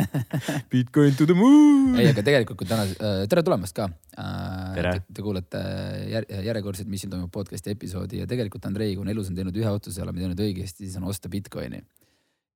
Bitcoin 0.72 1.16
to 1.16 1.26
the 1.28 1.36
moon. 1.36 1.96
ei, 1.98 2.10
aga 2.10 2.24
tegelikult, 2.24 2.62
kui 2.62 2.68
täna, 2.68 2.86
tere 3.30 3.44
tulemast 3.46 3.76
ka. 3.76 3.88
Tere. 4.76 4.94
Te 5.12 5.24
kuulate 5.24 5.62
jär, 6.10 6.26
järjekordset 6.48 6.90
Mis 6.90 7.04
siin 7.04 7.12
toimub 7.12 7.32
podcast'i 7.34 7.72
episoodi 7.74 8.22
ja 8.22 8.28
tegelikult 8.28 8.66
Andrei, 8.68 8.94
kui 8.96 9.06
on 9.06 9.12
elus 9.12 9.30
on 9.32 9.38
teinud 9.38 9.56
ühe 9.56 9.72
otsuse, 9.72 10.02
oleme 10.04 10.22
teinud 10.22 10.40
õigesti, 10.44 10.86
siis 10.86 10.98
on 11.00 11.08
osta 11.10 11.30
Bitcoini. 11.32 11.82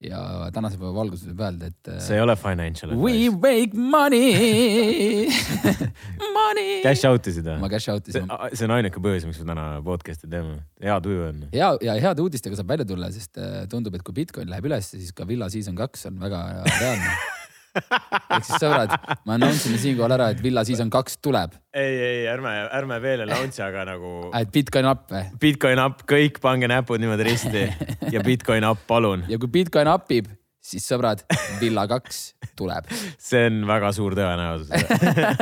Ja 0.04 0.50
tänase 0.52 0.76
päeva 0.76 0.92
valguses 0.92 1.30
võib 1.30 1.40
öelda, 1.46 1.70
et 1.72 1.88
äh, 1.88 2.00
see 2.04 2.18
ei 2.18 2.22
ole 2.24 2.34
financial 2.36 2.92
we 3.00 3.14
advice. 3.30 3.38
make 3.40 3.78
money 3.94 5.28
money. 6.36 6.82
Cash 6.84 7.08
out 7.08 7.30
isid 7.32 7.48
ma 7.48 7.56
või? 7.62 7.70
cash 7.72 7.88
out 7.94 8.10
see 8.10 8.20
isin. 8.20 8.34
see 8.52 8.68
on 8.68 8.74
ainuke 8.76 9.00
põhjus, 9.02 9.24
miks 9.28 9.40
me 9.40 9.48
täna 9.54 9.64
podcast'i 9.86 10.28
teeme. 10.32 10.58
hea 10.84 10.98
tuju 11.04 11.24
on. 11.30 11.40
hea 11.54 11.70
ja 11.88 11.96
heade 12.08 12.26
uudistega 12.26 12.58
saab 12.60 12.74
välja 12.74 12.88
tulla, 12.88 13.08
sest 13.14 13.40
äh, 13.40 13.64
tundub, 13.72 13.96
et 13.96 14.04
kui 14.04 14.16
Bitcoin 14.20 14.52
läheb 14.52 14.68
üles, 14.68 14.92
siis 14.92 15.16
ka 15.16 15.28
Villa 15.28 15.48
Season 15.52 15.78
kaks 15.78 16.10
on 16.12 16.20
väga 16.20 16.44
reaalne. 16.76 17.16
ehk 17.76 18.46
siis 18.46 18.62
sõbrad, 18.62 18.94
me 19.26 19.36
announce 19.36 19.68
ime 19.70 19.80
siinkohal 19.82 20.16
ära, 20.18 20.30
et 20.34 20.42
Villa 20.44 20.64
Season 20.66 20.90
kaks 20.92 21.20
tuleb, 21.24 21.56
ei, 21.76 21.98
ei 22.08 22.24
ärme, 22.32 22.54
ärme 22.78 23.00
veel 23.04 23.26
launch'i, 23.28 23.62
aga 23.66 23.84
nagu 23.92 24.14
et 24.36 24.50
Bitcoin 24.54 24.88
up 24.90 25.06
või? 25.12 25.26
Bitcoin 25.42 25.82
up, 25.82 26.02
kõik 26.08 26.40
pange 26.44 26.70
näpud 26.70 27.02
niimoodi 27.02 27.28
risti 27.30 27.68
ja 28.14 28.24
Bitcoin 28.26 28.66
up, 28.68 28.82
palun. 28.88 29.26
ja 29.30 29.40
kui 29.42 29.52
Bitcoin 29.60 29.90
up 29.92 30.10
ib, 30.14 30.30
siis 30.66 30.86
sõbrad, 30.88 31.22
Villa 31.60 31.86
kaks 31.90 32.20
tuleb. 32.58 32.88
see 33.22 33.46
on 33.48 33.62
väga 33.68 33.92
suur 33.96 34.16
tõenäosus. 34.18 34.70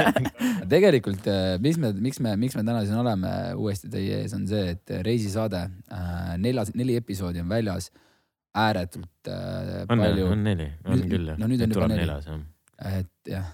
tegelikult, 0.75 1.29
mis 1.65 1.79
me, 1.81 1.93
miks 2.05 2.21
me, 2.25 2.35
miks 2.41 2.57
me 2.59 2.65
täna 2.67 2.85
siin 2.85 3.01
oleme 3.01 3.31
uuesti 3.57 3.91
teie 3.93 4.23
ees, 4.23 4.35
on 4.37 4.47
see, 4.51 4.75
et 4.75 4.97
reisisaade, 5.07 5.67
neljas, 6.43 6.75
neli 6.77 6.99
episoodi 7.01 7.45
on 7.45 7.53
väljas. 7.53 7.91
Ääretult 8.55 9.31
äh, 9.31 9.83
on, 9.89 9.99
palju, 9.99 10.31
on 10.31 10.47
neli, 10.47 10.71
on 10.87 10.97
Nüüd- 10.99 11.11
küll 11.11 11.29
jah. 11.33 11.39
no 11.41 11.51
nüüd 11.51 11.65
on 11.67 11.75
juba 11.75 11.89
neli. 11.91 12.39
et 13.01 13.31
jah, 13.31 13.53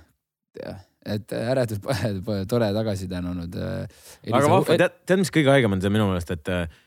jah, 0.60 0.80
et 1.16 1.36
ääretult 1.40 1.88
tore 2.52 2.70
tagasiside 2.76 3.20
on 3.22 3.32
olnud 3.34 3.56
äh,. 3.56 4.00
aga 4.30 4.46
vahva, 4.46 4.78
tead, 4.84 4.98
tead, 5.08 5.22
mis 5.24 5.32
kõige 5.34 5.54
haigem 5.54 5.76
on 5.76 5.84
see 5.84 5.92
minu 5.92 6.08
meelest, 6.10 6.32
et 6.36 6.52
äh, 6.54 6.80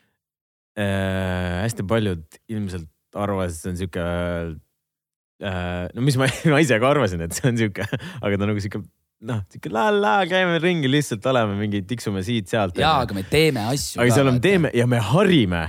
hästi 1.64 1.86
paljud 1.90 2.42
ilmselt 2.50 2.90
arvavad, 3.14 3.50
et 3.50 3.58
see 3.58 3.72
on 3.72 3.80
sihuke 3.82 4.04
äh,. 4.04 5.88
no 5.94 6.06
mis 6.06 6.18
ma, 6.20 6.30
ma 6.54 6.62
ise 6.62 6.78
ka 6.82 6.92
arvasin, 6.94 7.26
et 7.26 7.34
see 7.34 7.50
on 7.50 7.58
sihuke, 7.58 7.88
aga 7.90 8.36
ta 8.36 8.46
on 8.46 8.54
nagu 8.54 8.62
sihuke 8.62 8.84
noh, 9.24 9.40
sihuke 9.50 9.72
la-la, 9.72 10.14
käime 10.28 10.58
ringi 10.62 10.90
lihtsalt 10.90 11.24
oleme 11.30 11.56
mingi 11.58 11.82
tiksume 11.88 12.22
siit-sealt. 12.26 12.78
jaa, 12.80 13.00
aga 13.04 13.16
me 13.16 13.24
teeme 13.28 13.66
asju. 13.70 14.00
aga 14.02 14.16
seal 14.16 14.30
on, 14.32 14.40
teeme 14.44 14.72
ja 14.76 14.86
me 14.90 15.00
harime. 15.02 15.66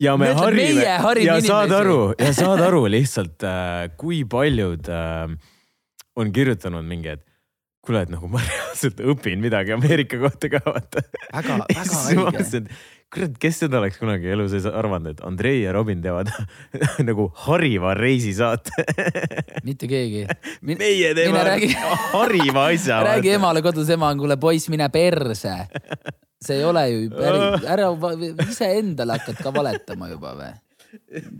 Ja 0.00 0.16
me 0.16 0.30
on 0.32 0.38
harime 0.40 0.84
ja 0.84 0.98
saad 1.00 1.18
inimesi. 1.70 1.80
aru 1.80 1.98
ja 2.18 2.32
saad 2.36 2.62
aru 2.64 2.84
lihtsalt 2.92 3.44
äh,, 3.46 3.90
kui 4.00 4.22
paljud 4.24 4.88
äh, 4.88 5.34
on 6.16 6.32
kirjutanud 6.32 6.86
mingi, 6.86 7.16
et 7.16 7.24
kuule, 7.84 8.04
et 8.04 8.12
nagu 8.12 8.28
ma 8.30 8.42
reaalselt 8.44 9.00
õpin 9.00 9.40
midagi 9.42 9.74
Ameerika 9.76 10.20
kohta 10.20 10.50
ka 10.52 10.62
vaata. 10.66 11.04
väga, 11.32 11.60
väga 11.80 12.00
õige. 12.14 12.66
kurat, 13.14 13.34
kes 13.42 13.58
seda 13.64 13.80
oleks 13.80 13.98
kunagi 14.00 14.30
elu 14.34 14.46
sees 14.52 14.66
arvanud, 14.70 15.14
et 15.14 15.22
Andrei 15.26 15.60
ja 15.64 15.72
Robin 15.74 16.02
teevad 16.04 16.30
nagu 17.08 17.26
hariva 17.46 17.94
reisisaate. 17.98 18.84
mitte 19.66 19.90
keegi. 19.90 20.26
meie 20.62 21.12
teeme 21.18 21.44
räägi- 21.50 21.74
hariva 22.14 22.68
asja. 22.70 23.02
räägi. 23.10 23.34
emale 23.38 23.62
kodus, 23.66 23.90
ema 23.90 24.12
on, 24.14 24.22
kuule 24.22 24.38
poiss, 24.40 24.70
mine 24.72 24.88
perse. 24.94 25.56
see 26.40 26.60
ei 26.60 26.64
ole 26.64 26.86
ju 26.90 27.06
päris, 27.12 27.66
ära 27.74 27.90
iseendale 28.48 29.18
hakkad 29.18 29.42
ka 29.42 29.54
valetama 29.54 30.10
juba 30.12 30.34
või? 30.38 30.52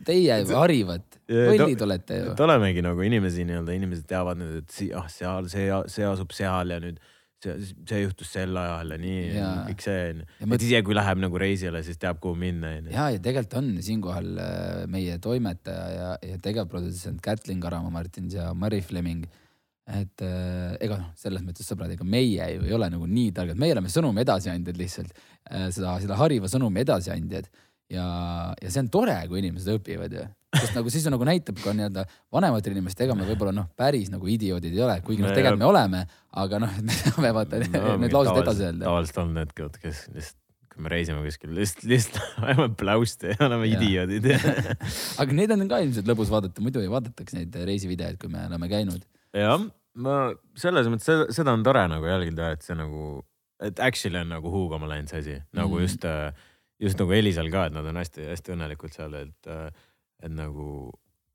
Teie 0.06 0.36
ju 0.44 0.54
harivad, 0.54 1.06
lollid 1.26 1.80
olete 1.82 2.18
ju 2.20 2.34
et. 2.34 2.42
olemegi 2.44 2.82
nagu 2.86 3.02
inimesi 3.02 3.42
nii-öelda, 3.48 3.74
inimesed 3.74 4.06
teavad 4.10 4.38
nüüd, 4.38 4.60
et 4.62 4.92
ah, 4.94 5.08
seal 5.10 5.48
see, 5.50 5.66
see 5.90 6.06
asub 6.06 6.30
seal 6.34 6.70
ja 6.70 6.78
nüüd 6.82 7.00
see, 7.44 7.74
see 7.88 8.00
juhtus 8.02 8.32
sel 8.34 8.56
ajal 8.60 8.94
ja 8.94 8.98
nii 9.00 9.18
ja 9.20 9.34
Jaa. 9.40 9.52
kõik 9.68 9.84
see 9.84 9.98
onju. 10.10 10.26
Ja 10.40 10.48
et 10.48 10.64
isegi 10.66 10.86
kui 10.86 10.96
läheb 10.96 11.22
nagu 11.24 11.42
reisile, 11.42 11.82
siis 11.86 12.00
teab, 12.00 12.20
kuhu 12.22 12.38
minna 12.38 12.74
onju. 12.78 12.94
ja, 12.94 13.08
ja 13.14 13.22
tegelikult 13.22 13.58
on 13.60 13.70
siinkohal 13.86 14.30
äh, 14.44 14.82
meie 14.90 15.18
toimetaja 15.22 15.86
ja, 15.94 16.10
ja 16.32 16.40
tegevprodutsent 16.42 17.22
Kätlin 17.24 17.62
Karamaa 17.62 17.94
Martins 17.94 18.36
ja 18.36 18.50
Mari 18.54 18.82
Fleming. 18.86 19.26
et 19.90 20.22
äh, 20.22 20.76
ega 20.84 21.00
noh, 21.00 21.10
selles 21.18 21.42
mõttes 21.42 21.66
sõbrad, 21.66 21.90
ega 21.96 22.06
meie 22.06 22.52
ju 22.54 22.68
ei 22.68 22.76
ole 22.76 22.90
nagu 22.92 23.08
nii 23.10 23.32
targad, 23.34 23.58
meie 23.58 23.74
oleme 23.74 23.90
sõnumi 23.90 24.22
edasiandjad 24.22 24.78
lihtsalt 24.78 25.16
äh, 25.16 25.66
seda, 25.74 25.96
seda 26.02 26.18
hariva 26.20 26.50
sõnumi 26.50 26.84
edasiandjad 26.84 27.50
ja, 27.90 28.06
ja 28.62 28.70
see 28.70 28.82
on 28.84 28.88
tore, 28.92 29.16
kui 29.30 29.40
inimesed 29.42 29.72
õpivad 29.78 30.14
ju, 30.14 30.24
sest 30.56 30.74
nagu 30.76 30.90
siis 30.92 31.06
on 31.10 31.14
nagu 31.16 31.26
näitab 31.28 31.58
ka 31.62 31.72
nii-öelda 31.76 32.04
vanematele 32.34 32.76
inimestele, 32.78 33.08
ega 33.10 33.16
me 33.18 33.26
võib-olla 33.28 33.52
noh, 33.56 33.68
päris 33.78 34.10
nagu 34.12 34.28
idioodid 34.30 34.74
ei 34.76 34.82
ole, 34.86 34.98
kuigi 35.06 35.22
noh, 35.24 35.30
Me- 35.30 35.36
tegelikult 35.38 35.62
me 35.64 35.68
oleme, 35.70 36.02
aga 36.44 36.60
noh, 36.64 36.76
me 36.86 36.96
saame 36.96 37.32
vaata 37.36 37.62
need 37.64 38.14
laused 38.14 38.42
edasi 38.42 38.66
öelda. 38.68 38.84
tavaliselt 38.86 39.18
on 39.24 39.34
need, 39.38 39.54
kes 39.56 40.04
lihtsalt, 40.14 40.36
kui 40.70 40.84
me 40.86 40.92
reisime 40.94 41.22
kuskil, 41.26 41.50
lihtsalt, 41.58 41.86
lihtsalt 41.90 42.20
ajame 42.46 42.68
pläusti 42.78 43.32
ja 43.34 43.40
oleme 43.48 43.66
idioodid. 43.74 44.30
aga 45.22 45.36
neid 45.40 45.54
on 45.56 45.66
ka 45.70 45.80
ilmselt 45.84 46.08
lõbus 46.10 46.30
vaadata, 46.32 46.62
muidu 46.64 46.82
ei 46.84 46.90
vaadataks 46.92 47.34
neid 47.38 47.58
reisivideoid, 47.66 48.20
kui 48.22 48.30
me 48.32 48.46
oleme 48.50 48.70
käinud. 48.70 49.02
jah, 49.36 49.66
ma 50.00 50.20
selles 50.58 50.86
mõttes, 50.92 51.34
seda 51.34 51.54
on 51.56 51.66
tore 51.66 51.82
nagu 51.90 52.06
jälgida, 52.06 52.52
et 52.54 52.62
see 52.66 52.76
nagu, 52.78 53.20
et 53.60 53.82
actually 53.82 54.22
on 54.22 54.30
nagu 54.36 54.50
huugama 54.54 54.86
läinud 54.90 55.10
see 55.10 55.18
asi, 55.24 55.36
nagu 55.58 55.74
Mhm. 55.74 55.82
just, 55.84 56.06
just 56.80 57.00
nagu 57.00 57.12
Elisal 57.12 57.50
ka, 57.52 57.66
et 57.68 57.76
nad 57.76 57.86
on 57.86 58.00
hästi-hästi 58.00 58.54
õnnelikud 58.56 58.94
seal, 58.94 59.14
et, 59.20 59.50
et 60.24 60.32
nagu 60.32 60.66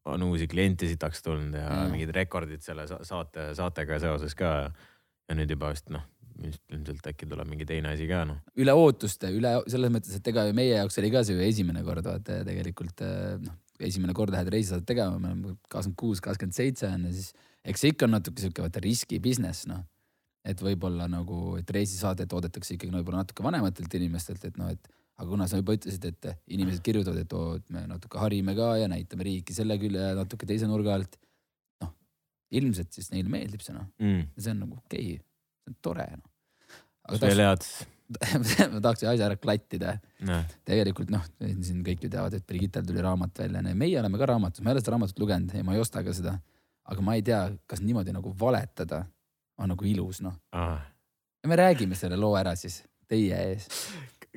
on 0.06 0.26
uusi 0.28 0.48
kliente 0.48 0.88
sitaks 0.90 1.24
tulnud 1.26 1.56
ja 1.58 1.66
Jaa. 1.66 1.86
mingid 1.90 2.12
rekordid 2.16 2.62
selle 2.66 2.86
sa- 2.90 3.02
saate, 3.06 3.52
saatega 3.58 4.00
seoses 4.02 4.36
ka. 4.38 4.52
ja 5.26 5.34
nüüd 5.34 5.50
juba 5.50 5.72
vist 5.74 5.88
noh, 5.90 6.04
ilmselt 6.46 7.08
äkki 7.10 7.26
tuleb 7.26 7.48
mingi 7.50 7.66
teine 7.66 7.96
asi 7.96 8.06
ka 8.10 8.22
noh. 8.30 8.42
üle 8.62 8.74
ootuste, 8.78 9.32
üle 9.34 9.56
selles 9.72 9.94
mõttes, 9.94 10.14
et 10.20 10.28
ega 10.30 10.46
ju 10.46 10.54
meie 10.58 10.76
jaoks 10.76 11.00
oli 11.02 11.10
ka 11.14 11.24
see 11.26 11.38
ju 11.38 11.46
esimene 11.46 11.82
kord 11.88 12.06
vaata 12.06 12.42
ja 12.42 12.46
tegelikult 12.46 13.02
eh, 13.02 13.40
noh, 13.42 13.56
esimene 13.80 14.14
kord 14.16 14.36
lähed 14.36 14.52
reisisaadet 14.54 14.86
tegema, 14.88 15.18
me 15.20 15.32
oleme 15.32 15.56
kakskümmend 15.66 15.98
kuus, 16.00 16.22
kakskümmend 16.24 16.58
seitse 16.58 16.92
on 16.92 17.08
ja 17.10 17.16
siis 17.16 17.34
eks 17.66 17.82
see 17.82 17.96
ikka 17.96 18.06
on 18.08 18.16
natuke 18.20 18.44
sihuke 18.44 18.64
vaata 18.64 18.84
riski 18.84 19.20
business 19.24 19.66
noh. 19.72 19.82
et 20.46 20.62
võib-olla 20.62 21.08
nagu, 21.10 21.56
et 21.58 21.72
reisisaadet 21.74 22.38
oodatakse 22.38 22.76
ikkagi 22.76 22.94
no 22.94 23.02
võib-olla 23.02 23.24
natuke 23.24 23.44
vanematelt 23.44 23.98
inimestelt, 23.98 24.46
et 24.46 24.62
noh, 24.62 24.70
et 24.70 24.92
aga 25.16 25.28
kuna 25.30 25.48
sa 25.48 25.60
juba 25.60 25.76
ütlesid, 25.78 26.06
et 26.10 26.28
inimesed 26.52 26.84
kirjutavad, 26.84 27.22
et 27.24 27.34
oo, 27.38 27.56
et 27.60 27.74
me 27.74 27.86
natuke 27.88 28.20
harime 28.20 28.56
ka 28.58 28.74
ja 28.82 28.90
näitame 28.92 29.28
riiki 29.28 29.56
selle 29.56 29.78
külje 29.80 30.12
natuke 30.18 30.48
teise 30.50 30.68
nurga 30.68 30.98
alt. 30.98 31.18
noh, 31.84 31.92
ilmselt 32.60 32.92
siis 32.96 33.12
neile 33.14 33.32
meeldib 33.32 33.64
see 33.64 33.76
noh, 33.76 33.88
mm.. 34.02 34.32
see 34.38 34.56
on 34.56 34.64
nagu 34.66 34.80
okei 34.84 35.16
okay., 35.16 35.20
see 35.64 35.74
on 35.74 35.78
tore 35.88 36.08
noh. 36.18 36.32
kas 37.08 37.24
veel 37.24 37.44
head? 37.46 37.68
ma 38.74 38.82
tahaks 38.84 39.06
asja 39.08 39.30
ära 39.30 39.38
klattida. 39.42 39.96
noh, 40.28 40.44
tegelikult 40.68 41.14
noh, 41.14 41.24
siin 41.40 41.80
kõik 41.86 42.04
ju 42.06 42.12
teavad, 42.12 42.36
et 42.38 42.46
Brigittel 42.48 42.86
tuli 42.86 43.04
raamat 43.06 43.46
välja, 43.46 43.64
meie 43.72 44.02
oleme 44.02 44.20
ka 44.22 44.28
raamatus, 44.34 44.62
ma 44.62 44.72
ei 44.72 44.78
ole 44.78 44.84
seda 44.84 44.98
raamatut 44.98 45.24
lugenud 45.24 45.56
ja 45.56 45.64
ma 45.66 45.78
ei 45.78 45.84
osta 45.84 46.04
ka 46.06 46.14
seda. 46.16 46.36
aga 46.86 47.02
ma 47.02 47.16
ei 47.18 47.24
tea, 47.26 47.40
kas 47.66 47.82
niimoodi 47.82 48.14
nagu 48.14 48.36
valetada 48.40 49.06
on 49.58 49.72
nagu 49.72 49.88
ilus 49.88 50.20
noh. 50.26 50.36
ja 50.52 51.50
me 51.50 51.56
räägime 51.56 51.96
selle 51.96 52.20
loo 52.20 52.36
ära 52.36 52.56
siis 52.60 52.84
teie 53.08 53.38
ees. 53.52 53.70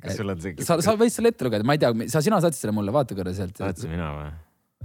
Kas 0.02 0.18
sul 0.18 0.34
on 0.34 0.42
see? 0.42 0.58
sa, 0.66 0.78
sa 0.84 0.94
võid 0.98 1.14
selle 1.14 1.32
ette 1.32 1.46
lugeda, 1.46 1.66
ma 1.66 1.76
ei 1.76 1.82
tea, 1.82 1.94
sa, 2.12 2.22
sina 2.24 2.40
saatsid 2.44 2.66
selle 2.66 2.76
mulle, 2.76 2.94
vaata 2.94 3.16
korra 3.18 3.34
sealt. 3.36 3.56
saatsin 3.58 3.92
mina 3.94 4.12
või? 4.16 4.28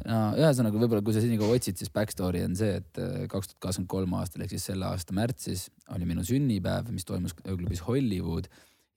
no 0.09 0.19
ühesõnaga 0.39 0.79
võib-olla, 0.79 1.03
kui 1.05 1.15
sa 1.15 1.23
siin 1.23 1.35
nagu 1.35 1.47
otsid, 1.53 1.79
siis 1.79 1.91
back 1.93 2.13
story 2.13 2.43
on 2.45 2.55
see, 2.59 2.79
et 2.81 3.01
äh, 3.01 3.25
kaks 3.31 3.51
tuhat 3.51 3.59
kakskümmend 3.67 3.91
kolm 3.93 4.15
aastal 4.19 4.43
ehk 4.43 4.53
siis 4.55 4.67
selle 4.71 4.87
aasta 4.89 5.15
märtsis 5.15 5.67
oli 5.95 6.07
minu 6.09 6.25
sünnipäev, 6.27 6.89
mis 6.93 7.07
toimus 7.07 7.35
ööklubis 7.45 7.83
Hollywood 7.87 8.49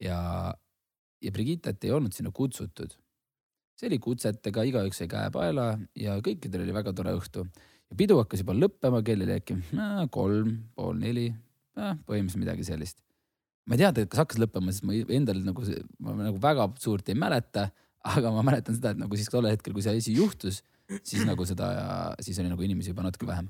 ja, 0.03 0.19
ja 1.23 1.35
Brigittet 1.35 1.85
ei 1.85 1.95
olnud 1.95 2.17
sinna 2.17 2.33
kutsutud. 2.35 2.97
see 3.77 3.91
oli 3.91 4.01
kutsetega, 4.03 4.65
igaüks 4.65 5.03
sai 5.03 5.09
käe-paela 5.13 5.75
ja 6.01 6.17
kõikidel 6.25 6.65
oli 6.65 6.77
väga 6.77 6.95
tore 6.97 7.13
õhtu. 7.19 7.47
ja 7.91 7.99
pidu 7.99 8.19
hakkas 8.23 8.43
juba 8.45 8.57
lõppema, 8.57 9.05
kell 9.05 9.27
oli 9.27 9.37
äkki 9.37 9.61
kolm, 10.17 10.55
pool 10.75 10.97
neli 11.01 11.29
äh,, 11.31 11.99
põhimõtteliselt 12.09 12.43
midagi 12.43 12.67
sellist. 12.67 13.03
Ma 13.67 13.75
ei 13.75 13.83
tea, 13.83 14.07
kas 14.07 14.23
hakkas 14.23 14.41
lõppema, 14.41 14.73
sest 14.73 14.87
ma 14.87 14.95
endal 14.95 15.43
nagu, 15.45 15.67
ma 16.03 16.15
nagu 16.21 16.41
väga 16.43 16.69
suurt 16.83 17.09
ei 17.11 17.19
mäleta, 17.19 17.69
aga 18.07 18.33
ma 18.35 18.45
mäletan 18.47 18.77
seda, 18.79 18.95
et 18.95 19.01
nagu 19.03 19.19
siis 19.19 19.31
tollel 19.33 19.57
hetkel, 19.57 19.75
kui 19.75 19.83
see 19.85 19.97
asi 19.99 20.15
juhtus, 20.17 20.63
siis 21.03 21.25
nagu 21.27 21.47
seda, 21.49 21.71
siis 22.23 22.39
oli 22.43 22.53
nagu 22.53 22.63
inimesi 22.63 22.93
juba 22.93 23.07
natuke 23.07 23.27
vähem. 23.29 23.49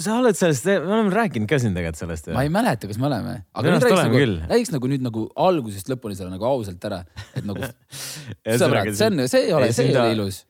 sa 0.00 0.14
oled 0.16 0.36
sellest, 0.36 0.64
me 0.64 0.92
oleme 0.94 1.12
rääkinud 1.12 1.48
ka 1.48 1.58
siin 1.60 1.74
tegelikult 1.76 1.98
sellest 2.00 2.30
ma 2.32 2.46
ei 2.46 2.52
mäleta, 2.52 2.88
kas 2.88 2.96
me 3.00 3.08
oleme, 3.10 3.34
aga 3.52 3.72
nüüd 3.74 3.84
räägiks 3.84 4.06
nagu 4.06 4.20
räägiks 4.52 4.72
nagu 4.72 4.90
nüüd 4.92 5.04
nagu 5.04 5.24
algusest 5.48 5.90
lõpuni 5.92 6.16
selle 6.16 6.32
nagu 6.32 6.46
ausalt 6.48 6.86
ära, 6.88 7.02
et 7.36 7.44
nagu 7.48 7.68
sõbrad, 8.62 8.92
see 8.96 9.10
on, 9.10 9.24
see 9.28 9.42
ei 9.48 9.52
ole, 9.56 9.68
see 9.76 9.90
ei 9.90 9.98
ole 10.00 10.14
ilus. 10.16 10.42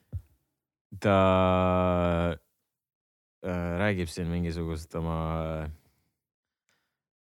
ta 1.03 1.17
äh, 3.43 3.73
räägib 3.83 4.11
siin 4.15 4.31
mingisugust 4.31 4.95
oma, 4.99 5.17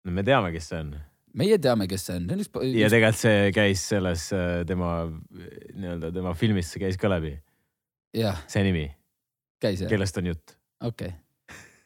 no 0.05 0.17
me 0.17 0.25
teame, 0.25 0.53
kes 0.57 0.73
see 0.73 0.81
on 0.87 0.95
meie 1.39 1.57
teame, 1.61 1.87
kes 1.91 2.07
see 2.07 2.19
on, 2.19 2.29
üks, 2.39 2.49
ja 2.75 2.87
tegelikult 2.91 3.21
see 3.21 3.51
käis 3.55 3.83
selles 3.91 4.29
äh, 4.35 4.63
tema 4.67 4.93
nii-öelda 5.09 6.11
tema 6.15 6.33
filmis, 6.37 6.71
see 6.71 6.81
käis 6.83 6.97
ka 7.01 7.11
läbi, 7.11 7.35
see 8.15 8.65
nimi, 8.65 8.87
kellest 9.61 10.19
on 10.21 10.31
jutt. 10.31 10.55
okei. 10.85 11.13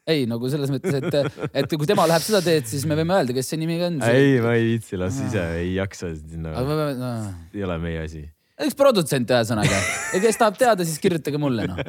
ei 0.09 0.25
nagu 0.29 0.49
selles 0.49 0.71
mõttes, 0.73 0.95
et, 0.99 1.39
et 1.61 1.75
kui 1.75 1.89
tema 1.89 2.07
läheb 2.09 2.25
seda 2.25 2.41
teed, 2.45 2.67
siis 2.69 2.85
me 2.89 2.97
võime 2.99 3.17
öelda, 3.19 3.35
kes 3.37 3.51
see 3.53 3.61
nimi 3.61 3.79
on. 3.85 4.01
ei, 4.09 4.37
ma 4.43 4.55
ei 4.57 4.67
viitsi, 4.73 4.99
las 5.01 5.19
ise, 5.25 5.45
ei 5.61 5.73
jaksa 5.77 6.13
võime 6.13 6.89
no., 6.99 7.13
ei 7.53 7.65
ole 7.65 7.79
meie 7.81 8.05
asi. 8.05 8.25
üks 8.65 8.77
produtsent 8.77 9.33
ühesõnaga 9.33 9.81
ja 10.13 10.23
kes 10.25 10.41
tahab 10.41 10.61
teada, 10.61 10.87
siis 10.87 11.01
kirjutage 11.01 11.41
mulle 11.41 11.69
noh. 11.69 11.83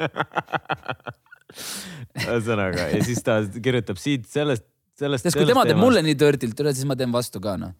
ühesõnaga 2.25 2.89
ja 2.95 3.05
siis 3.05 3.21
ta 3.25 3.41
kirjutab 3.61 3.99
siit 4.01 4.25
sellest, 4.31 4.65
sellest. 5.01 5.27
sest 5.27 5.39
kui 5.39 5.49
tema 5.49 5.65
teeb 5.67 5.81
mulle 5.81 6.03
nii 6.05 6.17
dirtilt 6.17 6.59
üle, 6.63 6.75
siis 6.75 6.87
ma 6.89 6.97
teen 6.99 7.13
vastu 7.13 7.41
ka 7.43 7.57
noh. 7.59 7.73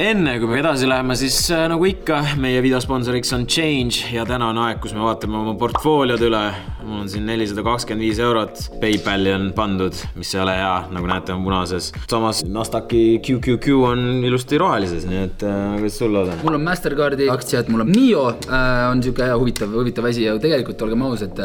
enne 0.00 0.36
kui 0.40 0.48
me 0.48 0.60
edasi 0.60 0.88
läheme, 0.88 1.16
siis 1.18 1.36
äh, 1.52 1.66
nagu 1.68 1.84
ikka, 1.88 2.20
meie 2.40 2.60
videosponsoriks 2.64 3.34
on 3.36 3.46
Change 3.50 4.14
ja 4.14 4.24
täna 4.28 4.50
on 4.54 4.60
aeg, 4.62 4.80
kus 4.82 4.94
me 4.96 5.02
vaatame 5.04 5.36
oma 5.40 5.56
portfooliod 5.60 6.22
üle. 6.24 6.42
mul 6.80 7.04
on 7.04 7.10
siin 7.12 7.26
nelisada 7.28 7.62
kakskümmend 7.66 8.02
viis 8.06 8.18
eurot, 8.22 8.62
PayPali 8.80 9.34
on 9.34 9.50
pandud, 9.56 9.96
mis 10.18 10.32
ei 10.34 10.40
ole 10.42 10.56
hea, 10.56 10.72
nagu 10.94 11.10
näete, 11.10 11.34
on 11.36 11.44
punases. 11.44 11.90
samas 12.10 12.42
Nasdaqi 12.48 13.20
QQQ 13.26 13.76
on 13.90 14.04
ilusti 14.26 14.58
rohelises, 14.60 15.06
nii 15.10 15.22
et 15.26 15.46
äh, 15.46 15.76
kuidas 15.78 16.00
sul 16.00 16.14
lood 16.16 16.32
on? 16.32 16.44
mul 16.46 16.60
on 16.60 16.66
Mastercardi 16.66 17.28
aktsiad, 17.32 17.70
mul 17.72 17.84
on 17.84 17.92
Mio 17.92 18.26
äh, 18.30 18.84
on 18.90 19.04
siuke 19.04 19.26
hea 19.28 19.36
huvitav, 19.36 19.74
huvitav 19.76 20.08
asi 20.10 20.24
ja 20.24 20.38
tegelikult 20.40 20.86
olgem 20.86 21.04
ausad, 21.10 21.42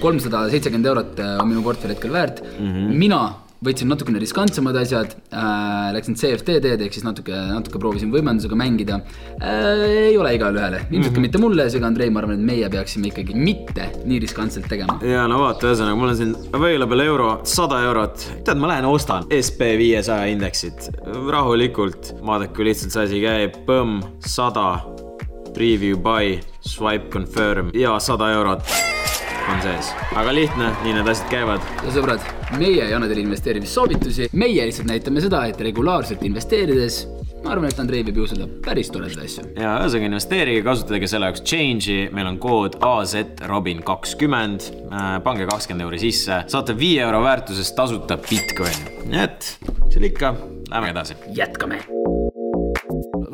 kolmsada 0.00 0.46
seitsekümmend 0.52 0.92
eurot 0.92 1.24
äh, 1.24 1.38
on 1.42 1.50
minu 1.50 1.64
portfell 1.66 1.96
hetkel 1.96 2.14
väärt 2.14 2.44
mm. 2.44 2.70
-hmm. 2.70 3.00
mina 3.04 3.24
võtsin 3.64 3.90
natukene 3.90 4.20
riskantsemad 4.22 4.76
asjad 4.78 5.14
äh,, 5.32 5.90
läksin 5.96 6.18
CFD 6.18 6.58
teed 6.64 6.84
ehk 6.84 6.96
siis 6.96 7.04
natuke, 7.06 7.34
natuke 7.34 7.80
proovisin 7.82 8.12
võimendusega 8.12 8.58
mängida 8.58 9.00
äh,. 9.38 10.10
ei 10.10 10.18
ole 10.20 10.34
igale 10.36 10.60
ühele, 10.60 10.80
ilmselt 10.84 10.96
mm 10.96 11.08
-hmm. 11.08 11.14
ka 11.14 11.24
mitte 11.26 11.42
mulle, 11.42 11.68
seega 11.72 11.88
Andrei, 11.90 12.10
ma 12.10 12.22
arvan, 12.22 12.38
et 12.38 12.46
meie 12.46 12.70
peaksime 12.70 13.10
ikkagi 13.10 13.36
mitte 13.36 13.90
nii 14.04 14.20
riskantselt 14.24 14.68
tegema. 14.68 14.98
ja 15.02 15.26
no 15.30 15.40
vaata, 15.42 15.70
ühesõnaga 15.70 15.98
mul 16.00 16.12
on 16.12 16.16
siin 16.16 16.34
available 16.52 17.04
euro, 17.04 17.30
sada 17.44 17.82
eurot. 17.88 18.26
tead, 18.44 18.58
ma 18.58 18.72
lähen 18.74 18.88
ostan 18.88 19.28
SB 19.40 19.74
viiesaja 19.78 20.26
indeksit 20.32 20.90
rahulikult. 21.30 22.14
vaadake, 22.26 22.54
kui 22.54 22.70
lihtsalt 22.70 22.92
see 22.92 23.04
asi 23.08 23.22
käib, 23.24 23.62
põmm, 23.68 24.02
sada, 24.18 24.80
preview 25.54 25.96
buy, 25.96 26.40
swipe 26.60 27.08
confirm 27.10 27.70
ja 27.74 27.98
sada 27.98 28.32
eurot 28.34 28.93
on 29.54 29.62
sees. 29.62 29.90
väga 30.14 30.34
lihtne, 30.34 30.70
nii 30.84 30.94
need 30.98 31.10
asjad 31.10 31.30
käivad. 31.32 31.66
sõbrad, 31.94 32.22
meie 32.58 32.86
ei 32.86 32.94
anna 32.96 33.08
teile 33.10 33.24
investeerimissoovitusi, 33.24 34.30
meie 34.40 34.66
lihtsalt 34.68 34.88
näitame 34.90 35.22
seda, 35.24 35.44
et 35.50 35.60
regulaarselt 35.62 36.22
investeerides, 36.26 37.04
ma 37.44 37.52
arvan, 37.54 37.68
et 37.70 37.82
Andrei 37.82 38.04
võib 38.06 38.22
juhtuda 38.22 38.48
päris 38.64 38.90
toredaid 38.94 39.26
asju. 39.26 39.46
ja 39.60 39.76
ühesõnaga 39.82 40.10
investeerige, 40.10 40.64
kasutage 40.66 41.10
selle 41.10 41.30
jaoks 41.30 41.44
change'i, 41.46 42.08
meil 42.14 42.30
on 42.32 42.40
kood 42.42 42.78
AZ 42.84 43.16
Robin 43.50 43.82
kakskümmend. 43.86 44.70
pange 45.24 45.46
kakskümmend 45.50 45.86
euri 45.86 46.02
sisse, 46.06 46.44
saate 46.50 46.76
viie 46.78 47.04
euro 47.04 47.22
väärtuses 47.26 47.72
tasuta 47.76 48.18
Bitcoini. 48.18 49.04
nii 49.10 49.22
et, 49.28 49.54
seal 49.92 50.10
ikka, 50.10 50.34
lähme 50.70 50.94
edasi. 50.96 51.20
jätkame. 51.36 51.84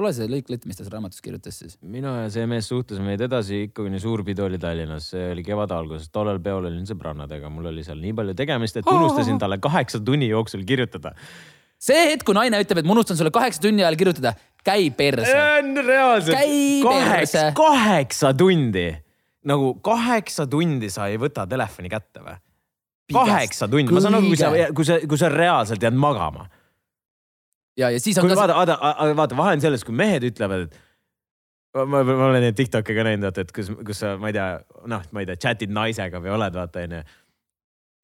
Loe 0.05 0.13
see 0.17 0.29
lõik 0.31 0.51
lõtt, 0.53 0.67
mis 0.69 0.79
ta 0.79 0.85
seal 0.85 0.95
raamatus 0.95 1.23
kirjutas 1.25 1.61
siis. 1.63 1.77
mina 1.83 2.13
ja 2.23 2.33
see 2.33 2.47
mees 2.51 2.69
suhtlesime 2.71 3.13
veidi 3.13 3.27
edasi 3.27 3.63
ikka, 3.67 3.85
kuni 3.85 4.01
suur 4.03 4.23
pidu 4.27 4.47
oli 4.47 4.61
Tallinnas, 4.61 5.11
see 5.15 5.31
oli 5.35 5.45
kevade 5.47 5.77
alguses, 5.77 6.11
tollel 6.15 6.41
peol 6.45 6.69
olin 6.71 6.85
sõbrannadega, 6.89 7.51
mul 7.53 7.71
oli 7.73 7.85
seal 7.87 8.01
nii 8.03 8.15
palju 8.19 8.37
tegemist, 8.39 8.81
et 8.81 8.91
unustasin 8.91 9.41
talle 9.43 9.61
kaheksa 9.63 10.03
tunni 10.05 10.31
jooksul 10.31 10.67
kirjutada. 10.69 11.15
see 11.81 12.11
hetk, 12.13 12.27
kui 12.29 12.37
naine 12.37 12.61
ütleb, 12.61 12.83
et 12.83 12.89
ma 12.89 12.97
unustan 12.97 13.19
sulle 13.21 13.33
kaheksa 13.35 13.65
tunni 13.65 13.85
ajal 13.85 13.99
kirjutada, 14.01 14.35
käi 14.67 14.91
perse. 14.97 15.35
reaalselt 15.81 16.85
kaheksa 16.85 17.49
kaheksa 17.57 18.35
tundi, 18.37 18.87
nagu 19.49 19.75
kaheksa 19.85 20.47
tundi 20.51 20.93
sa 20.93 21.09
ei 21.09 21.19
võta 21.21 21.49
telefoni 21.49 21.93
kätte 21.93 22.25
või? 22.25 22.39
kaheksa 23.11 23.67
tundi, 23.69 23.93
ma 23.93 24.01
saan 24.05 24.21
aru, 24.21 24.31
kui 24.31 24.39
sa 24.39 24.51
kui 24.77 24.87
sa, 24.87 25.03
kui 25.09 25.19
sa 25.19 25.31
reaalselt 25.33 25.83
jääd 25.83 25.97
magama 25.99 26.47
ja, 27.79 27.91
ja 27.91 28.01
siis 28.01 28.19
on 28.19 28.31
vaata, 28.31 28.55
vaata, 28.57 28.79
vaata, 29.17 29.37
vahe 29.39 29.57
on 29.59 29.65
selles, 29.65 29.85
kui 29.87 29.95
mehed 29.97 30.27
ütlevad, 30.31 30.67
et 30.69 30.79
ma, 31.77 32.03
ma 32.03 32.29
olen 32.31 32.43
neid 32.45 32.59
Tiktok'e 32.59 32.97
ka 32.97 33.07
näinud, 33.07 33.29
vaata, 33.29 33.45
et 33.47 33.53
kus, 33.55 33.71
kus 33.87 34.03
sa, 34.03 34.17
ma 34.21 34.31
ei 34.33 34.37
tea, 34.37 34.49
noh, 34.91 35.05
ma 35.15 35.23
ei 35.23 35.29
tea, 35.31 35.39
chat'id 35.47 35.75
naisega 35.75 36.23
või 36.23 36.35
oled, 36.37 36.57
vaata 36.57 36.85
onju. 36.87 37.03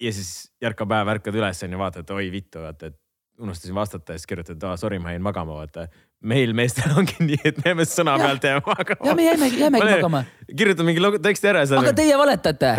ja 0.06 0.12
siis 0.12 0.30
järka 0.62 0.86
päev 0.88 1.10
ärkad 1.16 1.40
üles 1.40 1.64
onju, 1.66 1.80
vaatad, 1.82 2.14
oi 2.16 2.30
vittu, 2.34 2.62
vaata, 2.64 2.92
et 2.92 3.00
unustasin 3.42 3.74
vastata 3.76 4.14
ja 4.14 4.20
siis 4.20 4.30
kirjutad, 4.30 4.62
aa 4.64 4.76
sorry, 4.80 4.98
ma 5.02 5.12
jäin 5.12 5.24
magama, 5.24 5.58
vaata. 5.60 5.88
meil 6.24 6.54
meestel 6.56 6.94
ongi 6.98 7.18
nii, 7.20 7.40
et 7.44 7.58
me 7.64 7.72
jääme 7.72 7.84
sõna 7.88 8.16
Ja. 8.16 8.24
pealt 8.24 8.44
jääme 8.48 8.62
magama. 8.66 9.10
ja 9.10 9.14
me 9.14 9.26
jääme, 9.26 9.48
jäämegi 9.48 9.90
magama. 9.96 10.24
kirjuta 10.56 10.86
mingi 10.86 11.12
teksti 11.22 11.52
ära 11.52 11.66
aga 11.80 11.92
teie 11.92 12.18
valetate. 12.18 12.76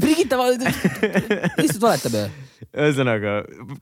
Brigitta 0.00 0.36
lihtsalt 0.36 1.80
valetab 1.80 2.14
ju. 2.20 2.45
Ühesõnaga 2.74 3.32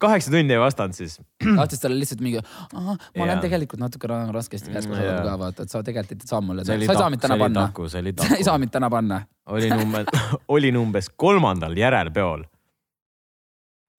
kaheksa 0.03 0.31
tundi 0.35 0.55
ei 0.57 0.61
vastanud 0.61 0.95
siis. 0.97 1.19
tahtis 1.45 1.81
talle 1.83 1.99
lihtsalt 2.01 2.21
mingi, 2.25 2.41
ma 2.75 2.97
olen 3.15 3.33
Jaa. 3.37 3.41
tegelikult 3.45 3.81
natuke 3.81 4.09
ra- 4.11 4.33
raskesti 4.35 4.73
käsku 4.75 4.95
jaa. 4.99 5.23
ka 5.25 5.37
vaata, 5.41 5.63
et 5.67 5.71
sa 5.73 5.83
tegelikult 5.87 6.25
ei 6.25 6.31
saa 6.33 6.41
mulle, 6.45 6.65
sa 6.65 6.75
ei 6.75 6.87
saa 7.01 7.11
mind 7.11 7.23
täna 7.25 7.39
panna. 7.39 7.69
sa 7.89 8.37
ei 8.37 8.45
saa 8.45 8.59
mind 8.63 8.71
täna 8.75 8.91
panna. 8.91 9.23
olin 9.47 9.73
umbes, 9.85 10.07
olin 10.49 10.77
umbes 10.83 11.09
kolmandal 11.17 11.77
järelpeol. 11.77 12.45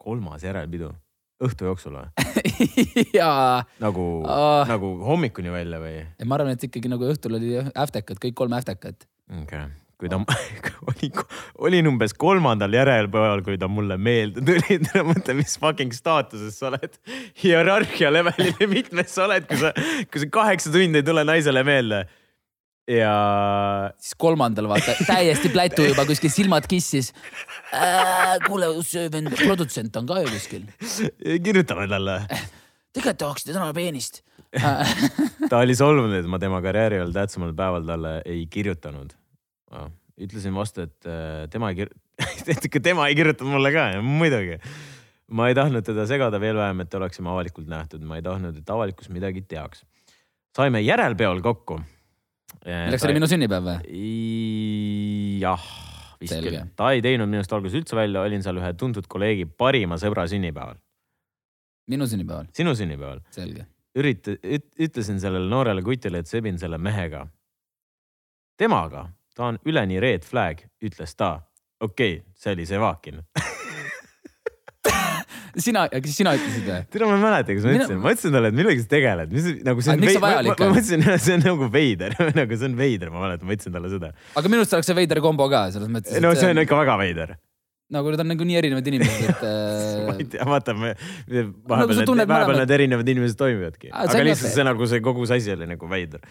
kolmas 0.06 0.44
järelpidu, 0.46 0.92
õhtu 1.44 1.66
jooksul 1.70 1.96
või? 1.98 2.10
jaa, 3.20 3.64
nagu 3.82 4.04
Ah. 4.30 4.68
nagu 4.70 4.92
hommikuni 5.06 5.52
välja 5.52 5.80
või? 5.82 6.04
ma 6.26 6.36
arvan, 6.38 6.54
et 6.54 6.64
ikkagi 6.70 6.92
nagu 6.92 7.08
õhtul 7.10 7.40
oli 7.40 7.56
äftekad, 7.74 8.20
kõik 8.22 8.34
kolm 8.38 8.54
äftekat. 8.54 9.08
okei 9.32 9.44
okay., 9.44 9.70
kui 10.00 10.12
ta 10.12 10.20
oli, 10.92 11.10
olin 11.68 11.90
umbes 11.94 12.14
kolmandal 12.20 12.76
järelpäeval, 12.76 13.44
kui 13.46 13.58
ta 13.62 13.70
mulle 13.72 13.98
meelde 14.02 14.44
tuli, 14.46 14.80
mõtle, 15.08 15.38
mis 15.38 15.56
fucking 15.62 15.96
staatuses 15.96 16.60
sa 16.60 16.70
oled. 16.72 17.00
hierarhia 17.44 18.12
levelil 18.14 18.54
või 18.60 18.70
mitmes 18.78 19.16
sa 19.16 19.26
oled, 19.30 19.48
kui 19.50 19.60
sa, 19.62 19.72
kui 20.12 20.24
sa 20.24 20.30
kaheksa 20.42 20.74
tundi 20.74 21.02
ei 21.02 21.08
tule 21.08 21.26
naisele 21.28 21.64
meelde. 21.68 22.04
ja 22.92 23.16
siis 23.98 24.14
kolmandal 24.22 24.68
vaata, 24.70 24.94
täiesti 25.08 25.50
plätu 25.50 25.88
juba 25.88 26.06
kuskil 26.06 26.34
silmad 26.34 26.68
kissis. 26.70 27.14
kuule, 28.46 28.76
see 28.86 29.10
vend, 29.12 29.34
produtsent 29.40 29.96
on 29.96 30.12
ka 30.12 30.22
ju 30.26 30.36
kuskil. 30.36 30.70
kirjutame 31.24 31.88
talle. 31.88 32.22
tegelikult 32.92 33.24
tahaksite 33.24 33.56
täna 33.56 33.74
peenist. 33.74 34.26
ta 35.52 35.60
oli 35.60 35.76
solvunud, 35.76 36.16
et 36.20 36.28
ma 36.32 36.40
tema 36.40 36.62
karjääri 36.64 37.02
all 37.04 37.16
tähtsamal 37.16 37.52
päeval 37.56 37.88
talle 37.88 38.20
ei 38.26 38.46
kirjutanud. 38.52 39.16
Ütlesin 40.22 40.56
vastu, 40.56 40.86
et 40.86 41.08
äh, 41.10 41.46
tema 41.52 41.72
ei 41.72 41.82
kir-, 41.82 41.94
et 42.52 42.68
tema 42.84 43.08
ei 43.10 43.18
kirjutanud 43.18 43.58
mulle 43.58 43.72
ka, 43.76 43.88
muidugi. 44.04 44.60
ma 45.36 45.50
ei 45.50 45.58
tahtnud 45.58 45.86
teda 45.86 46.06
segada 46.08 46.40
veel 46.40 46.58
vähem, 46.60 46.86
et 46.86 46.94
oleksime 46.94 47.32
avalikult 47.34 47.68
nähtud, 47.68 48.06
ma 48.06 48.20
ei 48.20 48.26
tahtnud, 48.26 48.56
et 48.62 48.70
avalikkus 48.70 49.10
midagi 49.14 49.44
teaks. 49.50 49.84
saime 50.56 50.82
järelpeol 50.82 51.42
kokku. 51.42 51.82
milleks 52.66 53.06
oli 53.08 53.18
minu 53.18 53.28
sünnipäev 53.28 53.70
või? 53.70 54.00
jah, 55.44 55.68
vist 56.22 56.40
küll. 56.40 56.62
ta 56.80 56.92
ei 56.96 57.04
teinud 57.04 57.30
minust 57.32 57.54
alguses 57.54 57.82
üldse 57.82 57.98
välja, 57.98 58.24
olin 58.24 58.44
seal 58.46 58.62
ühe 58.62 58.74
tuntud 58.80 59.08
kolleegi 59.12 59.46
parima 59.46 60.00
sõbra 60.02 60.28
sünnipäeval. 60.32 60.80
minu 61.92 62.08
sünnipäeval, 62.08 62.48
sinu 62.56 62.76
sünnipäeval. 62.78 63.26
selge. 63.36 63.68
ürita-, 64.00 64.40
ütlesin 64.80 65.20
sellele 65.20 65.52
noorele 65.52 65.84
kutile, 65.84 66.24
et 66.24 66.32
sebin 66.32 66.58
selle 66.62 66.80
mehega. 66.80 67.28
temaga, 68.56 69.10
ta 69.36 69.52
on 69.52 69.60
üleni 69.68 70.00
red 70.04 70.24
flag, 70.28 70.64
ütles 70.84 71.16
ta. 71.20 71.36
okei 71.82 72.20
okay,, 72.20 72.26
see 72.40 72.56
oli 72.56 72.66
Sevakin. 72.70 73.22
sina, 75.62 75.86
kas 75.92 76.16
sina 76.18 76.34
ütlesid 76.38 76.66
või? 76.68 76.82
tead, 76.92 77.06
ma 77.08 77.16
ei 77.16 77.24
mäleta, 77.24 77.56
kas 77.56 77.66
ma 77.66 77.72
Mina- 77.72 77.86
ütlesin, 77.86 78.02
ma 78.04 78.14
ütlesin 78.14 78.36
talle, 78.36 78.52
et 78.52 78.58
millega 78.60 78.84
sa 78.84 78.90
tegeled, 78.92 79.34
mis 79.36 79.48
nagu 79.66 79.84
see 79.86 79.94
Aga 79.94 79.98
on 79.98 80.06
miks 80.06 80.18
ma, 80.20 80.28
vajalik 80.28 80.54
on? 80.54 80.70
ma 80.72 80.78
mõtlesin, 80.78 81.06
see 81.26 81.36
on 81.38 81.44
nagu 81.48 81.70
veider, 81.74 82.16
nagu 82.40 82.60
see 82.60 82.70
on 82.70 82.78
veider, 82.80 83.12
ma 83.14 83.24
mäletan, 83.24 83.48
ma 83.50 83.56
ütlesin 83.58 83.76
talle 83.76 83.92
seda. 83.94 84.12
aga 84.36 84.52
minu 84.52 84.64
arust 84.64 84.78
oleks 84.78 84.90
see 84.92 84.98
veider 85.00 85.22
kombo 85.24 85.48
ka 85.52 85.66
selles 85.76 85.92
mõttes. 85.92 86.20
no 86.24 86.34
see 86.38 86.52
on 86.52 86.62
ikka 86.64 86.80
väga 86.82 86.98
veider. 87.02 87.36
nagu 87.96 88.12
need 88.14 88.24
on 88.26 88.32
nagu 88.34 88.48
nii 88.50 88.60
erinevad 88.62 88.92
inimesed, 88.92 89.28
et 89.32 89.44
ma 90.10 90.16
ei 90.18 90.26
äh, 90.28 90.32
tea, 90.36 90.48
vaata, 90.52 90.76
me 90.78 90.94
me- 90.94 91.44
Nagu 91.46 91.70
vahepeal 91.72 92.02
sa 92.02 92.08
need, 92.20 92.32
vahepeal 92.34 92.62
need 92.64 92.76
erinevad 92.80 93.12
inimesed 93.16 93.40
toimivadki, 93.40 93.92
see 93.94 94.08
aga 94.10 94.26
lihtsalt 94.28 94.58
see 94.60 94.68
nagu 94.68 94.92
see 94.92 95.04
kogu 95.06 95.28
see 95.30 95.40
asi 95.40 95.56
oli 95.56 95.70
nagu 95.72 95.92
veider. 95.92 96.24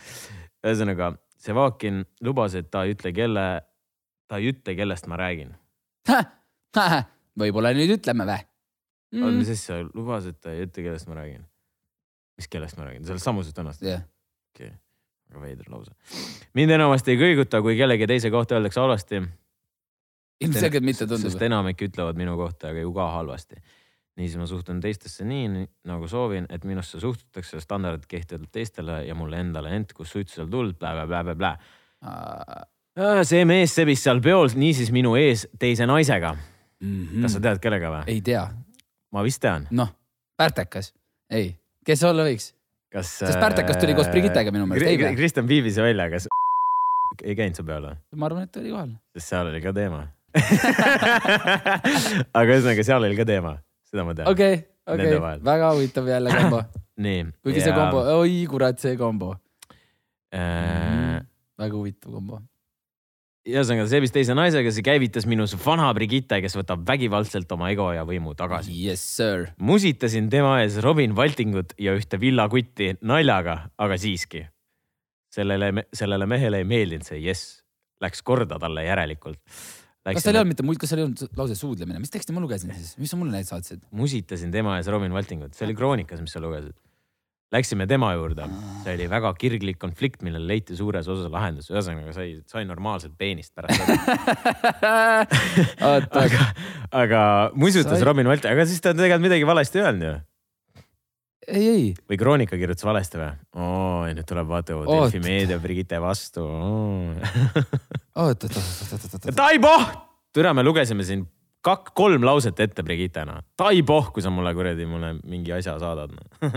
ühesõnaga, 0.65 1.15
Sevakin 1.45 2.05
lubas, 2.25 2.55
et 2.57 2.71
ta 2.73 2.87
ei 2.87 2.95
ütle, 2.95 3.13
kelle, 3.13 3.45
ta 4.31 4.41
ei 4.41 4.53
ütle, 4.55 4.77
kellest 4.79 5.09
ma 5.11 5.19
räägin 5.21 5.53
võib-olla 7.41 7.73
nüüd 7.77 7.97
ütleme 7.97 8.27
või 8.29 8.41
mm.. 8.41 9.21
mm. 9.21 9.37
mis? 9.41 9.53
asja, 9.55 9.83
lubas, 9.95 10.29
et 10.31 10.41
ta 10.43 10.55
ei 10.55 10.67
ütle, 10.67 10.87
kellest 10.87 11.09
ma 11.11 11.19
räägin. 11.21 11.45
mis 12.39 12.51
kellest 12.51 12.79
ma 12.79 12.89
räägin, 12.89 13.07
sellest 13.09 13.29
samusest 13.29 13.59
vennast? 13.59 13.85
jah, 13.85 14.03
okei 14.55 14.71
okay., 14.71 14.79
väga 15.31 15.45
veider 15.47 15.71
lause. 15.73 15.95
mind 16.59 16.77
enamasti 16.77 17.15
ei 17.15 17.21
kõiguta, 17.21 17.63
kui 17.65 17.79
kellegi 17.79 18.11
teise 18.11 18.33
kohta 18.35 18.59
öeldakse 18.59 18.83
halvasti, 18.83 19.23
ilmselgelt 20.45 20.87
mitte 20.87 21.07
sest 21.07 21.15
tundub. 21.15 21.49
enamik 21.51 21.89
ütlevad 21.89 22.21
minu 22.21 22.37
kohta 22.41 22.73
aga 22.73 22.85
ju 22.85 22.93
ka 22.95 23.11
halvasti. 23.19 23.63
Niisiis 24.19 24.39
ma 24.39 24.47
suhtun 24.47 24.79
teistesse 24.83 25.27
nii, 25.27 25.65
nagu 25.91 26.09
soovin, 26.11 26.47
et 26.53 26.65
minusse 26.69 27.01
suhtutakse, 27.03 27.61
standardid 27.63 28.07
kehtivad 28.11 28.51
teistele 28.55 29.01
ja 29.09 29.17
mulle 29.19 29.41
endale, 29.43 29.73
ent 29.75 29.93
kus 29.97 30.15
suitsu 30.15 30.41
seal 30.41 30.51
tuld, 30.53 30.77
blä-blä-blä-blä. 30.79 31.55
see 33.27 33.43
mees 33.49 33.75
sebis 33.75 34.05
seal 34.07 34.23
peol 34.23 34.55
niisiis 34.55 34.93
minu 34.95 35.17
ees 35.19 35.49
teise 35.59 35.87
naisega. 35.91 36.37
kas 37.23 37.35
sa 37.35 37.43
tead 37.43 37.63
kellega 37.63 37.91
või? 37.91 38.15
ei 38.15 38.23
tea, 38.23 38.45
ma 39.13 39.25
vist 39.27 39.43
tean. 39.43 39.67
noh, 39.75 39.91
Pärtekas, 40.39 40.93
ei, 41.31 41.55
kes 41.87 42.05
see 42.05 42.11
olla 42.11 42.29
võiks? 42.29 42.53
kas. 42.95 43.17
Sest 43.25 43.43
Pärtekas 43.43 43.81
tuli 43.83 43.99
koos 43.99 44.11
Brigittega 44.15 44.55
minu 44.55 44.69
meelest, 44.71 44.91
ei 44.91 45.01
või? 45.01 45.17
Kristjan 45.19 45.51
viibis 45.51 45.81
välja, 45.83 46.07
kas 46.13 46.31
ei 47.27 47.35
käinud 47.39 47.59
su 47.59 47.67
peale? 47.67 47.97
ma 48.15 48.31
arvan, 48.31 48.47
et 48.47 48.63
oli 48.63 48.71
kohal. 48.71 48.95
sest 49.17 49.35
seal 49.35 49.51
oli 49.51 49.65
ka 49.65 49.75
teema. 49.75 50.05
aga 52.39 52.51
ühesõnaga, 52.51 52.85
seal 52.87 53.07
oli 53.07 53.19
ka 53.19 53.27
teema, 53.29 53.55
seda 53.95 54.07
ma 54.07 54.19
tean. 54.19 54.33
okei, 54.35 54.59
okei 54.91 55.23
väga 55.47 55.73
huvitav 55.73 56.11
jälle 56.11 56.35
kombo. 56.35 56.65
nii. 57.07 57.25
kuigi 57.47 57.63
see 57.65 57.79
kombo, 57.79 58.05
oi 58.19 58.43
kurat, 58.51 58.83
see 58.83 58.99
kombo, 59.01 59.37
Äh, 60.35 61.23
väga 61.61 61.79
huvitav 61.79 62.11
kombo. 62.17 62.41
ühesõnaga, 63.45 63.85
see 63.91 64.01
vist 64.01 64.15
teise 64.17 64.35
naisega, 64.35 64.71
see 64.73 64.83
käivitas 64.83 65.27
minus 65.29 65.53
vana 65.61 65.91
Brigitte, 65.95 66.39
kes 66.43 66.57
võtab 66.57 66.83
vägivaldselt 66.89 67.51
oma 67.55 67.69
ego 67.71 67.91
ja 67.93 68.07
võimu 68.09 68.33
tagasi. 68.39 68.73
Yes 68.73 69.05
sir. 69.19 69.51
musitasin 69.61 70.31
tema 70.33 70.57
ees 70.63 70.81
Robin 70.83 71.15
Valtingut 71.15 71.77
ja 71.79 71.95
ühte 71.95 72.19
villakutti 72.21 72.95
naljaga, 73.03 73.69
aga 73.79 74.01
siiski. 74.01 74.47
sellele, 75.35 75.87
sellele 75.93 76.27
mehele 76.31 76.63
ei 76.63 76.65
meeldinud 76.65 77.07
see 77.07 77.21
jess, 77.21 77.61
läks 78.01 78.23
korda 78.23 78.59
talle 78.59 78.85
järelikult. 78.87 79.39
Kas 80.05 80.25
seal 80.27 80.37
ei 80.37 80.43
olnud 80.43 80.53
mitte 80.53 80.65
muid, 80.69 80.79
kas 80.83 80.91
seal 80.93 81.01
ei 81.01 81.07
olnud 81.09 81.39
lause 81.41 81.55
suudlemine, 81.57 82.01
mis 82.03 82.13
teksti 82.13 82.35
ma 82.37 82.43
lugesin 82.45 82.73
siis, 82.77 82.95
mis 83.01 83.13
sa 83.13 83.17
mulle 83.17 83.33
neid 83.33 83.49
saatsid? 83.49 83.81
musitasin 83.97 84.53
tema 84.53 84.77
ees 84.81 84.91
Robin 84.93 85.13
Valtingut, 85.17 85.55
see 85.57 85.65
oli 85.69 85.77
kroonikas, 85.79 86.21
mis 86.21 86.35
sa 86.37 86.43
lugesid. 86.45 86.77
Läksime 87.55 87.85
tema 87.87 88.09
juurde, 88.17 88.49
see 88.83 88.97
oli 88.97 89.05
väga 89.13 89.31
kirglik 89.39 89.77
konflikt, 89.79 90.25
millele 90.27 90.49
leiti 90.49 90.75
suures 90.75 91.07
osas 91.13 91.29
lahendus, 91.31 91.69
ühesõnaga 91.71 92.11
sai, 92.17 92.33
sai 92.51 92.65
normaalselt 92.67 93.15
peenist 93.21 93.53
pärast 93.55 93.79
seda. 93.79 95.25
aga, 96.25 96.49
aga 97.05 97.21
musutas 97.55 98.01
Sai- 98.01 98.09
Robin 98.09 98.27
Valting, 98.27 98.51
aga 98.57 98.67
siis 98.67 98.83
ta 98.83 98.91
tegelikult 98.97 99.29
midagi 99.29 99.47
valesti 99.47 99.79
ei 99.81 99.87
öelnud 99.87 100.09
ju. 100.09 100.15
ei, 101.49 101.69
ei, 101.69 101.85
või 102.09 102.19
Kroonika 102.21 102.59
kirjutas 102.61 102.87
valesti 102.87 103.21
või? 103.21 103.31
oo, 103.61 104.05
nüüd 104.09 104.27
tuleb 104.29 104.49
vaata. 104.51 104.77
Delfi 104.89 105.21
meedia 105.25 105.59
Brigitte 105.63 106.01
vastu. 106.03 106.45
oot, 106.45 107.25
oot, 108.15 108.45
oot, 108.45 108.57
oot, 108.57 108.99
oot, 108.99 109.15
oot, 109.15 109.31
Taiboh, 109.37 109.85
türa, 110.35 110.55
me 110.57 110.63
lugesime 110.67 111.05
siin 111.07 111.25
kak-, 111.65 111.93
kolm 111.97 112.25
lauset 112.27 112.61
ette 112.61 112.85
Brigittena. 112.87 113.41
Taiboh, 113.61 114.11
kui 114.15 114.23
sa 114.25 114.33
mulle 114.35 114.55
kuradi 114.57 114.85
mulle 114.89 115.11
mingi 115.23 115.53
asja 115.57 115.77
saadad. 115.83 116.11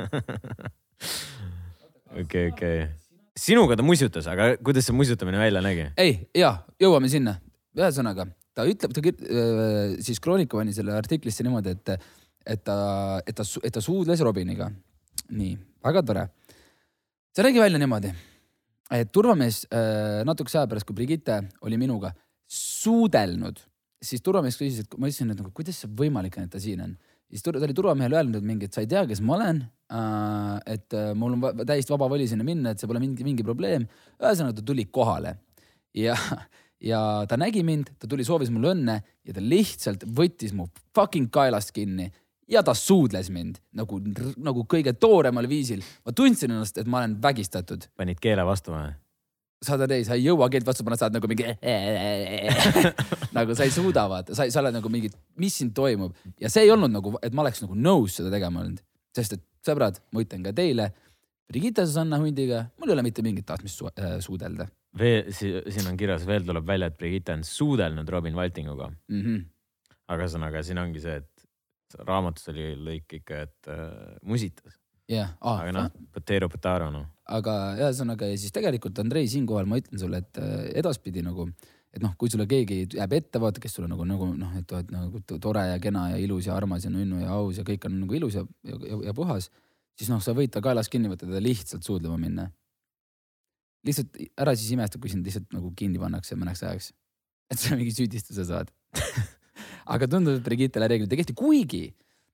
okei, 2.21 2.49
okei. 2.51 2.87
sinuga 3.37 3.77
ta 3.77 3.85
musutas, 3.85 4.27
aga 4.31 4.55
kuidas 4.63 4.87
see 4.87 4.95
musutamine 4.97 5.39
välja 5.41 5.61
nägi? 5.63 5.91
ei, 5.99 6.19
ja 6.35 6.57
jõuame 6.81 7.09
sinna. 7.11 7.37
ühesõnaga, 7.77 8.25
ta 8.57 8.65
ütleb, 8.65 8.93
ta 8.95 9.03
kir- 9.05 9.27
äh, 9.29 9.97
siis 10.01 10.17
Kroonika 10.23 10.57
pani 10.57 10.73
selle 10.73 10.95
artiklisse 10.97 11.45
niimoodi, 11.45 11.75
et, 11.77 12.07
et 12.47 12.63
ta, 12.63 12.77
et 13.27 13.35
ta, 13.35 13.45
et 13.63 13.73
ta 13.73 13.83
suudles 13.83 14.21
Robiniga. 14.23 14.69
nii, 15.29 15.57
väga 15.83 16.03
tore. 16.07 16.27
see 17.35 17.43
nägi 17.45 17.59
välja 17.59 17.79
niimoodi, 17.81 18.13
et 18.95 19.11
turvamees 19.11 19.65
äh, 19.67 20.23
natukese 20.25 20.61
aja 20.61 20.69
pärast, 20.71 20.87
kui 20.87 20.95
Brigitte 20.95 21.41
oli 21.61 21.77
minuga 21.77 22.13
suudelnud, 22.47 23.59
siis 24.01 24.23
turvamees 24.23 24.57
küsis, 24.59 24.85
et 24.85 24.97
ma 24.97 25.09
ütlesin, 25.09 25.33
et 25.33 25.41
nagu 25.41 25.51
kuidas 25.55 25.81
see 25.83 25.91
võimalik 25.99 26.37
on, 26.39 26.47
et 26.47 26.53
ta 26.53 26.61
siin 26.63 26.83
on. 26.85 26.93
siis 27.27 27.43
ta 27.43 27.51
oli 27.51 27.75
turvamehele 27.75 28.15
öelnud, 28.15 28.39
et 28.39 28.47
mingi, 28.47 28.69
et 28.69 28.73
sa 28.73 28.81
ei 28.81 28.87
tea, 28.87 29.03
kes 29.09 29.21
ma 29.21 29.35
olen 29.35 29.65
äh,. 29.91 30.61
et 30.77 30.93
äh, 30.95 31.11
mul 31.15 31.35
on 31.35 31.65
täiesti 31.65 31.93
vaba 31.93 32.07
voli 32.09 32.27
sinna 32.27 32.47
minna, 32.47 32.71
et 32.71 32.79
see 32.79 32.87
pole 32.87 33.03
mingi, 33.03 33.27
mingi 33.27 33.43
probleem. 33.43 33.89
ühesõnaga 34.21 34.61
ta 34.61 34.63
tuli 34.71 34.87
kohale 34.87 35.35
ja, 35.97 36.15
ja 36.91 37.01
ta 37.27 37.37
nägi 37.39 37.65
mind, 37.67 37.91
ta 37.99 38.07
tuli, 38.07 38.23
soovis 38.23 38.53
mulle 38.53 38.71
õnne 38.75 39.01
ja 39.27 39.35
ta 39.35 39.43
lihtsalt 39.43 40.07
võttis 40.07 40.55
mu 40.55 40.69
fucking 40.95 41.29
kaelast 41.33 41.75
kinni 41.75 42.07
ja 42.47 42.63
ta 42.63 42.75
suudles 42.77 43.29
mind 43.33 43.59
nagu, 43.75 43.99
nagu 44.37 44.63
kõige 44.69 44.93
tooremal 44.99 45.49
viisil. 45.49 45.83
ma 46.05 46.13
tundsin 46.15 46.51
ennast, 46.51 46.77
et 46.77 46.87
ma 46.87 47.03
olen 47.03 47.17
vägistatud. 47.21 47.89
panid 47.97 48.21
keele 48.23 48.45
vastu 48.47 48.73
või? 48.75 48.93
saad 49.63 49.81
aru, 49.87 49.97
sa 50.05 50.13
ei 50.17 50.27
jõua 50.27 50.49
keelt 50.53 50.67
vastu 50.67 50.85
panna, 50.85 50.99
saad 50.99 51.15
nagu 51.15 51.29
mingi 51.29 51.47
nagu 53.37 53.57
sa 53.57 53.65
ei 53.65 53.73
suuda 53.73 54.05
vaata, 54.09 54.37
sa, 54.37 54.45
sa 54.53 54.61
oled 54.61 54.77
nagu 54.77 54.91
mingi, 54.93 55.11
mis 55.41 55.57
siin 55.57 55.73
toimub 55.73 56.15
ja 56.41 56.51
see 56.53 56.67
ei 56.67 56.73
olnud 56.73 56.93
nagu, 56.93 57.15
et 57.25 57.33
ma 57.33 57.45
oleks 57.45 57.63
nagu 57.65 57.77
nõus 57.77 58.19
seda 58.19 58.31
tegema 58.33 58.61
olnud, 58.63 58.83
sest 59.17 59.37
et 59.39 59.45
sõbrad, 59.65 59.99
ma 60.13 60.23
ütlen 60.23 60.45
ka 60.45 60.53
teile, 60.55 60.91
Brigitte 61.47 61.85
Susanna 61.87 62.19
hundiga 62.19 62.67
mul 62.77 62.91
ei 62.91 62.97
ole 62.97 63.07
mitte 63.07 63.23
mingit 63.25 63.47
tahtmist 63.47 63.79
su 63.79 63.87
äh, 63.89 64.17
suudelda 64.23 64.67
veel, 64.97 65.31
siin 65.33 65.89
on 65.89 65.97
kirjas, 65.99 66.25
veel 66.27 66.45
tuleb 66.45 66.67
välja, 66.67 66.91
et 66.91 66.97
Brigitte 66.99 67.35
on 67.35 67.43
suudelnud 67.47 68.09
Robin 68.09 68.35
Valtinguga. 68.35 68.91
mm. 69.07 69.21
-hmm. 69.21 69.45
aga 70.07 70.23
ühesõnaga, 70.23 70.63
siin 70.63 70.77
ongi 70.77 71.01
see, 71.03 71.15
et 71.15 71.36
raamatus 71.95 72.49
oli 72.51 72.73
lõik 72.75 73.17
ikka, 73.19 73.41
et 73.47 73.71
äh, 73.71 74.17
musitas. 74.27 74.75
jah, 75.07 75.31
aga 75.39 75.71
noh, 75.75 75.87
potato 76.11 76.49
potato 76.51 76.89
noh. 76.91 77.07
aga 77.31 77.55
ühesõnaga 77.79 78.27
ja 78.27 78.37
siis 78.39 78.51
tegelikult 78.55 78.99
Andrei 78.99 79.27
siinkohal 79.31 79.69
ma 79.69 79.79
ütlen 79.79 80.01
sulle, 80.01 80.19
et 80.25 80.41
äh, 80.41 80.67
edaspidi 80.81 81.23
nagu, 81.23 81.47
et 81.93 82.03
noh, 82.03 82.13
kui 82.19 82.31
sulle 82.31 82.47
keegi 82.49 82.83
jääb 82.97 83.15
ette, 83.15 83.39
vaata, 83.39 83.63
kes 83.63 83.77
sul 83.77 83.87
on 83.87 83.95
nagu, 83.95 84.07
nagu 84.09 84.27
noh, 84.35 84.51
et 84.59 84.75
oled 84.75 84.91
nagu 84.91 85.23
to- 85.25 85.39
tore 85.43 85.63
ja 85.69 85.79
kena 85.83 86.09
ja 86.13 86.19
ilus 86.21 86.49
ja 86.49 86.57
armas 86.59 86.85
ja 86.85 86.91
nunnu 86.91 87.23
ja 87.23 87.31
aus 87.37 87.61
ja 87.61 87.65
kõik 87.67 87.87
on 87.87 88.01
nagu 88.03 88.19
ilus 88.19 88.39
ja, 88.39 88.43
ja, 88.67 88.79
ja, 88.91 89.01
ja 89.09 89.15
puhas, 89.15 89.49
siis 89.97 90.11
noh, 90.11 90.21
sa 90.23 90.35
võid 90.37 90.51
ta 90.53 90.63
kaelast 90.65 90.91
kinni 90.93 91.11
võtta, 91.11 91.29
teda 91.29 91.41
lihtsalt 91.43 91.87
suudlema 91.87 92.19
minna. 92.21 92.51
lihtsalt 93.87 94.17
ära 94.35 94.53
siis 94.57 94.75
imesta, 94.75 94.99
kui 94.99 95.09
sind 95.09 95.25
lihtsalt 95.25 95.53
nagu 95.55 95.71
kinni 95.77 95.99
pannakse 96.01 96.35
mõneks 96.35 96.65
ajaks. 96.67 96.91
et 97.47 97.59
sa 97.59 97.77
mingi 97.79 97.95
süüdistuse 97.95 98.43
saad. 98.43 98.73
aga 99.87 100.09
tundub, 100.11 100.39
et 100.39 100.43
Brigittele 100.45 100.89
reeglid 100.91 101.13
ei 101.13 101.21
kehti, 101.21 101.37
kuigi 101.37 101.85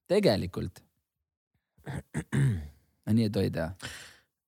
tegelikult. 0.09 0.81
no 3.03 3.13
nii 3.13 3.27
ei 3.27 3.33
tohi 3.33 3.51
teha 3.51 3.73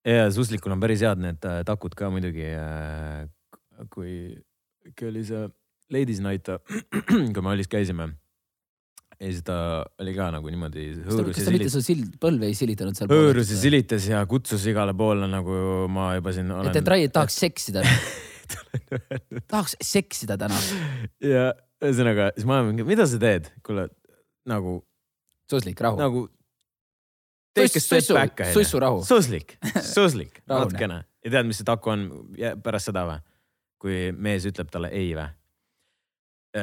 ja 0.05 0.27
Suslikul 0.31 0.75
on 0.75 0.81
päris 0.83 1.03
head 1.05 1.21
need 1.21 1.47
äh, 1.47 1.61
takud 1.67 1.95
ka 1.97 2.09
muidugi. 2.13 2.47
kui, 3.91 4.11
kui 4.95 5.09
oli 5.09 5.23
see 5.27 5.47
Ladies 5.91 6.21
Night, 6.23 6.49
kui 7.33 7.41
me 7.41 7.51
Allis 7.51 7.69
käisime. 7.71 8.13
ja 9.15 9.29
siis 9.31 9.43
ta 9.47 9.57
oli 10.03 10.11
ka 10.15 10.27
nagu 10.33 10.51
niimoodi 10.51 10.89
kas 11.05 11.45
ta 11.45 11.51
mitte 11.53 11.69
su 11.71 11.79
sild, 11.83 12.17
põlve 12.19 12.49
ei 12.49 12.55
silitanud 12.57 12.97
seal? 12.97 13.07
hõõrus 13.07 13.53
ja 13.53 13.59
silitas 13.61 14.07
ja 14.11 14.19
kutsus 14.27 14.65
igale 14.67 14.91
poole 14.97 15.29
nagu 15.31 15.85
ma 15.87 16.09
juba 16.17 16.33
siin 16.35 16.51
olen. 16.51 16.75
et, 16.75 16.89
Rai 16.91 17.07
tahaks 17.07 17.37
seksida. 17.45 17.85
tahaks 19.51 19.77
seksida 19.79 20.35
täna. 20.41 20.59
ja 21.23 21.53
ühesõnaga, 21.89 22.31
siis 22.35 22.47
ma 22.47 22.59
olen 22.59 22.71
mingi, 22.71 22.87
mida 22.87 23.07
sa 23.09 23.19
teed, 23.21 23.51
kuule 23.65 23.87
nagu, 24.49 24.77
suslik, 25.51 25.81
rahu. 25.81 25.99
nagu. 26.01 26.25
sussu 28.53 28.81
rahu. 28.83 29.03
suslik, 29.07 29.57
suslik, 29.95 30.41
natukene 30.49 31.03
ja 31.25 31.33
tead, 31.33 31.49
mis 31.49 31.61
see 31.61 31.67
taku 31.67 31.93
on 31.93 32.07
pärast 32.63 32.91
seda 32.91 33.05
või? 33.09 33.21
kui 33.81 33.99
mees 34.11 34.45
ütleb 34.49 34.71
talle 34.73 34.89
ei 34.95 35.13
või? 35.17 35.27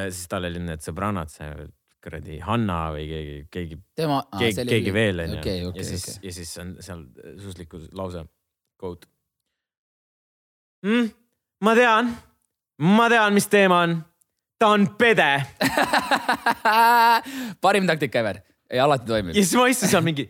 siis 0.08 0.28
tal 0.30 0.48
oli 0.48 0.62
need 0.62 0.84
sõbrannad, 0.84 1.30
see 1.32 1.68
kuradi 2.02 2.38
Hanna 2.42 2.78
või 2.94 3.06
keegi, 3.06 3.34
keegi, 3.52 3.78
keegi, 4.40 4.64
keegi 4.66 4.94
veel 4.94 5.22
onju. 5.22 5.38
okei, 5.38 5.58
ja 5.60 5.68
okei, 5.70 5.84
siis 5.86 6.06
okei., 6.08 6.28
ja 6.28 6.36
siis 6.38 6.52
on 6.62 6.72
seal 6.82 7.02
susliku 7.42 7.82
lause, 7.98 8.24
quote 8.80 9.10
mm,. 10.86 11.12
ma 11.62 11.74
tean, 11.78 12.10
ma 12.82 13.08
tean, 13.12 13.36
mis 13.36 13.46
teema 13.52 13.82
on. 13.86 14.00
Ta 14.62 14.68
on 14.76 14.84
pede 14.98 15.30
parim 17.64 17.86
taktika 17.90 18.22
ever, 18.22 18.38
ei 18.70 18.80
alati 18.82 19.08
toimib 19.08 19.34
ja. 19.34 19.42
siis 19.42 19.54
ma 19.58 19.66
istun 19.72 19.90
seal 19.90 20.04
mingi. 20.06 20.28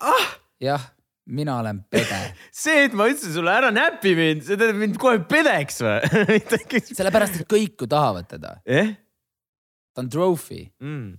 ah, 0.00 0.28
jah, 0.64 0.86
mina 1.26 1.58
olen 1.60 1.82
pede. 1.92 2.20
see, 2.64 2.86
et 2.88 2.96
ma 2.96 3.08
ütlesin 3.12 3.34
sulle 3.36 3.52
ära 3.52 3.70
näpi 3.74 4.14
mind, 4.18 4.44
see 4.46 4.56
teeb 4.60 4.76
mind 4.80 4.96
kohe 5.00 5.20
pedeks 5.28 5.82
või? 5.84 6.40
sellepärast, 6.98 7.40
et 7.42 7.48
kõik 7.50 7.84
ju 7.84 7.88
tahavad 7.90 8.28
teda. 8.30 8.56
eh? 8.66 8.94
ta 9.94 10.02
on 10.02 10.08
trophy, 10.10 10.64
Mm. 10.82 11.12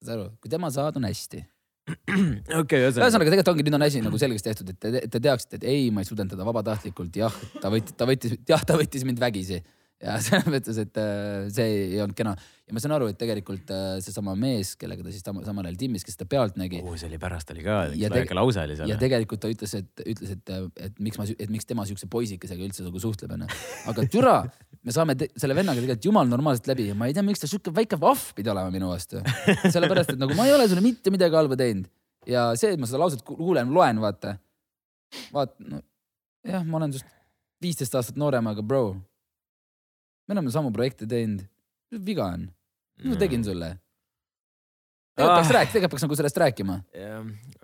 saad 0.00 0.14
aru, 0.16 0.30
kui 0.40 0.48
tema 0.52 0.70
saad, 0.72 0.96
on 0.96 1.04
hästi. 1.08 1.42
okei, 2.62 2.78
ühesõnaga. 2.80 3.04
ühesõnaga, 3.04 3.26
tegelikult 3.28 3.50
ongi, 3.52 3.64
nüüd 3.66 3.76
on 3.76 3.84
asi 3.86 4.00
nagu 4.02 4.18
selgeks 4.18 4.42
tehtud, 4.46 4.70
et 4.72 4.78
te, 4.82 5.02
te 5.12 5.20
teaksite, 5.22 5.58
et 5.60 5.66
ei, 5.68 5.90
ma 5.94 6.00
ei 6.02 6.08
suutnud 6.08 6.32
teda 6.32 6.46
vabatahtlikult, 6.48 7.18
jah, 7.20 7.34
ta 7.62 7.70
võttis, 7.74 7.94
ta 7.98 8.08
võttis, 8.08 8.38
jah, 8.48 8.64
ta 8.66 8.78
võttis 8.80 9.04
mind 9.06 9.20
vägisi. 9.22 9.60
Ja 10.02 10.18
selles 10.24 10.44
mõttes, 10.52 10.76
et 10.82 10.98
äh, 11.00 11.46
see 11.54 11.66
ei 11.94 12.00
olnud 12.04 12.16
kena 12.18 12.34
ja 12.66 12.74
ma 12.74 12.80
saan 12.82 12.92
aru, 12.96 13.06
et 13.12 13.16
tegelikult 13.20 13.70
äh, 13.72 13.96
seesama 14.04 14.34
mees, 14.36 14.74
kellega 14.76 15.04
ta 15.06 15.12
siis 15.14 15.22
samal 15.24 15.64
ajal 15.68 15.78
timmis, 15.80 16.04
kes 16.04 16.16
seda 16.18 16.26
pealt 16.28 16.58
nägi 16.60 16.82
see 16.98 17.06
oli 17.08 17.18
pärast 17.22 17.52
oli 17.54 17.62
ka, 17.64 17.76
Ja 17.94 18.10
üks 18.10 18.12
teg- 18.12 18.26
väike 18.26 18.36
lause 18.36 18.60
oli 18.66 18.76
seal 18.76 18.90
ja. 18.92 18.98
tegelikult 19.00 19.40
ta 19.44 19.50
ütles, 19.52 19.72
et 19.78 20.02
ütles, 20.04 20.34
et, 20.36 20.52
et 20.88 20.98
miks 21.00 21.16
ma, 21.20 21.24
et 21.32 21.52
miks 21.54 21.64
tema 21.70 21.86
siukse 21.88 22.08
poisikesega 22.12 22.66
üldse 22.68 22.84
nagu 22.84 23.00
suhtleb 23.00 23.32
onju. 23.38 23.48
aga 23.94 24.06
türa, 24.12 24.36
me 24.84 24.92
saame 24.94 25.16
selle 25.38 25.56
vennaga 25.56 25.80
tegelikult 25.80 26.10
jumal 26.10 26.28
normaalselt 26.28 26.68
läbi 26.74 26.90
ja 26.90 26.98
ma 26.98 27.08
ei 27.08 27.16
tea, 27.16 27.24
miks 27.26 27.40
ta 27.44 27.48
siuke 27.50 27.72
väike 27.74 27.96
vahv 28.02 28.28
pidi 28.36 28.52
olema 28.52 28.74
minu 28.74 28.90
vastu. 28.92 29.22
sellepärast, 29.64 30.12
et 30.16 30.20
nagu 30.20 30.36
ma 30.36 30.44
ei 30.50 30.56
ole 30.58 30.68
sulle 30.68 30.84
mitte 30.84 31.14
midagi 31.14 31.38
halba 31.40 31.56
teinud 31.62 31.88
ja 32.28 32.50
see, 32.58 32.74
et 32.74 32.80
ma 32.82 32.90
seda 32.90 33.00
lauset 33.06 33.22
ku- 33.24 33.38
kuulen, 33.38 33.70
loen, 33.72 34.00
vaata. 34.02 34.36
vaat, 35.32 35.54
no 35.62 35.80
jah, 36.44 36.64
ma 36.66 36.80
olen 36.82 36.92
sinust 36.92 37.06
viisteist 37.62 37.94
aastat 37.96 38.18
noorem, 38.20 38.44
aga 38.50 38.60
bro, 38.66 38.96
me 40.26 40.36
oleme 40.36 40.52
samu 40.54 40.72
projekte 40.74 41.08
teinud. 41.10 41.46
mis 41.92 42.06
viga 42.06 42.30
on? 42.34 42.48
mis 43.00 43.12
ma 43.14 43.18
tegin 43.20 43.44
sulle? 43.46 43.74
Ah. 45.16 45.40
tegelikult 45.40 45.40
peaks 45.40 45.52
rääkima, 45.54 45.72
tegelikult 45.72 45.92
peaks 45.94 46.04
nagu 46.04 46.16
sellest 46.20 46.38
rääkima. 46.42 46.74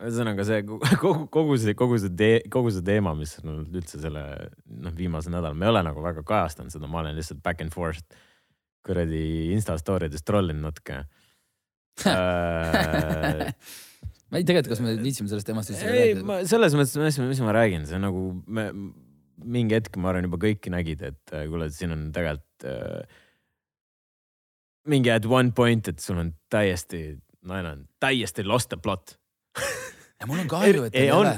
ühesõnaga 0.00 0.44
see 0.48 0.62
kogu, 1.02 1.26
kogu 1.34 1.56
see, 1.60 1.74
kogu 1.76 1.98
see 2.00 2.12
tee, 2.16 2.36
kogu 2.52 2.72
see 2.72 2.84
teema, 2.86 3.12
mis 3.18 3.34
on 3.42 3.52
olnud 3.52 3.80
üldse 3.82 4.00
selle 4.00 4.22
noh, 4.64 4.94
viimase 4.96 5.32
nädala, 5.32 5.52
me 5.52 5.68
ei 5.68 5.74
ole 5.74 5.82
nagu 5.84 6.04
väga 6.04 6.24
kajastanud 6.28 6.72
seda, 6.72 6.88
ma 6.88 7.02
olen 7.02 7.18
lihtsalt 7.18 7.42
back 7.44 7.60
and 7.64 7.74
forth 7.74 8.06
kuradi 8.86 9.52
insta 9.52 9.76
story 9.78 10.08
des 10.10 10.24
trollinud 10.26 10.64
natuke 10.64 11.02
äh. 12.08 13.52
ma 14.32 14.40
ei, 14.40 14.46
tegelikult, 14.48 14.72
kas 14.72 14.80
me 14.80 14.96
viitsime 14.96 15.28
sellest 15.28 15.50
temast 15.52 15.74
üldse 15.74 15.92
ei, 15.92 16.16
ma 16.24 16.40
selles 16.48 16.72
mõttes, 16.78 16.96
mis, 17.04 17.20
mis 17.34 17.44
ma 17.44 17.52
räägin, 17.58 17.84
see 17.88 18.00
on 18.00 18.06
nagu 18.08 18.24
me 18.48 18.70
mingi 19.42 19.76
hetk, 19.76 19.96
ma 20.00 20.12
arvan, 20.12 20.24
juba 20.28 20.40
kõik 20.40 20.68
nägid, 20.72 21.04
et 21.04 21.34
äh, 21.34 21.44
kuule, 21.50 21.68
siin 21.74 21.92
on 21.94 22.08
tegelikult 22.14 22.48
äh, 22.68 23.02
mingi 24.88 25.10
at 25.14 25.26
one 25.28 25.52
point, 25.54 25.88
et 25.88 26.02
sul 26.02 26.18
on 26.22 26.32
täiesti, 26.50 27.18
naine 27.48 27.76
on 27.76 27.82
täiesti 28.02 28.44
lost 28.46 28.72
the 28.72 28.78
plot. 28.82 29.16
ja 30.22 30.28
mul 30.30 30.42
on 30.42 30.48
kahju, 30.50 30.86
et 30.88 30.94
tal 30.94 31.02
ei 31.02 31.12
ole, 31.14 31.34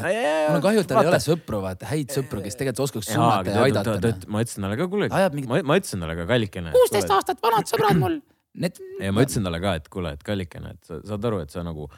mul 0.49 0.59
on 0.59 0.65
kahju, 0.65 0.85
et 0.85 0.91
tal 0.91 1.03
ei 1.03 1.11
ole 1.13 1.21
sõpru, 1.25 1.61
vaata 1.65 1.89
häid 1.91 2.13
sõpru, 2.15 2.43
kes 2.45 2.59
tegelikult 2.61 2.85
oskaks 2.89 3.11
suunata 3.13 3.51
ja 3.51 3.57
ta- 3.57 3.67
aidata 3.69 3.97
ta-. 3.99 4.13
ta- 4.13 4.31
ma 4.33 4.45
ütlesin 4.45 4.67
talle 4.67 4.79
ka, 4.81 4.89
kuule, 4.93 5.11
mingit 5.37 5.51
ma, 5.51 5.61
ma 5.73 5.79
ütlesin 5.81 6.05
talle 6.05 6.17
ka 6.21 6.27
kallikene. 6.31 6.73
kuusteist 6.77 7.13
aastat 7.17 7.45
vanad 7.45 7.71
sõbrad 7.71 8.01
mul. 8.01 8.19
Need. 8.65 8.77
ja 9.03 9.11
ma 9.11 9.25
ütlesin 9.25 9.45
talle 9.47 9.59
ka, 9.65 9.77
et 9.81 9.89
kuule, 9.91 10.13
et 10.15 10.27
kallikene, 10.27 10.77
et 10.77 10.91
sa 10.91 11.01
saad 11.03 11.25
aru, 11.27 11.41
et 11.43 11.51
sa 11.51 11.65
nagu 11.67 11.89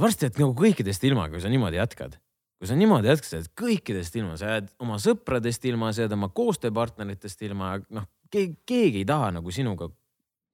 varsti 0.00 0.26
jääd 0.28 0.38
nagu 0.42 0.54
kõikidest 0.58 1.04
ilma, 1.06 1.28
kui 1.30 1.42
sa 1.42 1.50
niimoodi 1.52 1.78
jätkad. 1.78 2.16
kui 2.58 2.70
sa 2.70 2.76
niimoodi 2.78 3.10
jätkad, 3.10 3.28
sa 3.28 3.36
jääd 3.42 3.50
kõikidest 3.60 4.16
ilma, 4.16 4.38
sa 4.40 4.54
jääd 4.54 4.70
oma 4.80 4.96
sõpradest 5.02 5.66
ilma, 5.68 5.90
sa 5.92 6.06
jääd 6.06 6.14
oma 6.16 6.30
koostööpartneritest 6.32 7.42
ilma, 7.44 7.74
noh, 7.92 8.06
keegi, 8.34 8.58
keegi 8.66 9.02
ei 9.04 9.08
taha 9.08 9.30
nagu 9.38 9.54
sinuga 9.54 9.88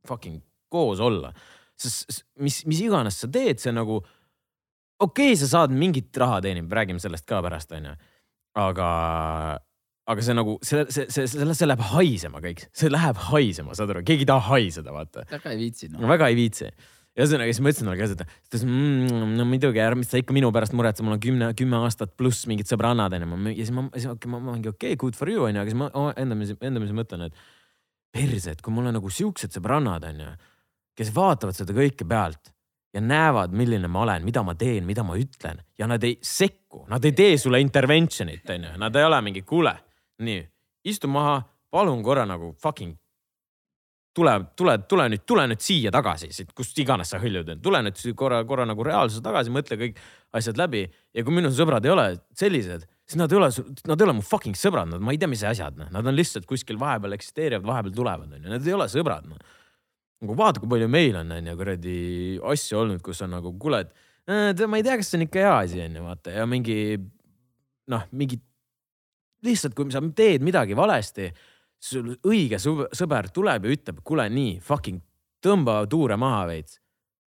fucking 0.08 0.40
koos 0.70 1.00
olla. 1.02 1.32
sest 1.80 2.24
mis, 2.44 2.60
mis 2.68 2.82
iganes 2.84 3.22
sa 3.22 3.28
teed, 3.32 3.60
see 3.60 3.72
nagu 3.72 4.02
okei 5.00 5.32
okay,, 5.32 5.40
sa 5.40 5.48
saad 5.48 5.72
mingit 5.72 6.16
raha 6.20 6.40
teenida, 6.44 6.68
räägime 6.76 7.00
sellest 7.02 7.26
ka 7.28 7.40
pärast, 7.44 7.72
onju. 7.76 7.96
aga, 8.60 8.86
aga 10.12 10.24
see 10.26 10.36
nagu 10.36 10.56
see, 10.66 10.84
see, 10.92 11.08
see, 11.08 11.26
see, 11.32 11.50
see 11.56 11.68
läheb 11.68 11.84
haisema 11.94 12.42
kõik, 12.44 12.66
see 12.76 12.92
läheb 12.92 13.20
haisema, 13.30 13.76
saad 13.78 13.94
aru, 13.94 14.04
keegi 14.06 14.26
ei 14.26 14.32
taha 14.32 14.54
haiseda, 14.54 14.94
vaata. 14.94 15.26
väga 15.30 15.54
ei 15.54 15.62
viitsi 15.64 15.92
noh. 15.92 16.02
no 16.04 16.10
väga 16.10 16.28
ei 16.32 16.36
viitsi. 16.38 16.68
ühesõnaga, 17.16 17.52
siis 17.52 17.62
ma 17.64 17.72
ütlesin 17.72 17.88
talle 17.88 18.00
ka 18.02 18.10
seda, 18.12 18.26
ta 18.28 18.50
ütles 18.50 18.66
mmm, 18.66 19.32
no 19.38 19.46
muidugi, 19.48 19.80
ära, 19.82 19.96
mis 19.98 20.12
sa 20.12 20.20
ikka 20.20 20.36
minu 20.36 20.52
pärast 20.54 20.76
muretsed, 20.76 21.06
mul 21.06 21.16
on 21.16 21.22
kümne, 21.22 21.48
kümme 21.58 21.80
aastat 21.86 22.12
pluss 22.20 22.44
mingid 22.50 22.68
sõbrannad 22.70 23.16
onju. 23.16 23.40
ja 23.54 23.64
siis 23.64 23.72
ma, 23.76 23.86
siis 23.96 24.10
okay, 24.12 24.30
ma, 24.30 24.42
mingi 24.50 24.70
okei 24.70 24.92
okay,, 24.92 25.00
good 25.00 25.16
for 25.18 25.32
you 25.32 25.48
onju, 25.48 25.64
aga 25.64 25.72
siis 25.72 25.80
ma 25.80 25.88
o- 25.96 26.12
endamisi, 26.20 26.58
endamisi 26.60 26.96
mõtlen, 26.96 27.30
et 27.30 27.48
perse, 28.10 28.54
et 28.54 28.62
kui 28.62 28.74
mul 28.74 28.90
on 28.90 28.96
nagu 28.98 29.10
siuksed 29.12 29.52
sõbrannad 29.54 30.06
onju, 30.08 30.30
kes 30.98 31.12
vaatavad 31.14 31.56
seda 31.56 31.76
kõike 31.76 32.06
pealt 32.08 32.52
ja 32.94 33.02
näevad, 33.02 33.54
milline 33.56 33.88
ma 33.88 34.02
olen, 34.04 34.24
mida 34.26 34.42
ma 34.46 34.56
teen, 34.58 34.86
mida 34.86 35.04
ma 35.06 35.18
ütlen 35.18 35.62
ja 35.78 35.86
nad 35.90 36.02
ei 36.04 36.18
sekku, 36.22 36.84
nad 36.90 37.04
ei 37.06 37.14
tee 37.16 37.36
sulle 37.38 37.60
intervention'it 37.62 38.50
onju, 38.50 38.74
nad 38.82 38.96
ei 38.96 39.06
ole 39.06 39.20
mingi 39.26 39.44
kuule, 39.46 39.76
nii 40.26 40.42
istu 40.90 41.08
maha, 41.08 41.38
palun 41.70 42.02
korra 42.02 42.26
nagu 42.26 42.52
fucking 42.58 42.96
tule, 44.14 44.34
tule, 44.56 44.76
tule 44.88 45.06
nüüd, 45.12 45.24
tule 45.26 45.46
nüüd 45.50 45.62
siia 45.62 45.92
tagasi 45.94 46.30
siit, 46.34 46.52
kust 46.56 46.78
iganes 46.82 47.12
sa 47.12 47.20
hõljud, 47.22 47.52
tule 47.62 47.82
nüüd 47.86 48.00
korra, 48.18 48.42
korra 48.48 48.66
nagu 48.68 48.86
reaalsuse 48.86 49.22
tagasi, 49.24 49.52
mõtle 49.54 49.78
kõik 49.80 50.00
asjad 50.36 50.58
läbi 50.60 50.84
ja 50.86 51.24
kui 51.24 51.36
minu 51.36 51.52
sõbrad 51.54 51.86
ei 51.86 51.94
ole 51.94 52.06
sellised, 52.38 52.86
siis 53.10 53.18
nad 53.18 53.32
ei 53.32 53.40
ole, 53.40 53.48
nad 53.90 54.00
ei 54.00 54.06
ole 54.06 54.16
mu 54.20 54.24
fucking 54.24 54.58
sõbrad, 54.58 54.90
nad, 54.92 55.02
ma 55.02 55.14
ei 55.14 55.18
tea, 55.18 55.30
mis 55.30 55.42
asjad, 55.46 55.78
nad 55.90 56.06
on 56.06 56.14
lihtsalt 56.14 56.46
kuskil 56.48 56.78
vahepeal 56.80 57.16
eksisteerivad, 57.16 57.66
vahepeal 57.66 57.96
tulevad, 57.96 58.36
onju, 58.36 58.52
nad 58.52 58.68
ei 58.68 58.76
ole 58.76 58.86
sõbrad, 58.92 59.26
noh. 59.26 59.40
nagu 60.22 60.36
vaata, 60.38 60.62
kui 60.62 60.70
palju 60.70 60.90
meil 60.92 61.18
on, 61.18 61.32
onju, 61.38 61.56
kuradi 61.58 61.96
asju 62.52 62.78
olnud, 62.84 63.02
kus 63.04 63.24
on 63.26 63.34
nagu, 63.34 63.52
kuule, 63.60 63.82
et 64.30 64.62
äh, 64.62 64.68
ma 64.70 64.78
ei 64.78 64.86
tea, 64.86 65.00
kas 65.00 65.10
see 65.10 65.18
on 65.18 65.26
ikka 65.26 65.42
hea 65.42 65.56
asi, 65.64 65.82
onju, 65.88 66.04
vaata. 66.06 66.36
Ja 66.38 66.46
mingi 66.48 66.76
noh, 67.90 68.06
mingi 68.14 68.38
lihtsalt, 69.46 69.74
kui 69.74 69.90
sa 69.90 70.02
teed 70.16 70.44
midagi 70.46 70.76
valesti 70.78 71.30
sul 71.80 72.12
õige 72.28 72.60
sõb- 72.60 72.86
sõber 72.96 73.30
tuleb 73.34 73.66
ja 73.66 73.74
ütleb, 73.74 74.02
kuule 74.06 74.28
nii 74.30 74.58
fucking 74.64 75.00
tõmba 75.42 75.80
tuure 75.90 76.18
maha 76.20 76.44
veits 76.52 76.78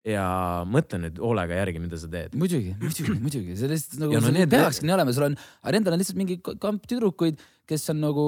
ja 0.07 0.25
mõtle 0.65 0.97
nüüd 1.03 1.19
hoolega 1.21 1.57
järgi, 1.59 1.81
mida 1.83 1.97
sa 2.01 2.09
teed. 2.09 2.33
muidugi, 2.39 2.73
muidugi, 2.81 3.15
muidugi, 3.21 3.55
see 3.59 3.69
lihtsalt 3.69 4.01
nagu 4.01 4.17
no 4.17 4.31
need- 4.33 4.49
peakski 4.49 4.87
nii 4.87 4.95
olema, 4.95 5.13
sul 5.13 5.27
on, 5.29 5.35
aga 5.61 5.73
nendel 5.75 5.95
on 5.95 6.01
lihtsalt 6.01 6.17
mingi 6.17 6.39
kamp 6.41 6.87
tüdrukuid, 6.89 7.41
kes 7.69 7.85
on 7.93 8.01
nagu, 8.01 8.25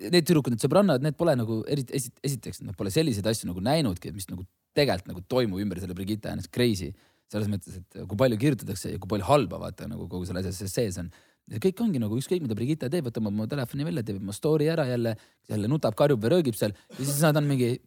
need 0.00 0.24
tüdrukud, 0.24 0.56
need 0.56 0.64
sõbrannad, 0.64 1.04
need 1.04 1.18
pole 1.20 1.36
nagu 1.36 1.60
eriti, 1.68 2.00
esiteks 2.24 2.64
nad 2.64 2.78
pole 2.78 2.92
selliseid 2.94 3.28
asju 3.28 3.50
nagu 3.50 3.60
näinudki, 3.64 4.14
mis 4.16 4.30
nagu 4.32 4.46
tegelikult 4.74 5.12
nagu 5.12 5.24
toimub 5.28 5.60
ümber 5.60 5.82
selle 5.82 5.96
Brigitte 5.96 6.32
ennast 6.32 6.52
crazy. 6.54 6.94
selles 7.32 7.48
mõttes, 7.48 7.78
et 7.80 8.04
kui 8.06 8.18
palju 8.20 8.36
kirjutatakse 8.38 8.92
ja 8.92 8.98
kui 9.00 9.08
palju 9.10 9.24
halba 9.26 9.58
vaata 9.58 9.88
nagu 9.88 10.04
kogu 10.06 10.26
selle 10.28 10.42
asja 10.44 10.68
sees 10.68 10.98
on. 11.00 11.08
ja 11.50 11.58
kõik 11.58 11.80
ongi 11.80 11.98
nagu 11.98 12.16
ükskõik, 12.16 12.42
mida 12.44 12.54
Brigitte 12.54 12.88
teeb, 12.88 13.08
võtab 13.08 13.26
oma 13.26 13.46
telefoni 13.50 13.84
välja, 13.84 14.04
teeb 14.04 14.20
oma 14.20 14.32
story 14.32 14.68
ära 14.70 14.86
jälle, 14.86 15.16
jälle 15.48 15.68
nutab, 15.68 15.96
karjub 15.98 16.22
või 16.22 16.36
röögib 16.36 16.56
seal 16.56 16.72
ja 16.72 17.00
siis 17.02 17.20
nad 17.24 17.36
on 17.36 17.48
mingi 17.48 17.80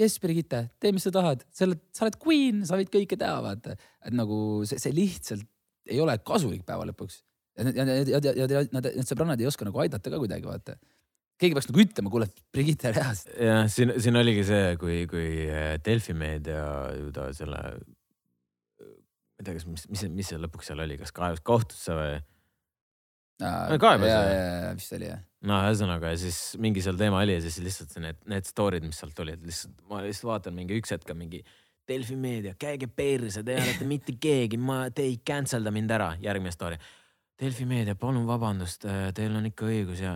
jess, 0.00 0.20
Brigitte, 0.22 0.64
tee, 0.80 0.92
mis 0.96 1.04
sa 1.06 1.12
tahad, 1.14 1.42
sa 1.54 1.66
oled, 1.66 1.80
sa 1.96 2.06
oled 2.06 2.18
queen, 2.22 2.62
sa 2.68 2.78
võid 2.80 2.92
kõike 2.92 3.18
teha, 3.20 3.40
vaata. 3.44 3.76
et 4.06 4.16
nagu 4.16 4.38
see, 4.68 4.80
see 4.82 4.94
lihtsalt 4.96 5.46
ei 5.90 6.00
ole 6.02 6.16
kasulik 6.26 6.64
päeva 6.66 6.86
lõpuks. 6.88 7.20
ja, 7.58 7.68
ja, 7.74 7.84
ja, 7.84 8.20
ja, 8.24 8.46
ja, 8.46 8.64
nad, 8.72 8.88
need 8.96 9.08
sõbrannad 9.08 9.40
ei 9.40 9.48
oska 9.50 9.66
nagu 9.68 9.82
aidata 9.82 10.12
ka 10.12 10.20
kuidagi, 10.22 10.48
vaata. 10.48 10.76
keegi 11.40 11.56
peaks 11.56 11.70
nagu 11.70 11.84
ütlema, 11.84 12.12
kuule, 12.12 12.30
Brigitte, 12.54 12.92
ära. 12.92 13.10
jah, 13.36 13.64
siin, 13.72 13.94
siin 14.00 14.20
oligi 14.20 14.46
see, 14.48 14.74
kui, 14.80 15.02
kui 15.10 15.30
äh, 15.48 15.74
Delfi 15.84 16.16
meedia 16.16 16.64
ju 16.96 17.12
ta 17.16 17.30
selle, 17.36 17.62
ma 18.80 19.42
ei 19.42 19.46
tea, 19.46 19.56
kas, 19.56 19.68
mis, 19.68 19.86
mis, 19.92 20.06
mis 20.20 20.32
see 20.32 20.40
lõpuks 20.40 20.72
seal 20.72 20.84
oli, 20.86 20.98
kas 21.00 21.14
kaebas 21.16 21.44
kohtusse 21.44 21.96
või? 21.96 22.20
Kaebas, 23.40 24.10
ja 24.10 24.74
vist 24.76 24.94
oli 24.96 25.08
jah. 25.08 25.24
no 25.48 25.62
ühesõnaga 25.64 26.12
ja 26.14 26.20
siis 26.20 26.38
mingi 26.60 26.84
seal 26.84 27.00
teema 27.00 27.22
oli 27.24 27.38
ja 27.38 27.42
siis 27.44 27.58
lihtsalt 27.64 27.96
need, 28.04 28.20
need 28.30 28.48
story'd, 28.48 28.86
mis 28.86 29.00
sealt 29.02 29.18
olid, 29.24 29.42
lihtsalt 29.46 29.82
ma 29.90 30.04
lihtsalt 30.04 30.30
vaatan 30.30 30.56
mingi 30.56 30.78
üks 30.80 30.94
hetk 30.96 31.12
on 31.14 31.20
mingi 31.22 31.42
Delfi 31.90 32.14
meedia, 32.14 32.54
käige 32.54 32.86
perse, 32.86 33.42
te 33.42 33.56
ei 33.56 33.64
olete 33.64 33.86
mitte 33.88 34.14
keegi, 34.22 34.58
ma, 34.62 34.84
te 34.94 35.02
ei 35.02 35.16
cancel 35.26 35.64
da 35.66 35.72
mind 35.74 35.90
ära, 35.90 36.12
järgmine 36.22 36.52
story. 36.54 36.76
Delfi 37.40 37.64
meedia, 37.64 37.96
palun 37.98 38.26
vabandust, 38.28 38.84
teil 39.16 39.34
on 39.34 39.46
ikka 39.48 39.64
õigus 39.66 40.02
ja 40.04 40.12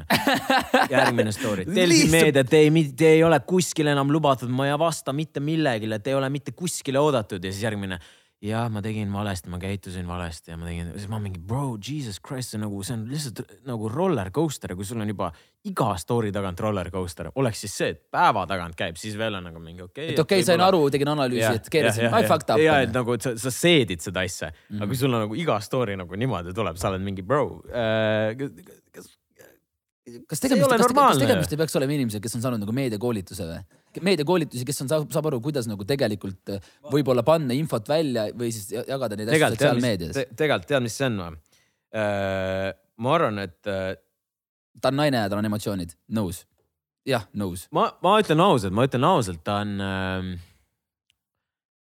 järgmine 0.93 1.33
story. 1.35 1.65
Delfi 1.79 2.11
meedia, 2.13 2.45
te 2.47 2.61
ei, 2.61 2.85
te 2.95 3.15
ei 3.17 3.25
ole 3.25 3.41
kuskil 3.49 3.89
enam 3.91 4.13
lubatud, 4.13 4.53
ma 4.53 4.69
ei 4.69 4.77
vasta 4.79 5.15
mitte 5.17 5.43
millegile, 5.43 5.99
te 6.05 6.13
ei 6.13 6.19
ole 6.19 6.29
mitte 6.31 6.53
kuskile 6.55 7.01
oodatud 7.01 7.43
ja 7.43 7.51
siis 7.51 7.65
järgmine 7.65 7.99
jah, 8.45 8.67
ma 8.73 8.83
tegin 8.85 9.13
valesti, 9.13 9.49
ma 9.53 9.59
käitusin 9.61 10.07
valesti 10.09 10.53
ja 10.53 10.59
ma 10.61 10.69
tegin, 10.69 10.91
siis 10.99 11.09
ma 11.11 11.19
mingi 11.23 11.41
bro, 11.41 11.79
jesus 11.81 12.21
christ, 12.25 12.53
see 12.53 12.61
nagu, 12.61 12.83
see 12.85 12.97
on 12.97 13.07
lihtsalt 13.09 13.41
nagu 13.69 13.89
roller 13.93 14.31
coaster 14.35 14.75
kui 14.77 14.87
sul 14.89 15.01
on 15.01 15.11
juba 15.11 15.31
iga 15.71 15.95
story 16.01 16.33
tagant 16.35 16.61
roller 16.61 16.91
coaster, 16.93 17.31
oleks 17.41 17.65
siis 17.65 17.77
see, 17.81 17.95
et 17.95 18.03
päeva 18.13 18.45
tagant 18.51 18.77
käib, 18.79 18.99
siis 19.01 19.17
veel 19.21 19.39
on 19.39 19.49
nagu 19.49 19.63
mingi 19.63 19.85
okei 19.85 20.11
okay,. 20.11 20.17
et 20.17 20.23
okei 20.23 20.43
okay,, 20.43 20.49
sain 20.51 20.65
aru, 20.65 20.83
tegin 20.93 21.13
analüüsi, 21.15 21.55
et 21.61 21.71
keerasin, 21.73 22.09
I 22.11 22.29
fucked 22.29 22.53
up. 22.53 22.61
ja, 22.61 22.81
et 22.85 22.93
nagu 22.95 23.17
et 23.17 23.25
sa, 23.25 23.35
sa 23.41 23.53
seedid 23.55 24.05
seda 24.05 24.27
asja 24.27 24.51
mm. 24.51 24.57
-hmm. 24.61 24.83
aga 24.83 24.93
kui 24.93 25.01
sul 25.01 25.15
on 25.15 25.25
nagu 25.27 25.39
iga 25.41 25.61
story 25.65 25.97
nagu 26.01 26.21
niimoodi 26.21 26.55
tuleb, 26.57 26.77
sa 26.81 26.93
oled 26.93 27.05
mingi 27.07 27.25
bro 27.25 27.63
äh,. 27.73 28.37
kas, 28.93 29.09
kas 30.29 30.45
tegemist, 30.45 30.69
kas, 30.69 30.93
kas 30.93 31.25
tegemist 31.25 31.57
ei 31.57 31.63
peaks 31.65 31.81
olema 31.81 31.97
inimesed, 31.97 32.21
kes 32.21 32.37
on 32.37 32.45
saanud 32.45 32.61
nagu 32.67 32.77
meediakoolituse 32.77 33.49
või? 33.49 33.65
meediakoolitusi, 34.03 34.65
kes 34.67 34.83
on, 34.85 34.91
saab, 34.91 35.11
saab 35.15 35.29
aru, 35.31 35.41
kuidas 35.45 35.69
nagu 35.71 35.87
tegelikult 35.89 36.55
äh, 36.57 36.71
võib-olla 36.93 37.23
panna 37.27 37.57
infot 37.57 37.89
välja 37.89 38.29
või 38.35 38.51
siis 38.55 38.73
ja- 38.75 38.87
jagada 38.95 39.19
neid 39.19 39.31
asju 39.31 39.53
sotsiaalmeedias 39.55 40.17
te,, 40.17 40.27
tegelikult 40.35 40.71
tead, 40.73 40.87
mis 40.87 40.97
see 40.99 41.11
on 41.11 41.21
või 41.23 41.37
äh,? 41.95 42.73
ma 43.05 43.15
arvan, 43.17 43.43
et 43.43 43.71
äh, 43.71 43.95
ta 44.81 44.91
on 44.93 44.99
naine 45.03 45.23
ja 45.25 45.31
tal 45.31 45.41
on 45.41 45.49
emotsioonid, 45.51 45.95
nõus. 46.15 46.45
jah, 47.09 47.27
nõus. 47.37 47.69
ma, 47.75 47.89
ma 48.05 48.17
ütlen 48.23 48.43
ausalt, 48.45 48.75
ma 48.75 48.87
ütlen 48.89 49.07
ausalt, 49.09 49.43
ta 49.47 49.61
on 49.65 49.75
äh,. 49.83 50.33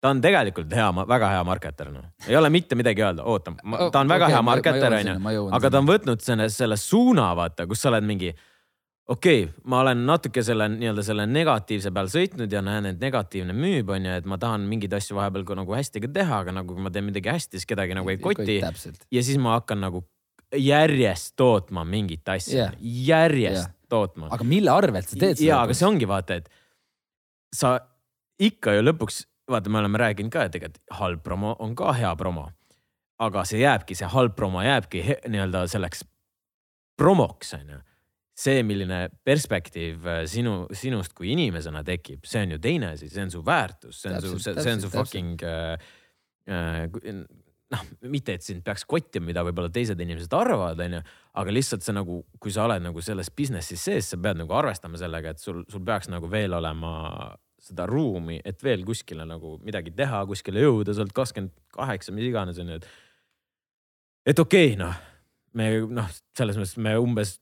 ta 0.04 0.12
on 0.14 0.24
tegelikult 0.24 0.74
hea, 0.76 0.90
väga 1.16 1.32
hea 1.36 1.46
marketer, 1.48 1.94
noh, 1.94 2.10
ei 2.28 2.38
ole 2.40 2.52
mitte 2.54 2.78
midagi 2.80 3.06
öelda, 3.06 3.26
oota, 3.28 3.56
ta 3.92 4.04
on 4.04 4.12
väga 4.12 4.32
hea 4.34 4.42
marketer, 4.46 5.00
onju, 5.02 5.48
aga 5.58 5.72
ta 5.72 5.82
on 5.82 5.90
võtnud 5.90 6.26
selle, 6.26 6.50
selle 6.54 6.80
suuna, 6.80 7.32
vaata, 7.38 7.68
kus 7.70 7.84
sa 7.86 7.94
oled 7.94 8.06
mingi. 8.08 8.34
Okei 9.08 9.44
okay,, 9.44 9.54
ma 9.70 9.80
olen 9.84 10.06
natuke 10.08 10.44
selle 10.44 10.68
nii-öelda 10.74 11.04
selle 11.06 11.28
negatiivse 11.30 11.92
peal 11.94 12.10
sõitnud 12.12 12.52
ja 12.52 12.64
näen, 12.66 12.90
et 12.92 13.02
negatiivne 13.02 13.54
müüb, 13.54 13.92
onju, 13.96 14.18
et 14.22 14.28
ma 14.30 14.40
tahan 14.42 14.66
mingeid 14.70 14.94
asju 14.98 15.18
vahepeal 15.20 15.46
ka 15.48 15.60
nagu 15.62 15.78
hästi 15.78 16.04
ka 16.06 16.12
teha, 16.20 16.42
aga 16.46 16.56
nagu 16.60 16.76
kui 16.76 16.86
ma 16.86 16.94
teen 16.94 17.08
midagi 17.10 17.32
hästi, 17.32 17.60
siis 17.60 17.70
kedagi 17.70 17.98
nagu 17.98 18.10
ei 18.10 18.20
koti. 18.22 18.60
ja 18.62 19.26
siis 19.26 19.38
ma 19.42 19.60
hakkan 19.60 19.84
nagu 19.86 20.06
järjest 20.56 21.34
tootma 21.36 21.86
mingit 21.86 22.30
asja 22.30 22.56
yeah., 22.56 22.76
järjest 22.82 23.68
yeah. 23.68 23.74
tootma. 23.90 24.30
aga 24.32 24.48
mille 24.48 24.72
arvelt 24.72 25.10
sa 25.10 25.20
teed 25.20 25.42
ja, 25.44 25.62
aga 25.62 25.78
see 25.78 25.88
ongi 25.88 26.08
vaata, 26.10 26.40
et 26.40 26.50
sa 27.56 27.78
ikka 28.42 28.76
ju 28.76 28.84
lõpuks, 28.84 29.24
vaata, 29.52 29.72
me 29.72 29.82
oleme 29.82 30.02
rääkinud 30.02 30.34
ka, 30.34 30.46
et 30.46 30.56
tegelikult 30.56 30.98
halb 31.00 31.24
promo 31.24 31.56
on 31.60 31.76
ka 31.78 31.94
hea 31.98 32.12
promo. 32.20 32.50
aga 33.20 33.46
see 33.48 33.62
jääbki, 33.62 33.96
see 33.96 34.08
halb 34.12 34.36
promo 34.36 34.64
jääbki 34.64 35.04
nii-öelda 35.32 35.68
selleks 35.72 36.04
promoks 37.00 37.54
onju. 37.56 37.80
see, 38.36 38.64
milline 38.68 39.06
perspektiiv 39.24 40.08
äh, 40.12 40.22
sinu, 40.30 40.66
sinust 40.76 41.16
kui 41.16 41.32
inimesena 41.34 41.86
tekib, 41.88 42.26
see 42.28 42.44
on 42.44 42.58
ju 42.58 42.62
teine 42.64 42.92
asi, 42.96 43.10
see 43.12 43.24
on 43.24 43.32
su 43.32 43.42
väärtus, 43.46 44.02
see 44.02 44.12
on 44.12 44.22
su, 44.22 44.36
Täpselt, 44.36 44.62
see 44.66 44.76
on 44.76 44.84
su 44.84 44.92
fucking 44.92 45.46
äh, 45.48 45.88
äh, 46.52 47.24
noh, 47.74 47.86
mitte, 48.12 48.36
et 48.36 48.46
sind 48.46 48.64
peaks 48.66 48.86
kottima, 48.90 49.30
mida 49.30 49.44
võib-olla 49.46 49.72
teised 49.74 50.00
inimesed 50.02 50.34
arvavad, 50.38 50.84
onju, 50.86 51.00
aga 51.42 51.56
lihtsalt 51.56 51.86
see 51.86 51.96
nagu, 51.96 52.20
kui 52.42 52.54
sa 52.54 52.68
oled 52.68 52.84
nagu 52.84 53.04
selles 53.04 53.32
business'is 53.34 53.88
sees, 53.88 54.12
sa 54.12 54.20
pead 54.22 54.42
nagu 54.42 54.54
arvestama 54.58 55.00
sellega, 55.02 55.34
et 55.34 55.42
sul, 55.42 55.64
sul 55.72 55.84
peaks 55.88 56.12
nagu 56.12 56.30
veel 56.32 56.56
olema 56.60 56.94
seda 57.66 57.88
ruumi, 57.90 58.38
et 58.46 58.62
veel 58.62 58.84
kuskile 58.86 59.26
nagu 59.26 59.56
midagi 59.66 59.94
teha, 59.96 60.22
kuskile 60.30 60.62
jõuda, 60.62 60.94
sa 60.94 61.02
oled 61.02 61.16
kakskümmend 61.16 61.56
kaheksa, 61.74 62.14
mis 62.14 62.30
iganes 62.30 62.62
onju, 62.62 62.78
et. 62.78 62.88
et 64.34 64.44
okei 64.44 64.76
okay,, 64.76 64.80
noh, 64.84 65.00
me 65.58 65.72
noh, 65.98 66.12
selles 66.38 66.60
mõttes 66.60 66.78
me 66.84 66.94
umbes, 67.02 67.40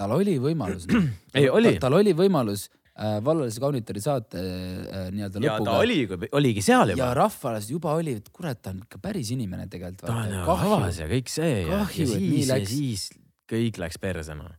tal 0.00 0.16
oli 0.16 0.36
võimalus 0.42 0.88
Ei, 1.36 1.48
oli. 1.52 1.74
tal 1.82 1.96
oli 1.98 2.14
võimalus 2.16 2.66
äh, 2.96 3.18
vallalise 3.24 3.62
kaunitari 3.62 4.02
saate 4.02 4.40
äh, 4.40 5.08
nii-öelda 5.14 5.42
ja 5.44 5.56
ta 5.58 5.60
lõpuga. 5.60 5.76
oli, 5.84 6.30
oligi 6.40 6.64
seal 6.64 6.94
ja 6.94 6.98
juba. 6.98 7.12
rahvale 7.20 7.62
juba 7.68 7.94
oli, 8.00 8.16
et 8.20 8.30
kurat, 8.34 8.60
ta 8.62 8.72
on 8.74 8.82
ikka 8.86 9.00
päris 9.02 9.32
inimene 9.36 9.68
tegelikult. 9.72 10.08
ta 10.08 10.16
on 10.24 10.34
ju 10.34 10.74
avas 10.74 11.02
ja 11.02 11.08
kõik 11.10 11.32
see 11.32 11.52
ja, 11.60 11.66
ja 11.68 11.82
Kahju, 11.84 12.08
et 12.16 12.26
nii 12.26 12.44
ja 12.44 12.54
läks. 12.54 12.74
siis 12.74 13.06
kõik 13.50 13.82
läks 13.82 14.00
perse 14.00 14.36
noh. 14.38 14.50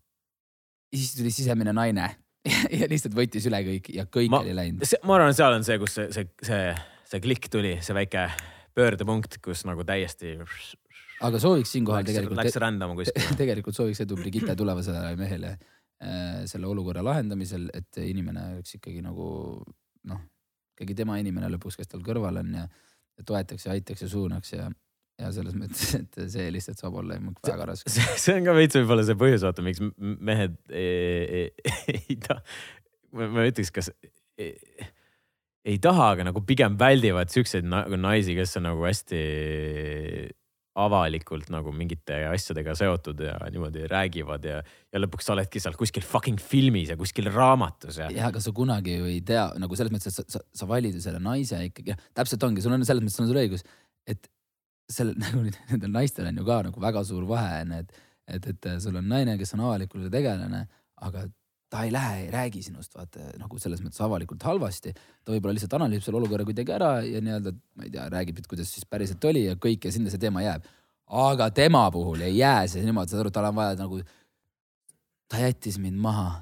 ja 0.91 0.99
siis 0.99 1.15
tuli 1.17 1.33
sisemine 1.33 1.73
naine 1.75 2.11
ja 2.79 2.87
lihtsalt 2.89 3.17
võttis 3.17 3.45
üle 3.49 3.61
kõik 3.67 3.91
ja 3.95 4.07
kõik 4.09 4.31
Ma- 4.33 4.41
oli 4.45 4.55
läinud. 4.57 4.87
ma 5.05 5.19
arvan, 5.19 5.35
seal 5.37 5.57
on 5.59 5.67
see, 5.67 5.77
kus 5.81 5.97
see, 5.97 6.09
see, 6.15 6.31
see, 6.45 6.71
see 7.11 7.23
klikk 7.23 7.51
tuli, 7.53 7.75
see 7.85 7.97
väike 7.97 8.29
pöördepunkt, 8.77 9.41
kus 9.43 9.65
nagu 9.67 9.83
täiesti 9.87 10.37
aga 11.27 11.41
sooviks 11.41 11.71
siinkohal 11.75 12.05
tegelikult 12.07 12.39
läks 12.41 12.59
rändama 12.61 12.97
kuskile. 12.97 13.35
tegelikult 13.41 13.77
sooviks 13.77 14.03
edu 14.05 14.17
Brigitte 14.19 14.55
tulevasele 14.57 15.15
mehele 15.19 15.55
äh, 15.55 16.43
selle 16.49 16.69
olukorra 16.69 17.03
lahendamisel, 17.05 17.69
et 17.77 18.01
inimene 18.03 18.47
oleks 18.57 18.77
ikkagi 18.79 19.03
nagu 19.05 19.25
noh, 20.09 20.21
ikkagi 20.75 20.97
tema 20.97 21.19
inimene 21.21 21.51
lõpuks, 21.55 21.77
kes 21.79 21.91
tal 21.91 22.05
kõrval 22.05 22.41
on 22.41 22.55
ja, 22.61 22.67
ja 23.17 23.27
toetaks 23.27 23.67
ja 23.67 23.75
aitaks 23.75 24.05
ja 24.05 24.09
suunaks 24.11 24.55
ja, 24.55 24.69
ja 25.21 25.33
selles 25.35 25.57
mõttes, 25.57 25.93
et 26.01 26.23
see 26.33 26.47
lihtsalt 26.53 26.81
saab 26.81 26.97
olla 27.03 27.19
väga 27.45 27.69
raske. 27.73 27.93
see 27.93 28.39
on 28.39 28.47
ka 28.47 28.57
veits 28.57 28.79
võib-olla 28.79 29.05
see 29.07 29.19
põhjus, 29.19 29.45
vaata, 29.45 29.65
miks 29.65 29.83
mehed 29.99 30.57
ei, 30.69 31.43
ei, 31.43 31.93
ei 31.99 32.17
taha, 32.23 32.41
ma 33.21 33.45
ütleks, 33.45 33.73
kas 33.75 33.91
ei, 34.41 34.55
ei 35.67 35.77
taha, 35.81 36.13
aga 36.15 36.25
nagu 36.31 36.41
pigem 36.45 36.77
väldivad 36.79 37.29
siukseid 37.33 37.67
na 37.67 37.85
nagu 37.85 37.99
naisi, 38.01 38.35
kes 38.37 38.57
on 38.57 38.71
nagu 38.71 38.85
hästi 38.87 39.21
avalikult 40.79 41.49
nagu 41.51 41.73
mingite 41.75 42.21
asjadega 42.29 42.73
seotud 42.79 43.19
ja 43.25 43.33
niimoodi 43.51 43.83
räägivad 43.91 44.45
ja, 44.47 44.61
ja 44.63 45.01
lõpuks 45.01 45.27
sa 45.27 45.33
oledki 45.33 45.59
seal 45.59 45.75
kuskil 45.79 46.05
fucking 46.07 46.39
filmis 46.39 46.93
ja 46.93 46.95
kuskil 46.99 47.27
raamatus 47.33 47.99
ja. 47.99 48.07
ja 48.13 48.29
aga 48.29 48.39
sa 48.43 48.53
kunagi 48.55 48.95
ju 48.95 49.09
ei 49.11 49.19
tea 49.27 49.49
nagu 49.59 49.75
selles 49.75 49.91
mõttes, 49.91 50.13
et 50.13 50.21
sa, 50.21 50.39
sa, 50.39 50.43
sa 50.61 50.69
valid 50.69 50.95
ju 50.95 51.03
selle 51.03 51.19
naise 51.23 51.59
ikkagi, 51.67 51.97
täpselt 52.15 52.47
ongi, 52.47 52.63
sul 52.63 52.75
on 52.75 52.87
selles 52.87 53.03
mõttes 53.03 53.19
on 53.19 53.27
sul 53.27 53.41
õigus, 53.43 53.67
et 54.07 54.31
sellel 54.91 55.19
nagu 55.25 55.43
nendel 55.43 55.91
naistel 55.91 56.31
on 56.31 56.39
ju 56.39 56.47
ka 56.47 56.61
nagu 56.69 56.87
väga 56.87 57.03
suur 57.07 57.27
vahe 57.27 57.65
on 57.65 57.75
ju, 57.75 57.83
et, 57.83 57.99
et, 58.31 58.49
et 58.55 58.71
sul 58.83 58.95
on 58.95 59.11
naine, 59.11 59.35
kes 59.41 59.55
on 59.57 59.65
avalikult 59.67 60.07
tegelane, 60.13 60.65
aga 61.03 61.27
ta 61.71 61.85
ei 61.87 61.91
lähe, 61.93 62.25
ei 62.25 62.31
räägi 62.31 62.61
sinust 62.65 62.95
vaata 62.97 63.31
nagu 63.39 63.59
selles 63.61 63.79
mõttes 63.83 64.01
avalikult 64.03 64.43
halvasti. 64.43 64.91
ta 65.23 65.31
võib-olla 65.31 65.55
lihtsalt 65.55 65.77
analüüsib 65.77 66.07
selle 66.07 66.19
olukorra 66.19 66.45
kuidagi 66.47 66.75
ära 66.75 66.91
ja 67.07 67.21
nii-öelda, 67.23 67.53
ma 67.79 67.87
ei 67.87 67.93
tea, 67.93 68.07
räägib, 68.11 68.41
et 68.41 68.49
kuidas 68.51 68.73
siis 68.75 68.87
päriselt 68.89 69.23
oli 69.29 69.45
ja 69.45 69.55
kõik 69.55 69.87
ja 69.87 69.93
sinna 69.95 70.11
see 70.11 70.21
teema 70.21 70.43
jääb. 70.43 70.67
aga 71.21 71.49
tema 71.55 71.85
puhul 71.91 72.23
ei 72.27 72.37
jää 72.37 72.67
see 72.71 72.83
niimoodi, 72.83 73.13
saad 73.13 73.23
aru, 73.23 73.31
tal 73.35 73.49
on 73.49 73.55
vaja 73.55 73.77
nagu, 73.79 74.01
ta 75.31 75.39
jättis 75.39 75.79
mind 75.79 75.99
maha, 75.99 76.41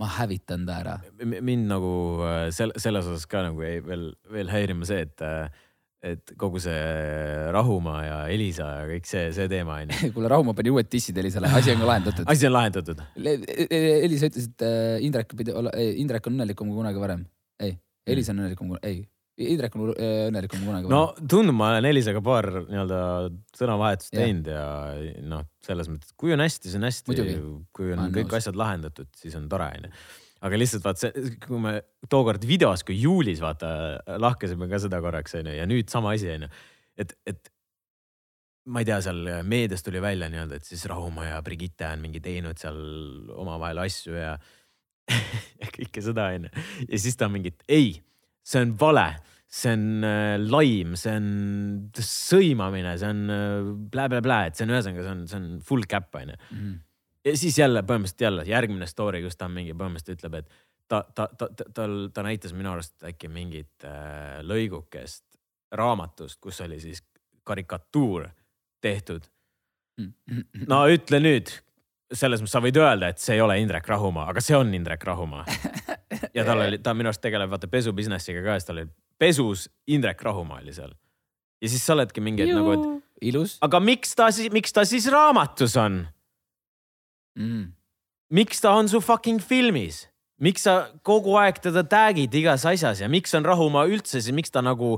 ma 0.00 0.08
hävitan 0.18 0.64
ta 0.68 0.78
ära 0.80 0.96
mind 1.20 1.68
nagu 1.68 1.92
äh, 2.24 2.48
sel-, 2.56 2.76
selles 2.80 3.06
osas 3.12 3.28
ka 3.28 3.44
nagu 3.50 3.60
jäi 3.64 3.84
veel, 3.84 4.08
veel 4.32 4.52
häirima 4.52 4.88
see, 4.88 5.04
et, 5.04 5.28
et 6.02 6.32
kogu 6.38 6.58
see 6.62 6.78
Rahumaa 7.54 8.00
ja 8.02 8.16
Elisa 8.34 8.66
ja 8.80 8.82
kõik 8.90 9.06
see, 9.06 9.28
see 9.36 9.46
teema 9.50 9.78
on 9.84 9.92
ju. 9.92 10.10
kuule, 10.16 10.30
Raumo 10.32 10.54
pani 10.58 10.72
uued 10.74 10.90
dissid 10.90 11.18
Elisale, 11.22 11.50
asi 11.54 11.74
on 11.74 11.82
ka 11.84 11.88
lahendatud. 11.92 12.26
asi 12.32 12.48
on 12.48 12.56
lahendatud. 12.56 13.02
Elisa 13.22 14.30
ütles, 14.32 14.50
et 14.50 14.66
äh, 14.66 14.98
Indrek 15.06 15.34
pidi 15.38 15.54
olla, 15.54 15.72
Indrek 15.78 16.26
on 16.26 16.36
õnnelikum 16.38 16.72
kui 16.72 16.80
kunagi 16.82 17.02
varem. 17.02 17.24
ei, 17.62 17.76
Elisa 18.10 18.34
on 18.34 18.42
õnnelikum, 18.42 18.74
ei, 18.82 19.04
Indrek 19.46 19.78
on 19.78 19.92
äh, 19.94 20.26
õnnelikum 20.32 20.58
kui 20.58 20.72
kunagi 20.72 20.90
no 20.90 21.04
varem. 21.12 21.30
tundub, 21.36 21.58
ma 21.60 21.70
olen 21.76 21.90
Elisaga 21.92 22.24
paar 22.24 22.50
nii-öelda 22.64 22.98
sõnavahetust 23.60 24.16
teinud 24.18 24.50
ja 24.50 24.66
noh, 25.30 25.46
selles 25.62 25.92
mõttes, 25.92 26.16
kui 26.18 26.34
on 26.34 26.42
hästi, 26.42 26.72
see 26.72 26.82
on 26.82 26.88
hästi 26.90 27.20
kui 27.70 27.94
on 27.94 28.08
kõik 28.10 28.26
nõus. 28.26 28.40
asjad 28.42 28.58
lahendatud, 28.58 29.12
siis 29.22 29.38
on 29.38 29.46
tore 29.52 29.70
onju. 29.78 29.94
Aga 30.42 30.58
lihtsalt 30.58 30.84
vaat 30.86 31.00
see, 31.00 31.32
kui 31.44 31.60
me 31.62 31.76
tookord 32.10 32.44
videos, 32.48 32.84
kui 32.86 32.98
juulis 33.00 33.42
vaata 33.42 33.72
lahkasime 34.20 34.68
ka 34.70 34.80
seda 34.82 35.02
korraks 35.04 35.38
onju 35.38 35.56
ja 35.56 35.66
nüüd 35.70 35.90
sama 35.92 36.14
asi 36.16 36.30
onju, 36.34 36.50
et, 36.98 37.14
et 37.30 37.52
ma 38.72 38.82
ei 38.82 38.88
tea, 38.88 39.00
seal 39.02 39.22
meedias 39.48 39.82
tuli 39.86 40.02
välja 40.02 40.28
nii-öelda, 40.30 40.58
et 40.58 40.68
siis 40.68 40.84
Rahumaa 40.90 41.32
ja 41.32 41.42
Brigitte 41.46 41.88
on 41.90 42.02
mingi 42.04 42.22
teinud 42.22 42.58
seal 42.60 42.78
omavahel 43.38 43.82
asju 43.84 44.16
ja, 44.18 44.36
kõike 45.76 46.04
seda 46.04 46.30
onju. 46.36 46.52
ja 46.88 47.02
siis 47.04 47.18
ta 47.18 47.28
on 47.28 47.36
mingi, 47.36 47.54
et 47.54 47.78
ei, 47.80 47.92
see 48.46 48.62
on 48.62 48.76
vale, 48.78 49.08
see 49.52 49.74
on 49.76 50.06
äh, 50.06 50.36
laim, 50.42 50.94
see 50.98 51.16
on 51.18 51.26
sõimamine, 51.98 52.94
see 53.00 53.10
on 53.12 53.26
äh, 53.34 53.74
blä-blä-blä, 53.92 54.46
et 54.48 54.58
see 54.58 54.66
on 54.66 54.74
ühesõnaga, 54.76 55.04
see 55.06 55.14
on, 55.16 55.26
see 55.30 55.40
on 55.40 55.50
full 55.66 55.90
cap 55.90 56.22
onju. 56.22 56.38
Mhm. 56.50 56.80
Ja 57.24 57.36
siis 57.36 57.58
jälle 57.58 57.82
põhimõtteliselt 57.86 58.26
jälle 58.26 58.44
järgmine 58.48 58.86
story, 58.86 59.22
kus 59.24 59.36
ta 59.38 59.48
mingi 59.48 59.74
põhimõtteliselt 59.74 60.18
ütleb, 60.20 60.38
et 60.40 60.54
ta, 60.88 61.02
ta, 61.14 61.28
ta, 61.38 61.48
ta, 61.56 61.68
tal, 61.74 61.96
ta 62.14 62.24
näitas 62.26 62.54
minu 62.56 62.72
arust 62.74 62.96
äkki 63.08 63.30
mingit 63.32 63.86
äh, 63.88 64.40
lõigukest 64.46 65.24
raamatust, 65.72 66.40
kus 66.40 66.60
oli 66.60 66.80
siis 66.80 67.02
karikatuur 67.48 68.28
tehtud. 68.82 69.24
No 70.68 70.82
ütle 70.90 71.20
nüüd, 71.22 71.50
selles 72.12 72.42
mõttes 72.42 72.54
sa 72.56 72.62
võid 72.64 72.78
öelda, 72.80 73.12
et 73.12 73.22
see 73.22 73.36
ei 73.36 73.44
ole 73.44 73.58
Indrek 73.62 73.86
Rahumaa, 73.88 74.28
aga 74.32 74.42
see 74.44 74.56
on 74.56 74.72
Indrek 74.74 75.04
Rahumaa. 75.06 75.44
ja 76.36 76.44
tal 76.48 76.64
oli, 76.66 76.80
ta 76.82 76.94
minu 76.96 77.10
arust 77.12 77.22
tegeleb 77.24 77.52
vaata 77.52 77.70
pesu 77.70 77.94
business'iga 77.96 78.44
ka, 78.44 78.58
siis 78.58 78.68
tal 78.68 78.82
oli 78.82 78.90
pesus 79.22 79.68
Indrek 79.92 80.22
Rahumaa 80.22 80.60
oli 80.60 80.74
seal. 80.74 80.92
ja 81.62 81.68
siis 81.70 81.84
sa 81.86 81.94
oledki 81.94 82.20
mingi, 82.24 82.42
et 82.42 82.56
nagu, 82.56 82.72
et 82.74 83.28
ilus 83.30 83.56
aga 83.62 83.78
miks 83.80 84.16
ta 84.18 84.30
siis, 84.34 84.50
miks 84.52 84.74
ta 84.74 84.84
siis 84.88 85.06
raamatus 85.12 85.76
on? 85.78 86.02
mm.. 87.38 87.68
miks 88.34 88.62
ta 88.64 88.74
on 88.78 88.90
su 88.90 89.00
fucking 89.04 89.42
filmis? 89.42 90.06
miks 90.42 90.66
sa 90.66 90.76
kogu 91.06 91.36
aeg 91.40 91.60
teda 91.62 91.84
tag'id 91.86 92.32
igas 92.34 92.66
asjas 92.68 93.02
ja 93.02 93.10
miks 93.10 93.34
on 93.38 93.46
Rahumaa 93.46 93.86
üldse 93.90 94.18
siis, 94.18 94.34
miks 94.34 94.50
ta 94.52 94.62
nagu, 94.64 94.96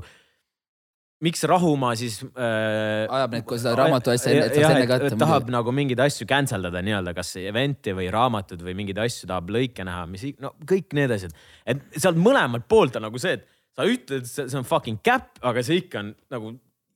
miks 1.25 1.45
Rahumaa 1.49 1.93
siis 1.99 2.17
äh, 2.23 3.05
ajab 3.05 3.35
neid, 3.37 3.53
seda 3.61 3.75
raamatu 3.77 4.13
asja 4.15 4.33
enne, 4.33 4.47
et 4.49 4.57
saaks 4.57 4.73
enne 4.73 4.89
kätte. 4.89 5.19
tahab 5.21 5.51
nagu 5.53 5.73
mingeid 5.75 6.01
asju 6.07 6.27
cancel 6.29 6.65
dada 6.65 6.81
nii-öelda, 6.85 7.13
kas 7.17 7.35
event'i 7.43 7.93
või 7.97 8.09
raamatut 8.13 8.65
või 8.65 8.77
mingeid 8.81 9.03
asju 9.05 9.29
tahab 9.29 9.53
lõike 9.53 9.85
näha, 9.85 10.07
mis, 10.09 10.25
no 10.41 10.55
kõik 10.65 10.97
need 10.97 11.13
asjad. 11.13 11.37
et 11.69 11.85
sealt 11.93 12.19
mõlemalt 12.21 12.65
poolt 12.71 12.97
on 12.97 13.05
nagu 13.09 13.21
see, 13.21 13.37
et 13.37 13.45
sa 13.75 13.85
ütled, 13.91 14.25
see 14.25 14.49
on 14.57 14.65
fucking 14.65 15.03
cap, 15.05 15.35
aga 15.45 15.61
see 15.65 15.83
ikka 15.83 16.01
on 16.01 16.13
nagu 16.33 16.55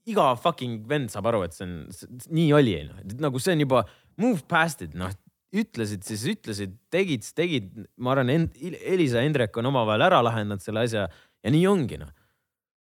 iga 0.10 0.32
fucking 0.41 0.88
vend 0.89 1.13
saab 1.13 1.30
aru, 1.30 1.45
et 1.45 1.54
see 1.54 1.69
on, 1.69 1.82
nii 2.34 2.52
oli, 2.58 2.80
noh, 2.89 3.02
nagu 3.30 3.41
see 3.43 3.54
on 3.54 3.67
juba 3.67 3.86
move 4.17 4.41
past 4.49 4.82
it, 4.88 4.97
noh 4.97 5.13
ütlesid, 5.56 6.06
siis 6.06 6.24
ütlesid, 6.30 6.76
tegid, 6.94 7.26
siis 7.26 7.36
tegid, 7.38 7.72
ma 7.98 8.14
arvan, 8.14 8.50
Elisa 8.60 9.22
ja 9.22 9.28
Indrek 9.28 9.58
on 9.58 9.70
omavahel 9.72 10.06
ära 10.10 10.22
lahendanud 10.26 10.64
selle 10.64 10.86
asja 10.86 11.08
ja 11.10 11.54
nii 11.54 11.66
ongi 11.70 11.98
noh. 12.02 12.12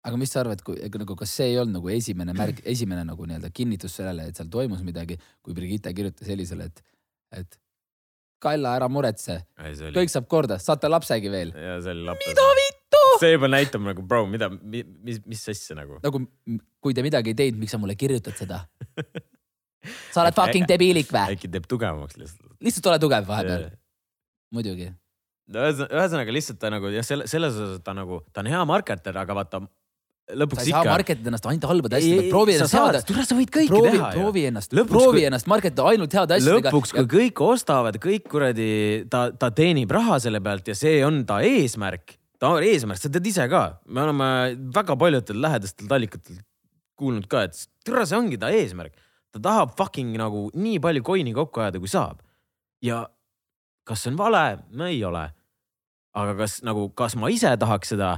aga 0.04 0.20
mis 0.20 0.34
sa 0.34 0.42
arvad, 0.44 0.62
kui 0.62 0.78
nagu, 0.78 1.16
kas 1.18 1.32
see 1.34 1.50
ei 1.52 1.58
olnud 1.58 1.80
nagu 1.80 1.90
esimene 1.90 2.36
märk, 2.36 2.62
esimene 2.68 3.06
nagu 3.08 3.26
nii-öelda 3.26 3.50
kinnitus 3.54 3.96
sellele, 3.98 4.28
et 4.28 4.38
seal 4.38 4.50
toimus 4.52 4.84
midagi, 4.86 5.18
kui 5.42 5.56
Brigitte 5.56 5.94
kirjutas 5.96 6.30
Elisale, 6.30 6.70
et, 6.70 6.82
et 7.40 7.60
Kalla, 8.44 8.74
ära 8.76 8.90
muretse, 8.92 9.38
oli, 9.56 9.92
kõik 9.94 10.10
saab 10.12 10.26
korda, 10.28 10.58
saate 10.60 10.90
lapsegi 10.90 11.30
veel. 11.32 11.54
mida 12.20 12.48
vittu? 12.60 13.04
see 13.22 13.30
juba 13.32 13.48
näitab 13.48 13.84
nagu, 13.86 14.04
bro, 14.04 14.26
mida, 14.28 14.50
mis, 14.52 15.22
mis 15.24 15.46
asja 15.48 15.78
nagu. 15.78 15.96
nagu 16.04 16.20
kui 16.84 16.96
te 16.96 17.04
midagi 17.06 17.32
ei 17.32 17.38
teinud, 17.38 17.62
miks 17.62 17.72
sa 17.72 17.80
mulle 17.80 17.96
kirjutad 17.96 18.36
seda? 18.36 18.60
sa 20.10 20.24
oled 20.24 20.36
fucking 20.36 20.68
debiilik 20.68 21.12
vä? 21.12 21.28
äkki 21.36 21.50
teeb 21.52 21.68
tugevamaks 21.70 22.18
lihtsalt. 22.20 22.56
lihtsalt 22.64 22.90
ole 22.92 22.98
tugev 23.02 23.28
vahepeal, 23.28 23.70
muidugi. 24.54 24.90
ühesõnaga, 25.52 25.92
ühesõnaga 26.00 26.36
lihtsalt 26.38 26.60
ta 26.62 26.72
nagu 26.72 26.92
jah, 26.94 27.06
selle, 27.06 27.28
selles 27.30 27.56
osas 27.56 27.80
ta 27.84 27.96
nagu, 27.96 28.22
ta 28.32 28.44
on 28.44 28.52
hea 28.52 28.64
marketer, 28.68 29.16
aga 29.24 29.40
vaata 29.40 29.64
sa 29.64 30.38
lõpuks 30.40 30.64
ei 30.64 30.72
saa 30.72 30.80
ikka. 30.80 30.92
market 30.94 31.20
ida 31.20 31.30
ennast 31.30 31.46
ainult 31.50 31.66
halbade 31.68 31.98
asjadega, 31.98 32.30
proovi 32.32 32.54
ennast 32.56 32.76
heade, 32.78 33.00
tule 33.10 33.24
sa 33.28 33.36
võid 33.36 33.50
kõike 33.52 33.68
proovi, 33.68 33.90
teha 33.92 34.10
proovi 34.14 34.44
ennast, 34.48 34.76
proovi 34.88 35.18
kui- 35.18 35.26
ennast 35.28 35.50
market 35.52 35.74
ida 35.76 35.86
ainult 35.90 36.16
heade 36.16 36.38
asjadega. 36.38 36.72
lõpuks, 36.72 36.94
kui 36.96 37.08
kõik 37.12 37.42
ostavad, 37.44 37.98
kõik 38.00 38.28
kuradi, 38.32 38.70
ta, 39.12 39.26
ta 39.36 39.50
teenib 39.52 39.92
raha 39.92 40.18
selle 40.24 40.40
pealt 40.44 40.72
ja 40.72 40.76
see 40.78 41.02
on 41.04 41.24
ta 41.28 41.42
eesmärk. 41.44 42.16
ta 42.40 42.54
on 42.56 42.64
eesmärk, 42.64 43.00
sa 43.00 43.12
tead 43.12 43.26
ise 43.28 43.44
ka, 43.52 43.62
me 43.86 44.02
oleme 44.06 44.28
väga 44.74 44.96
paljudel 45.00 45.44
lähedastel 45.44 45.92
allikatel 45.92 46.40
kuulnud 46.96 47.28
ka, 47.28 47.44
et 47.48 47.60
tere, 47.84 48.06
see 48.08 48.16
ongi 48.18 48.40
ta 48.40 48.48
eesmärk. 48.54 48.96
Ta 49.34 49.42
tahab 49.42 49.74
fucking 49.78 50.14
nagu 50.18 50.46
nii 50.54 50.78
palju 50.82 51.02
coin'i 51.02 51.34
kokku 51.34 51.64
ajada, 51.64 51.80
kui 51.82 51.90
saab. 51.90 52.22
ja 52.82 53.04
kas 53.84 54.04
see 54.04 54.12
on 54.12 54.18
vale? 54.18 54.58
no 54.70 54.86
ei 54.86 55.02
ole. 55.04 55.28
aga 56.14 56.34
kas 56.38 56.60
nagu, 56.62 56.88
kas 56.94 57.16
ma 57.18 57.30
ise 57.34 57.50
tahaks 57.58 57.94
seda 57.94 58.16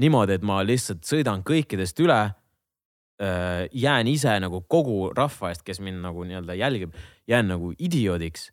niimoodi, 0.00 0.36
et 0.36 0.44
ma 0.44 0.60
lihtsalt 0.66 1.06
sõidan 1.08 1.44
kõikidest 1.46 2.00
üle 2.04 2.20
äh, 2.28 3.64
jään 3.72 4.10
ise 4.10 4.34
nagu 4.42 4.60
kogu 4.68 5.12
rahva 5.16 5.52
eest, 5.52 5.64
kes 5.64 5.80
mind 5.80 6.02
nagu 6.04 6.26
nii-öelda 6.26 6.58
jälgib, 6.58 6.92
jään 7.30 7.48
nagu 7.54 7.72
idioodiks 7.78 8.50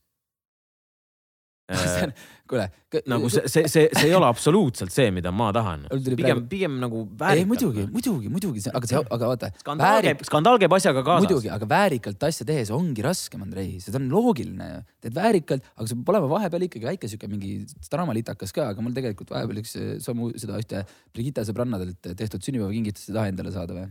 kuule. 2.51 2.65
nagu 3.07 3.29
see, 3.31 3.43
see, 3.47 3.63
see, 3.71 3.85
see 3.95 4.09
ei 4.09 4.15
ole 4.17 4.27
absoluutselt 4.27 4.91
see, 4.93 5.07
mida 5.15 5.31
ma 5.35 5.49
tahan. 5.55 5.85
pigem 6.19 6.43
pigem 6.51 6.77
nagu 6.81 7.03
väärikalt. 7.05 7.39
ei 7.39 7.47
muidugi, 7.49 7.85
muidugi, 7.93 8.31
muidugi, 8.33 8.63
aga 8.71 8.89
see, 8.89 9.01
aga 9.17 9.31
vaata. 9.31 9.51
skandaal 9.63 9.95
väärik... 9.95 10.09
käib, 10.09 10.25
skandaal 10.27 10.59
käib 10.63 10.75
asjaga 10.77 11.05
kaasas. 11.07 11.27
muidugi, 11.27 11.51
aga 11.55 11.69
väärikalt 11.71 12.27
asja 12.29 12.47
tehes 12.49 12.73
ongi 12.75 13.05
raskem, 13.05 13.45
Andrei, 13.47 13.79
see 13.83 13.95
on 13.99 14.09
loogiline 14.11 14.69
teed 15.03 15.15
väärikalt, 15.17 15.67
aga 15.77 15.87
sul 15.87 16.01
peab 16.01 16.15
olema 16.15 16.31
vahepeal 16.35 16.67
ikkagi 16.67 16.91
väike 16.91 17.11
sihuke 17.11 17.31
mingi 17.31 17.53
draamalitakas 17.87 18.55
ka, 18.55 18.69
aga 18.75 18.85
mul 18.85 18.95
tegelikult 18.97 19.31
vahepeal 19.35 19.63
üks 19.63 19.77
samu 20.03 20.33
seda 20.35 20.59
ühte 20.61 20.85
Brigitte 21.15 21.45
sõbrannadelt 21.47 22.13
tehtud 22.19 22.43
sünnipäevakingitust 22.43 23.11
ei 23.11 23.19
taha 23.19 23.31
endale 23.31 23.53
saada 23.55 23.77
või? 23.77 23.87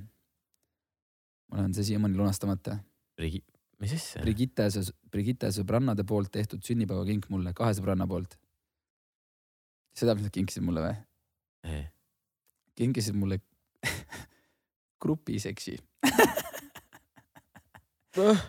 mul 1.51 1.65
on 1.65 1.73
see 1.75 1.89
siiamaani 1.89 2.19
lunastamata. 2.19 2.77
Brigi-, 3.19 3.43
mis 3.81 3.95
asja? 3.97 4.23
Brigitte, 4.25 4.69
Brigitte 5.13 5.51
sõbrannade 5.55 6.05
poolt 6.09 6.33
tehtud 6.35 6.65
sünnipäevakink 6.67 7.29
mulle, 7.33 7.55
kahe 7.57 7.75
sõbranna 7.77 8.07
poolt. 8.11 8.37
seda, 9.97 10.15
mis 10.15 10.27
nad 10.29 10.35
kinkisid 10.35 10.65
mulle 10.65 10.85
või? 10.87 11.81
kinkisid 12.81 13.17
mulle 13.19 13.41
grupiseksi 15.03 15.77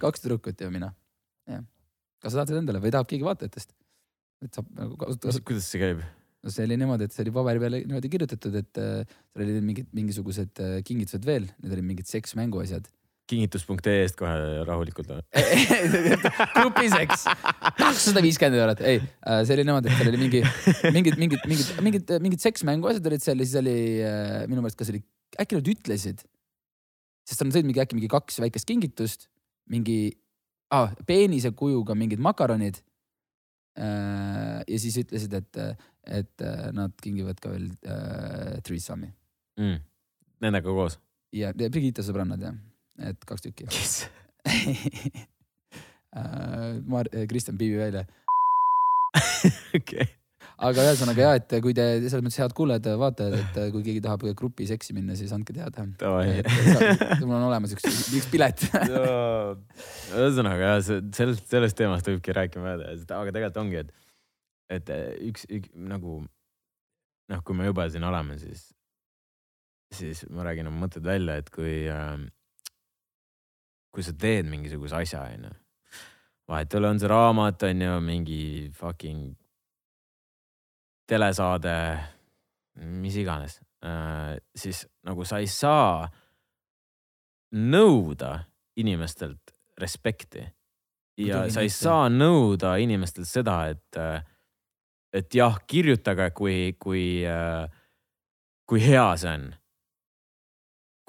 kaks 0.01 0.23
tüdrukut 0.23 0.61
ja 0.61 0.69
mina. 0.71 0.93
jah. 1.49 1.63
kas 2.21 2.33
sa 2.33 2.41
tahad 2.41 2.53
seda 2.53 2.63
endale 2.63 2.81
või 2.83 2.93
tahab 2.93 3.09
keegi 3.09 3.27
vaatajatest? 3.27 3.75
et 4.45 4.57
saab 4.57 4.71
nagu 4.77 4.97
kasutada. 4.99 5.43
kuidas 5.45 5.67
see 5.69 5.81
käib? 5.81 6.01
no 6.41 6.53
see 6.53 6.65
oli 6.65 6.79
niimoodi, 6.81 7.07
et 7.07 7.15
see 7.15 7.25
oli 7.25 7.35
paberi 7.35 7.61
peale 7.61 7.83
niimoodi 7.83 8.11
kirjutatud, 8.13 8.57
et 8.57 8.81
äh, 8.81 9.03
seal 9.33 9.45
olid 9.45 9.67
mingid 9.67 9.91
mingisugused 9.97 10.63
äh, 10.63 10.79
kingitused 10.87 11.27
veel, 11.27 11.47
need 11.61 11.75
olid 11.75 11.87
mingid 11.91 12.09
seksmängu 12.09 12.63
asjad 12.63 12.89
kingitus.ee-st 13.31 14.17
kohe 14.19 14.63
rahulikult 14.67 15.11
grupiseks, 16.55 17.25
kakssada 17.81 18.23
viiskümmend 18.23 18.59
eurot, 18.59 18.83
ei, 18.87 19.01
äh, 19.25 19.41
see 19.47 19.55
oli 19.55 19.65
niimoodi, 19.67 19.91
et 19.91 19.99
seal 19.99 20.11
oli 20.11 20.21
mingi, 20.21 20.43
mingid, 20.95 21.17
mingid, 21.21 21.45
mingid, 21.49 21.73
mingid, 21.87 22.13
mingid 22.25 22.43
seksmängu 22.43 22.91
asjad 22.91 23.11
olid 23.11 23.23
seal 23.23 23.41
ja 23.41 23.47
siis 23.47 23.59
oli 23.61 23.75
äh, 24.05 24.37
minu 24.51 24.63
meelest, 24.63 24.79
kas 24.79 24.91
oli, 24.93 25.03
äkki 25.41 25.59
nad 25.59 25.69
ütlesid, 25.73 26.23
sest 27.27 27.45
nad 27.45 27.55
sõid 27.55 27.69
mingi 27.69 27.83
äkki 27.83 27.97
mingi 27.97 28.11
kaks 28.11 28.41
väikest 28.43 28.69
kingitust, 28.69 29.29
mingi 29.71 29.99
ah, 30.75 30.91
peenise 31.07 31.53
kujuga 31.55 31.95
mingid 31.97 32.23
makaronid. 32.23 32.81
Äh, 33.79 34.59
ja 34.67 34.81
siis 34.83 34.97
ütlesid, 34.99 35.31
et, 35.37 35.61
et 36.19 36.43
nad 36.75 36.91
kingivad 36.99 37.39
ka 37.39 37.53
veel 37.53 37.69
äh, 37.87 38.57
threesome'i. 38.67 39.13
Mm.. 39.61 39.79
Nendega 40.43 40.75
koos? 40.75 40.99
ja, 41.31 41.53
Brigitte 41.55 42.03
sõbrannad 42.03 42.43
jah 42.43 42.57
et 43.09 43.27
kaks 43.27 43.45
tükki. 43.47 43.67
kes 43.71 43.93
äh, 46.17 46.79
Mar-, 46.87 47.11
Kristjan 47.29 47.57
Piivi 47.59 47.77
välja. 47.79 48.05
okei. 49.79 50.07
aga 50.61 50.83
ühesõnaga 50.85 51.23
ja, 51.25 51.31
et 51.39 51.55
kui 51.63 51.73
te 51.77 51.85
selles 52.05 52.23
mõttes 52.23 52.39
head 52.41 52.53
kuulajad, 52.57 52.89
vaatajad, 53.01 53.37
et 53.39 53.55
kui 53.73 53.83
keegi 53.85 54.03
tahab 54.05 54.25
grupi 54.37 54.67
seksi 54.69 54.95
minna, 54.97 55.15
siis 55.19 55.33
andke 55.35 55.55
teada. 55.55 55.85
mul 57.23 57.35
on 57.35 57.47
olemas 57.49 57.73
üks, 57.75 57.87
üks 58.17 58.29
pilet 58.31 58.67
ühesõnaga 60.21 60.75
see 60.85 61.01
sellest, 61.17 61.47
sellest 61.51 61.79
teemast 61.79 62.07
võibki 62.07 62.37
rääkima 62.37 62.75
jääda, 62.75 62.93
aga 63.17 63.33
tegelikult 63.33 63.63
ongi, 63.65 63.81
et, 63.83 63.89
et 64.77 64.93
üks, 65.31 65.49
üks 65.49 65.73
nagu 65.75 66.21
noh, 67.31 67.41
kui 67.45 67.57
me 67.57 67.67
juba 67.69 67.87
siin 67.91 68.05
oleme, 68.07 68.37
siis, 68.41 68.67
siis 69.95 70.23
ma 70.33 70.45
räägin 70.47 70.69
oma 70.71 70.85
mõtted 70.85 71.05
välja, 71.05 71.37
et 71.41 71.51
kui 71.53 71.85
äh, 71.91 72.15
kui 73.91 74.03
sa 74.03 74.13
teed 74.15 74.47
mingisuguse 74.49 74.95
asja, 74.95 75.25
onju. 75.35 75.51
vahet 76.51 76.73
ei 76.73 76.79
ole, 76.79 76.89
on 76.89 76.99
see 76.99 77.11
raamat, 77.11 77.63
on 77.67 77.83
ju, 77.85 77.99
mingi 78.05 78.41
fucking 78.75 79.35
telesaade, 81.11 81.75
mis 83.01 83.17
iganes 83.19 83.59
äh,, 83.83 84.37
siis 84.55 84.85
nagu 85.07 85.25
sa 85.27 85.41
ei 85.43 85.49
saa 85.51 86.07
nõuda 87.51 88.37
inimestelt 88.79 89.51
respekti. 89.77 90.45
ja 91.17 91.43
sa 91.51 91.61
ei 91.61 91.69
saa 91.69 92.07
nõuda 92.09 92.77
inimestelt 92.81 93.27
seda, 93.27 93.57
et, 93.69 93.97
äh, 93.99 94.23
et 95.13 95.35
jah, 95.35 95.59
kirjutage, 95.67 96.31
kui, 96.31 96.75
kui, 96.79 97.25
äh, 97.27 97.67
kui 98.65 98.81
hea 98.81 99.09
see 99.19 99.33
on 99.35 99.49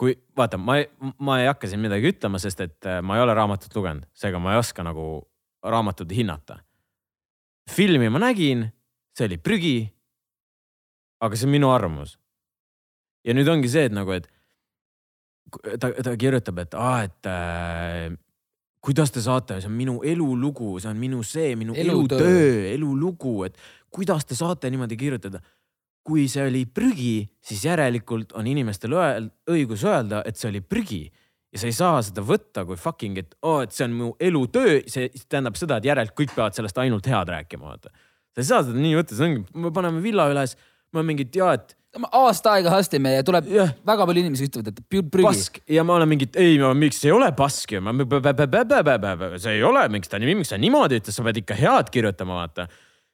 kui 0.03 0.17
vaata, 0.37 0.59
ma, 0.59 0.81
ma 1.23 1.39
ei 1.39 1.47
hakka 1.47 1.69
siin 1.71 1.83
midagi 1.83 2.11
ütlema, 2.11 2.41
sest 2.43 2.61
et 2.65 2.89
äh, 2.91 2.99
ma 3.07 3.15
ei 3.15 3.23
ole 3.23 3.37
raamatut 3.39 3.75
lugenud, 3.79 4.09
seega 4.19 4.41
ma 4.43 4.57
ei 4.57 4.59
oska 4.59 4.83
nagu 4.83 5.05
raamatut 5.63 6.11
hinnata. 6.11 6.59
filmi 7.71 8.09
ma 8.11 8.19
nägin, 8.19 8.67
see 9.15 9.29
oli 9.29 9.39
prügi. 9.39 9.77
aga 11.23 11.39
see 11.39 11.47
on 11.47 11.55
minu 11.55 11.71
arvamus. 11.71 12.19
ja 13.23 13.35
nüüd 13.35 13.47
ongi 13.47 13.71
see, 13.71 13.87
et 13.87 13.95
nagu, 13.95 14.11
et 14.11 14.27
ta, 15.79 15.93
ta 15.93 16.17
kirjutab, 16.19 16.59
et 16.65 16.75
aa, 16.75 17.07
et 17.07 17.31
äh, 17.31 18.19
kuidas 18.83 19.15
te 19.15 19.23
saate, 19.23 19.61
see 19.63 19.71
on 19.71 19.79
minu 19.79 20.01
elulugu, 20.03 20.81
see 20.83 20.91
on 20.91 20.99
minu 20.99 21.23
see, 21.23 21.55
minu 21.55 21.79
elutöö, 21.79 22.19
elutöö, 22.19 22.71
elulugu, 22.75 23.37
et 23.47 23.59
kuidas 23.87 24.27
te 24.27 24.35
saate 24.35 24.67
niimoodi 24.67 24.99
kirjutada 24.99 25.45
kui 26.07 26.27
see 26.31 26.47
oli 26.49 26.65
prügi, 26.67 27.23
siis 27.43 27.65
järelikult 27.67 28.35
on 28.39 28.47
inimestel 28.51 28.95
õigus 29.51 29.85
öelda, 29.87 30.23
et 30.27 30.39
see 30.39 30.51
oli 30.51 30.63
prügi 30.65 31.05
ja 31.53 31.61
sa 31.61 31.69
ei 31.69 31.77
saa 31.77 32.01
seda 32.05 32.25
võtta 32.27 32.65
kui 32.69 32.79
fucking, 32.81 33.21
et 33.21 33.37
oo 33.43 33.59
oh,, 33.59 33.67
et 33.67 33.75
see 33.77 33.87
on 33.87 33.95
mu 33.99 34.09
elutöö, 34.23 34.81
see 34.91 35.11
tähendab 35.29 35.59
seda, 35.61 35.79
et 35.79 35.91
järelikult 35.91 36.19
kõik 36.23 36.35
peavad 36.39 36.57
sellest 36.57 36.81
ainult 36.83 37.07
head 37.11 37.31
rääkima, 37.35 37.75
vaata. 37.75 37.93
sa 38.33 38.43
ei 38.43 38.49
saa 38.49 38.65
seda 38.67 38.81
nii 38.81 38.97
võtta, 38.99 39.19
see 39.19 39.29
ongi, 39.29 39.45
me 39.65 39.73
paneme 39.75 40.03
villa 40.05 40.27
üles, 40.33 40.57
me 40.97 41.05
mingid 41.07 41.37
ja 41.37 41.53
et. 41.59 41.77
aasta 42.09 42.57
aega 42.57 42.73
hastime 42.73 43.13
ja 43.13 43.25
tuleb 43.27 43.51
ja. 43.53 43.67
väga 43.87 44.07
palju 44.09 44.25
inimesi 44.25 44.49
ütlevad, 44.49 44.73
et 44.73 44.87
prügi. 44.89 45.27
pask 45.27 45.61
ja 45.69 45.85
ma 45.85 45.99
olen 45.99 46.15
mingid, 46.15 46.39
ei, 46.41 46.57
miks 46.81 47.05
ei 47.05 47.13
ole 47.13 47.29
pask 47.37 47.77
ju, 47.77 47.85
see 49.37 49.59
ei 49.59 49.67
ole, 49.69 49.85
miks 49.93 50.09
ta, 50.09 50.23
miks 50.25 50.55
ta 50.55 50.61
niimoodi 50.63 51.03
ütles, 51.03 51.21
sa 51.21 51.27
pead 51.27 51.45
ikka 51.45 51.59
head 51.59 51.93
kirjutama, 51.93 52.41
vaata 52.41 52.71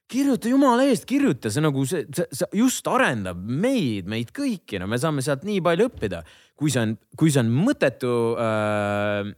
kirjuta 0.09 0.49
jumala 0.51 0.85
eest, 0.89 1.05
kirjuta, 1.09 1.51
see 1.53 1.63
nagu 1.63 1.83
see, 1.89 2.05
see, 2.15 2.25
see 2.41 2.59
just 2.59 2.87
arendab 2.89 3.39
meid, 3.39 4.09
meid 4.09 4.33
kõiki, 4.35 4.79
no 4.81 4.89
me 4.89 4.99
saame 5.01 5.23
sealt 5.25 5.45
nii 5.47 5.61
palju 5.65 5.89
õppida. 5.91 6.23
kui 6.59 6.73
see 6.73 6.81
on, 6.83 6.97
kui 7.19 7.31
see 7.33 7.43
on 7.43 7.51
mõttetu 7.53 8.13
äh,, 8.41 9.31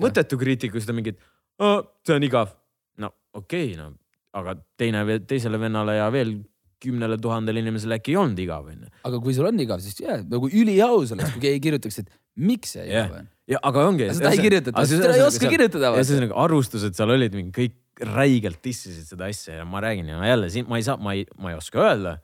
mõttetu 0.00 0.40
kriitika, 0.40 0.78
siis 0.78 0.88
ta 0.88 0.96
mingi, 0.96 1.14
see 1.60 2.16
on 2.16 2.26
igav. 2.26 2.56
no 3.02 3.12
okei 3.36 3.72
okay,, 3.74 3.78
no 3.78 3.92
aga 4.36 4.56
teine, 4.80 5.04
teisele 5.28 5.60
vennale 5.60 5.96
ja 5.98 6.10
veel 6.12 6.36
kümnele 6.82 7.16
tuhandele 7.20 7.62
inimesele 7.62 7.96
äkki 7.96 8.12
ei 8.12 8.18
olnud 8.20 8.40
igav, 8.42 8.66
onju. 8.72 8.90
aga 9.08 9.20
kui 9.24 9.36
sul 9.36 9.48
on 9.48 9.64
igav, 9.64 9.80
siis 9.84 9.96
jaa, 10.02 10.20
nagu 10.28 10.48
üliaus 10.48 11.14
oleks, 11.16 11.32
kui 11.36 11.44
keegi 11.46 11.62
kirjutaks, 11.68 12.02
et 12.02 12.12
miks 12.36 12.76
see 12.76 12.84
igav 12.90 13.16
on. 13.20 13.32
ja 13.52 13.60
aga 13.70 13.88
ongi. 13.88 14.10
seda 14.16 14.32
ei 14.34 14.44
kirjutata, 14.44 14.84
seda 14.90 15.14
ei 15.16 15.24
oska 15.24 15.50
kirjutada. 15.52 15.94
ja 15.96 16.04
siis 16.08 16.20
nagu 16.24 16.36
arvustused 16.44 16.96
seal 16.98 17.14
olid 17.16 17.36
mingi 17.36 17.54
kõik 17.56 17.76
räigelt 18.04 18.60
dissisid 18.64 19.08
seda 19.08 19.28
asja 19.30 19.60
ja 19.60 19.64
ma 19.64 19.80
räägin 19.80 20.08
ja 20.12 20.20
jälle 20.26 20.50
siin 20.52 20.68
ma 20.68 20.76
ei 20.76 20.82
saa, 20.84 20.96
ma 20.96 21.14
ei, 21.16 21.26
ma 21.40 21.52
ei 21.52 21.56
oska 21.56 21.80
öelda. 21.80 22.18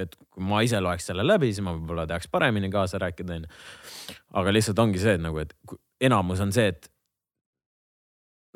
et 0.00 0.14
kui 0.30 0.44
ma 0.46 0.62
ise 0.64 0.78
loeks 0.80 1.10
selle 1.10 1.24
läbi, 1.26 1.50
siis 1.50 1.64
ma 1.66 1.74
võib-olla 1.74 2.06
teaks 2.08 2.28
paremini 2.30 2.70
kaasa 2.72 2.98
rääkida, 3.02 3.34
onju. 3.36 3.48
aga 4.38 4.52
lihtsalt 4.54 4.78
ongi 4.78 5.02
see, 5.02 5.16
et 5.18 5.20
nagu, 5.20 5.42
et 5.42 5.52
enamus 6.00 6.40
on 6.40 6.52
see, 6.54 6.70
et 6.70 6.88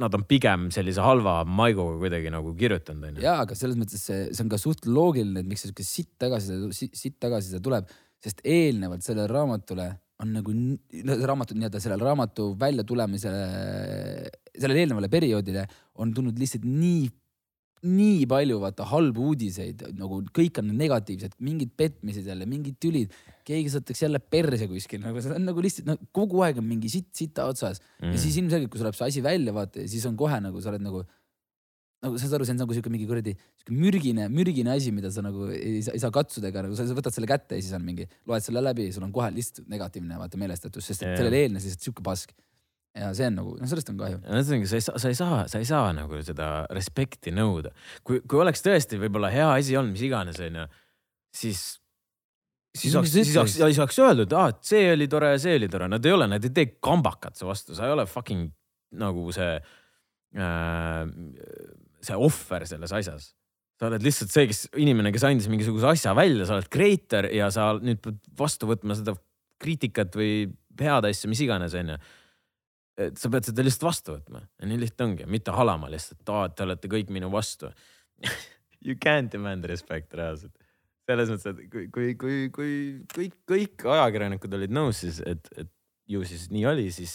nad 0.01 0.15
on 0.15 0.25
pigem 0.31 0.69
sellise 0.73 1.03
halva 1.05 1.43
maiguga 1.45 1.99
kuidagi 2.01 2.31
nagu 2.33 2.55
kirjutanud, 2.57 3.11
onju. 3.11 3.25
ja, 3.27 3.35
aga 3.43 3.59
selles 3.59 3.77
mõttes 3.77 4.07
see, 4.07 4.31
see 4.31 4.47
on 4.47 4.55
ka 4.55 4.61
suht 4.63 4.89
loogiline, 4.89 5.43
et 5.43 5.51
miks 5.51 5.67
see 5.67 5.73
sihuke 5.73 5.87
sitt 5.89 6.15
tagasiside, 6.23 6.89
sitt 6.97 7.19
tagasiside 7.21 7.61
tuleb, 7.67 7.93
sest 8.25 8.41
eelnevalt 8.47 9.05
sellele 9.05 9.29
raamatule 9.29 9.91
on 10.23 10.31
nagu 10.37 10.55
raamatu 11.27 11.57
nii-öelda 11.59 11.81
sellele 11.83 12.07
raamatu 12.07 12.53
väljatulemisele, 12.61 13.43
sellele 14.55 14.85
eelnevale 14.85 15.11
perioodile 15.11 15.67
on 16.03 16.13
tulnud 16.15 16.39
lihtsalt 16.39 16.67
nii, 16.69 17.09
nii 17.91 18.29
palju 18.31 18.61
vaata 18.63 18.87
halbu 18.93 19.27
uudiseid, 19.33 19.83
nagu 19.99 20.21
kõik 20.37 20.61
on 20.63 20.71
negatiivsed, 20.79 21.35
mingid 21.45 21.75
petmised 21.77 22.31
jälle, 22.31 22.47
mingid 22.49 22.79
tülid, 22.83 23.17
keegi 23.45 23.75
saadetakse 23.75 24.07
jälle 24.07 24.23
perse 24.23 24.71
kuskil, 24.71 25.03
nagu 25.05 25.21
see 25.25 25.35
on 25.35 25.51
nagu 25.51 25.67
lihtsalt 25.67 25.91
no, 25.91 25.99
kogu 26.15 26.45
aeg 26.47 26.63
on 26.63 26.69
mingi 26.69 26.93
sitt 26.93 27.11
sita 27.17 27.49
otsas 27.51 27.83
mm. 27.99 28.15
ja 28.15 28.23
siis 28.23 28.39
ilmselgelt, 28.41 28.73
kui 28.73 28.81
tuleb 28.81 28.97
see 28.97 29.11
asi 29.11 29.25
välja, 29.25 29.57
vaata, 29.57 29.83
siis 29.91 30.07
on 30.09 30.17
kohe 30.21 30.39
nagu 30.47 30.63
sa 30.63 30.73
oled 30.73 30.87
nagu 30.87 31.03
nagu 32.05 32.21
saad 32.21 32.37
aru, 32.37 32.47
see 32.47 32.55
on 32.55 32.61
nagu 32.61 32.77
sihuke 32.77 32.93
mingi 32.93 33.07
kuradi 33.09 33.35
sihuke 33.35 33.75
mürgine, 33.75 34.27
mürgine 34.33 34.73
asi, 34.75 34.93
mida 34.95 35.11
sa 35.13 35.25
nagu 35.25 35.49
ei, 35.53 35.81
ei 35.81 36.01
saa 36.03 36.13
katsuda 36.15 36.51
ega 36.51 36.65
nagu 36.67 36.77
sa 36.79 36.87
võtad 36.97 37.15
selle 37.17 37.29
kätte 37.31 37.59
ja 37.59 37.65
siis 37.65 37.77
on 37.77 37.85
mingi, 37.87 38.07
loed 38.29 38.45
selle 38.45 38.63
läbi, 38.65 38.91
sul 38.95 39.07
on 39.07 39.13
kohe 39.15 39.31
lihtsalt 39.35 39.69
negatiivne 39.73 40.19
vaata 40.21 40.41
meelestatus, 40.41 40.91
sest 40.91 41.05
yeah. 41.05 41.17
sellele 41.19 41.45
eelnes 41.45 41.67
lihtsalt 41.67 41.89
sihuke 41.89 42.05
pask. 42.07 42.35
ja 42.95 43.11
see 43.17 43.29
on 43.31 43.39
nagu, 43.41 43.55
no 43.61 43.69
sellest 43.71 43.93
on 43.93 44.01
kahju. 44.03 44.19
ühesõnaga, 44.23 44.69
sa 44.71 44.77
ei 44.79 44.85
saa, 44.87 44.99
sa 45.03 45.13
ei 45.13 45.21
saa, 45.21 45.39
sa 45.51 45.63
ei 45.63 45.71
saa 45.71 45.95
nagu 45.97 46.21
seda 46.27 46.51
respekti 46.75 47.33
nõuda. 47.35 47.73
kui, 48.07 48.21
kui 48.29 48.43
oleks 48.43 48.63
tõesti 48.65 49.01
võib-olla 49.01 49.33
hea 49.35 49.49
asi 49.55 49.79
olnud, 49.81 49.97
mis 49.97 50.05
iganes, 50.07 50.43
onju, 50.45 50.67
siis, 51.35 51.65
siis 52.77 52.93
No 52.95 53.01
oleks, 53.03 53.15
siis 53.17 53.33
oleks, 53.39 53.57
siis 53.57 53.81
oleks 53.81 54.03
öeldud, 54.03 54.37
aa, 54.37 54.53
et 54.53 54.61
see 54.67 54.93
oli 54.93 55.09
tore 55.11 55.33
ja 55.35 55.41
see 55.43 55.57
oli 55.59 55.71
tore, 55.73 55.89
nad 55.91 56.05
ei 56.05 56.15
ole, 56.15 56.29
nad 56.31 56.45
ei 56.45 56.55
tee 56.55 56.77
kambakat 56.85 57.41
su 57.41 57.49
vastu, 57.49 57.75
sa 57.75 57.89
ei 57.89 57.97
ole 57.97 58.07
fucking 58.11 58.53
nagu 59.01 59.27
see 59.35 59.57
äh,, 60.39 61.03
see 62.07 62.19
ohver 62.19 62.67
selles 62.69 62.93
asjas. 62.97 63.33
sa 63.81 63.89
oled 63.89 64.05
lihtsalt 64.07 64.31
see, 64.31 64.49
kes, 64.51 64.67
inimene, 64.79 65.11
kes 65.15 65.25
andis 65.27 65.49
mingisuguse 65.51 65.89
asja 65.91 66.13
välja, 66.15 66.47
sa 66.47 66.59
oled 66.59 66.69
creator 66.73 67.27
ja 67.35 67.49
sa 67.55 67.73
nüüd 67.81 68.03
pead 68.05 68.21
vastu 68.39 68.69
võtma 68.71 68.95
seda 68.99 69.17
kriitikat 69.63 70.15
või 70.19 70.47
head 70.79 71.09
asja, 71.09 71.31
mis 71.31 71.43
iganes, 71.43 71.75
onju 71.79 71.99
et 73.01 73.19
sa 73.19 73.31
pead 73.33 73.49
seda 73.49 73.65
lihtsalt 73.65 73.87
vastu 73.89 74.15
võtma 74.15 74.43
ja 74.45 74.69
nii 74.71 74.81
lihtne 74.85 75.09
ongi, 75.09 75.29
mitte 75.31 75.55
halama 75.55 75.91
lihtsalt, 75.93 76.21
et 76.23 76.57
te 76.57 76.67
olete 76.67 76.91
kõik 76.91 77.15
minu 77.15 77.31
vastu. 77.35 77.73
You 78.85 78.99
can't 79.01 79.33
demand 79.33 79.65
respect 79.65 80.13
reaalselt. 80.13 80.53
selles 81.09 81.31
mõttes, 81.33 81.47
et 81.49 81.71
kui, 81.73 81.87
kui, 81.93 82.11
kui, 82.21 82.37
kui 82.53 82.75
kõik, 83.15 83.39
kõik 83.49 83.85
ajakirjanikud 83.95 84.57
olid 84.59 84.75
nõus, 84.77 85.01
siis 85.01 85.23
et, 85.25 85.49
et 85.57 85.71
ju 86.09 86.21
siis 86.29 86.51
nii 86.53 86.67
oli, 86.69 86.91
siis 86.93 87.15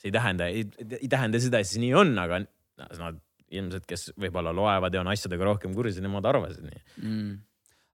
see 0.00 0.08
ei 0.08 0.14
tähenda, 0.16 0.48
ei 0.48 1.10
tähenda 1.12 1.40
seda, 1.40 1.60
et 1.60 1.68
siis 1.68 1.80
nii 1.82 1.92
on, 1.96 2.14
aga 2.20 2.40
nad 2.40 3.20
ilmselt, 3.50 3.86
kes 3.86 4.10
võib-olla 4.20 4.52
loevad 4.54 4.94
ja 4.94 5.00
on 5.02 5.08
asjadega 5.12 5.44
rohkem 5.48 5.74
kursis, 5.74 6.00
nemad 6.04 6.26
arvasid 6.30 6.64
nii. 6.66 6.82
mm.. 7.02 7.32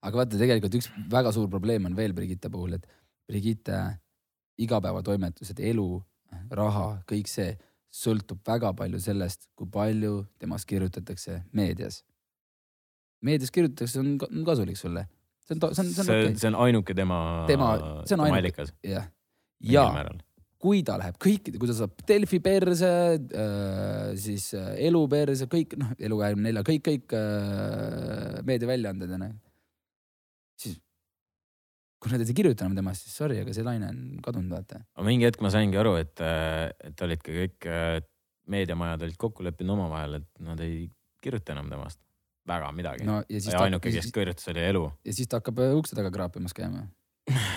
aga 0.09 0.21
vaata, 0.23 0.38
tegelikult 0.40 0.75
üks 0.81 0.90
väga 1.12 1.33
suur 1.33 1.49
probleem 1.53 1.87
on 1.88 1.97
veel 1.97 2.12
Brigitte 2.16 2.51
puhul, 2.53 2.77
et 2.79 2.87
Brigitte 3.27 3.79
igapäevatoimetused, 4.62 5.59
elu, 5.61 5.87
raha, 6.57 6.87
kõik 7.09 7.29
see 7.31 7.51
sõltub 7.97 8.40
väga 8.47 8.73
palju 8.77 9.01
sellest, 9.01 9.49
kui 9.57 9.69
palju 9.73 10.27
temast 10.40 10.69
kirjutatakse 10.69 11.42
meedias. 11.57 12.03
meedias 13.25 13.51
kirjutatakse, 13.51 14.01
on 14.01 14.19
ka- 14.19 14.29
on 14.33 14.45
kasulik 14.45 14.77
sulle. 14.77 15.07
see 15.47 15.55
on, 15.55 15.61
see 15.75 15.83
on, 15.85 15.92
see 15.95 16.27
on 16.29 16.37
see 16.37 16.49
on 16.49 16.55
ainuke 16.66 16.95
tema, 16.95 17.45
Tema- 17.47 18.03
see 18.07 18.14
on 18.19 18.25
ainuke- 18.27 18.69
jah. 18.83 19.09
ja 19.61 19.90
määral. 19.92 20.19
Kui 20.67 20.83
ta 20.87 20.97
läheb 21.01 21.19
kõikide, 21.23 21.61
kui 21.63 21.71
ta 21.71 21.77
saab 21.79 21.95
Delfi 22.09 22.41
perse 22.43 22.91
äh,, 23.17 24.15
siis 24.19 24.49
äh, 24.59 24.73
Elu 24.89 25.03
perse, 25.11 25.47
kõik 25.51 25.77
noh, 25.79 25.93
Elu 25.99 26.19
kahekümne 26.23 26.49
nelja, 26.49 26.65
kõik, 26.67 26.83
kõik 26.89 27.15
äh, 27.19 28.41
meediaväljaanded 28.49 29.15
onju. 29.19 29.31
siis 30.63 30.81
kui 32.03 32.13
nad 32.13 32.23
ei 32.23 32.37
kirjuta 32.37 32.67
enam 32.67 32.77
temast, 32.79 33.07
siis 33.07 33.17
sorry, 33.19 33.39
aga 33.43 33.55
see 33.55 33.67
laine 33.67 33.91
on 33.93 34.03
kadunud, 34.25 34.53
vaata. 34.59 34.83
aga 34.97 35.07
mingi 35.07 35.29
hetk 35.29 35.45
ma 35.45 35.53
saingi 35.55 35.79
aru, 35.81 35.97
et, 36.03 36.25
et 36.91 37.07
olid 37.07 37.23
ka 37.23 37.37
kõik 37.39 37.71
äh, 37.71 38.01
meediamajad 38.51 39.07
olid 39.07 39.21
kokku 39.21 39.47
leppinud 39.47 39.77
omavahel, 39.77 40.21
et 40.21 40.45
nad 40.45 40.61
ei 40.65 40.87
kirjuta 41.23 41.55
enam 41.55 41.71
temast 41.73 42.03
väga 42.47 42.73
midagi 42.75 43.07
no,. 43.07 43.23
ja 43.29 43.41
ja 43.41 43.57
ta, 43.57 43.65
ainuke, 43.67 43.93
kes 43.95 44.13
kirjutas, 44.15 44.51
oli 44.53 44.67
Elu. 44.67 44.85
ja 45.07 45.17
siis 45.17 45.31
ta 45.31 45.41
hakkab 45.41 45.63
äh, 45.65 45.77
ukse 45.79 45.99
taga 45.99 46.13
kraapimas 46.15 46.55
käima. 46.57 46.87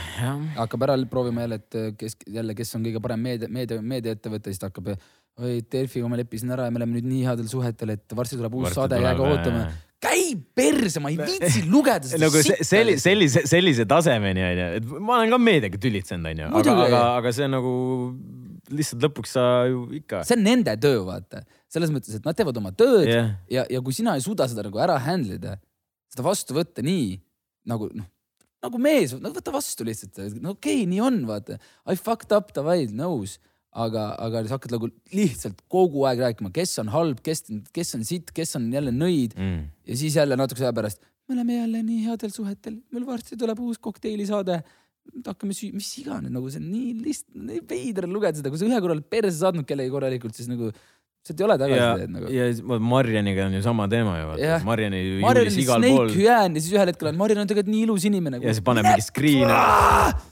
hakkab 0.58 0.86
ära 0.88 0.98
proovima 1.10 1.46
jälle, 1.46 1.60
et 1.62 1.78
äh, 1.80 1.92
kes 1.98 2.18
jälle, 2.28 2.56
kes 2.58 2.76
on 2.78 2.86
kõige 2.86 3.02
parem 3.04 3.22
meedia, 3.26 3.50
meedia, 3.52 3.82
meediaettevõte, 3.82 4.54
siis 4.54 4.62
ta 4.62 4.72
hakkab. 4.72 4.96
oi, 5.40 5.60
Delfiga 5.72 6.08
ma 6.12 6.18
leppisin 6.20 6.52
ära 6.52 6.66
ja 6.68 6.74
me 6.74 6.82
oleme 6.82 6.98
nüüd 6.98 7.08
nii 7.08 7.22
headel 7.28 7.48
suhetel, 7.48 7.94
et 7.96 8.16
varsti 8.16 8.40
tuleb 8.40 8.58
uus 8.60 8.74
saade, 8.76 9.00
jääge 9.00 9.24
ootama. 9.24 9.70
käi 10.04 10.34
perse, 10.56 11.00
ma 11.04 11.12
ei 11.14 11.20
viitsi 11.20 11.64
lugeda 11.68 12.08
seda 12.12 12.26
nagu 12.26 12.42
sitta 12.44 12.68
selli-, 12.68 12.98
lihtsalt. 12.98 13.06
sellise, 13.08 13.46
sellise 13.48 13.86
tasemeni 13.88 14.44
onju, 14.50 14.68
et 14.80 14.92
ma 15.00 15.20
olen 15.20 15.32
ka 15.32 15.40
meediaga 15.44 15.80
tülitsenud 15.80 16.32
onju, 16.34 16.52
aga, 16.60 16.76
aga, 16.86 17.02
aga 17.22 17.34
see 17.36 17.48
nagu 17.52 17.74
lihtsalt 18.76 19.08
lõpuks 19.08 19.34
sa 19.38 19.46
ju 19.70 19.86
ikka. 20.00 20.24
see 20.28 20.38
on 20.38 20.46
nende 20.46 20.76
töö, 20.82 21.02
vaata. 21.08 21.44
selles 21.72 21.92
mõttes, 21.94 22.20
et 22.20 22.28
nad 22.28 22.38
teevad 22.38 22.60
oma 22.62 22.72
tööd 22.76 23.08
yeah. 23.08 23.34
ja, 23.52 23.66
ja 23.70 23.82
kui 23.86 23.96
sina 23.96 24.16
ei 24.18 24.24
suuda 24.26 24.48
seda 24.50 24.66
nagu 24.68 24.80
ära 24.82 25.00
handle 25.04 25.40
ida, 25.40 25.58
seda 26.12 26.26
vastu 26.26 26.58
võtta 26.58 26.84
nii 26.86 27.18
nagu 27.70 27.90
noh, 27.94 28.08
nagu 28.66 28.82
mees, 28.82 29.14
no 29.20 29.32
võta 29.36 29.54
vastu 29.56 29.86
lihtsalt, 29.88 30.18
no 30.40 30.56
okei 30.56 30.82
okay,, 30.82 30.90
nii 30.90 31.04
on, 31.04 31.22
vaata. 31.30 31.60
I 31.90 32.00
fucked 32.00 32.34
up, 32.36 32.52
davai, 32.56 32.84
nõus. 32.96 33.40
aga, 33.80 34.16
aga 34.18 34.40
sa 34.48 34.58
hakkad 34.58 34.72
nagu 34.74 34.88
lihtsalt 35.14 35.60
kogu 35.70 36.02
aeg 36.10 36.24
rääkima, 36.24 36.50
kes 36.52 36.72
on 36.82 36.88
halb, 36.90 37.20
kes, 37.22 37.44
kes 37.72 37.94
on 37.96 38.02
sitt, 38.04 38.32
kes 38.34 38.58
on 38.58 38.66
jälle 38.74 38.90
nõid 38.90 39.36
mm. 39.38 39.60
ja 39.86 39.98
siis 40.00 40.16
jälle 40.18 40.34
natukese 40.40 40.66
aja 40.66 40.74
pärast, 40.74 41.04
me 41.30 41.36
oleme 41.36 41.60
jälle 41.60 41.84
nii 41.86 42.00
headel 42.08 42.34
suhetel, 42.34 42.80
meil 42.90 43.06
varsti 43.06 43.38
tuleb 43.38 43.62
uus 43.62 43.78
kokteilisaade. 43.78 44.64
hakkame 45.26 45.54
süü-, 45.54 45.74
mis 45.74 45.92
iganes, 46.02 46.34
nagu 46.34 46.50
see 46.50 46.64
on 46.64 46.72
nii 46.72 46.96
lihtsalt, 47.06 47.38
nii 47.46 47.62
veider 47.70 48.10
lugeda 48.10 48.42
seda, 48.42 48.50
kui 48.50 48.62
sa 48.62 48.66
ühe 48.66 48.82
korra 48.82 48.98
oled 48.98 49.06
perse 49.10 49.38
saatnud 49.38 49.70
kellegi 49.70 49.94
korralikult, 49.94 50.34
siis 50.38 50.50
nagu 50.50 50.72
sealt 51.28 51.42
ei 51.42 51.46
ole 51.46 51.56
ja 51.56 51.62
tagasisidet, 51.62 52.12
nagu. 52.14 52.30
ja 52.34 52.80
Marjaniga 52.92 53.46
on 53.46 53.58
ju 53.58 53.62
sama 53.64 53.88
teema 53.92 54.18
ju 54.20 54.28
vaata 54.30 54.60
Marjani 54.66 55.00
ju 55.00 55.18
juulis 55.20 55.56
oli 55.56 55.64
igal 55.64 55.88
pool 55.88 56.14
hüään 56.16 56.56
ja 56.56 56.62
siis 56.62 56.76
ühel 56.76 56.92
hetkel 56.92 57.12
on 57.12 57.20
Marion 57.20 57.42
on 57.44 57.50
tegelikult 57.50 57.74
nii 57.74 57.84
ilus 57.88 58.06
inimene. 58.10 58.40
ja 58.44 58.54
siis 58.54 58.64
paneb 58.66 58.88
mingi 58.88 59.06
screen'e. 59.06 59.58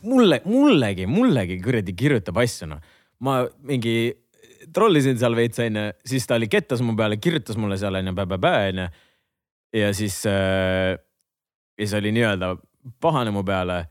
mulle, 0.08 0.39
mullegi, 0.45 1.10
mullegi 1.12 1.60
kuradi 1.63 1.95
kirjutab 1.97 2.39
asju 2.43 2.69
noh. 2.71 2.80
ma 3.19 3.41
mingi 3.67 3.97
trollisin 4.73 5.19
seal 5.19 5.36
veits 5.38 5.60
onju, 5.63 5.89
siis 6.08 6.26
ta 6.28 6.36
oli 6.36 6.50
kettas 6.52 6.82
mu 6.86 6.95
peale, 6.97 7.19
kirjutas 7.21 7.60
mulle 7.60 7.78
seal 7.80 8.00
onju, 8.00 8.15
onju. 8.15 8.88
ja 9.82 9.91
siis 9.93 10.23
äh,, 10.26 10.95
ja 11.78 11.86
siis 11.86 11.97
oli 12.00 12.15
nii-öelda 12.15 12.56
pahane 13.04 13.32
mu 13.36 13.43
peale 13.45 13.84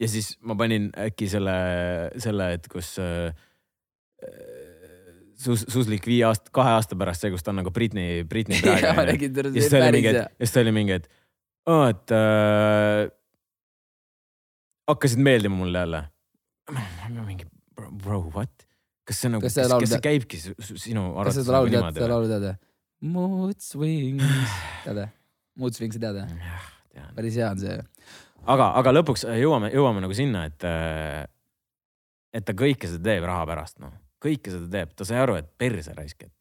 ja 0.00 0.08
siis 0.08 0.36
ma 0.40 0.56
panin 0.58 0.90
äkki 1.06 1.28
selle, 1.30 1.56
selle, 2.22 2.52
et 2.56 2.68
kus 2.72 2.96
äh, 3.02 3.32
sus, 5.40 5.64
suslik 5.72 6.06
viie 6.08 6.24
aasta, 6.28 6.50
kahe 6.54 6.74
aasta 6.76 6.98
pärast 6.98 7.24
see, 7.24 7.32
kus 7.34 7.44
ta 7.44 7.52
on 7.52 7.60
nagu 7.62 7.72
Britney, 7.74 8.24
Britney 8.28 8.60
praegu 8.64 9.28
ja 9.28 9.30
teda, 9.30 9.52
ja 9.52 9.60
siis 9.60 9.72
ta 9.72 9.82
oli 9.82 9.92
mingi, 9.98 10.12
ja 10.14 10.26
siis 10.40 10.54
ta 10.54 10.64
oli 10.64 10.74
mingi, 10.76 10.98
et 11.00 11.10
aa, 11.72 11.88
et 11.92 12.14
äh, 12.16 13.02
hakkasid 14.90 15.22
meeldima 15.22 15.58
mulle 15.58 15.78
jälle. 15.84 16.04
mingi 17.26 17.46
bro, 17.74 17.90
bro, 17.90 18.20
what? 18.34 18.66
kas 19.06 19.20
see 19.22 19.30
nagu, 19.30 19.44
Kas 19.44 19.54
kas, 19.54 19.70
kas, 19.70 19.92
see 19.92 20.02
käibki 20.02 20.38
sinu 20.40 21.10
kas 21.14 21.20
arvates 21.20 21.44
seda 21.44 21.58
laulu 21.58 21.72
nagu 21.74 21.84
tead, 21.92 22.00
seda 22.00 22.10
laulu 22.14 22.30
tead? 22.32 22.64
Mood 23.06 23.60
swings, 23.62 24.56
tead? 24.86 25.02
Mood 25.60 25.76
swings 25.76 26.00
tead? 26.00 26.16
tean. 26.16 27.12
päris 27.14 27.36
hea 27.38 27.50
on 27.52 27.60
see. 27.60 27.76
aga, 28.46 28.72
aga 28.80 28.94
lõpuks 28.96 29.26
jõuame, 29.42 29.70
jõuame 29.74 30.02
nagu 30.02 30.16
sinna, 30.16 30.46
et, 30.48 30.66
et 32.34 32.46
ta 32.46 32.56
kõike 32.56 32.90
seda 32.90 33.12
teeb 33.12 33.28
raha 33.28 33.46
pärast, 33.48 33.78
noh. 33.84 33.94
Kõike 34.26 34.52
seda 34.54 34.66
teeb, 34.72 34.92
ta 34.98 35.06
sai 35.08 35.22
aru, 35.22 35.38
et 35.40 35.48
perse 35.60 35.94
raisk, 35.96 36.26
et 36.26 36.32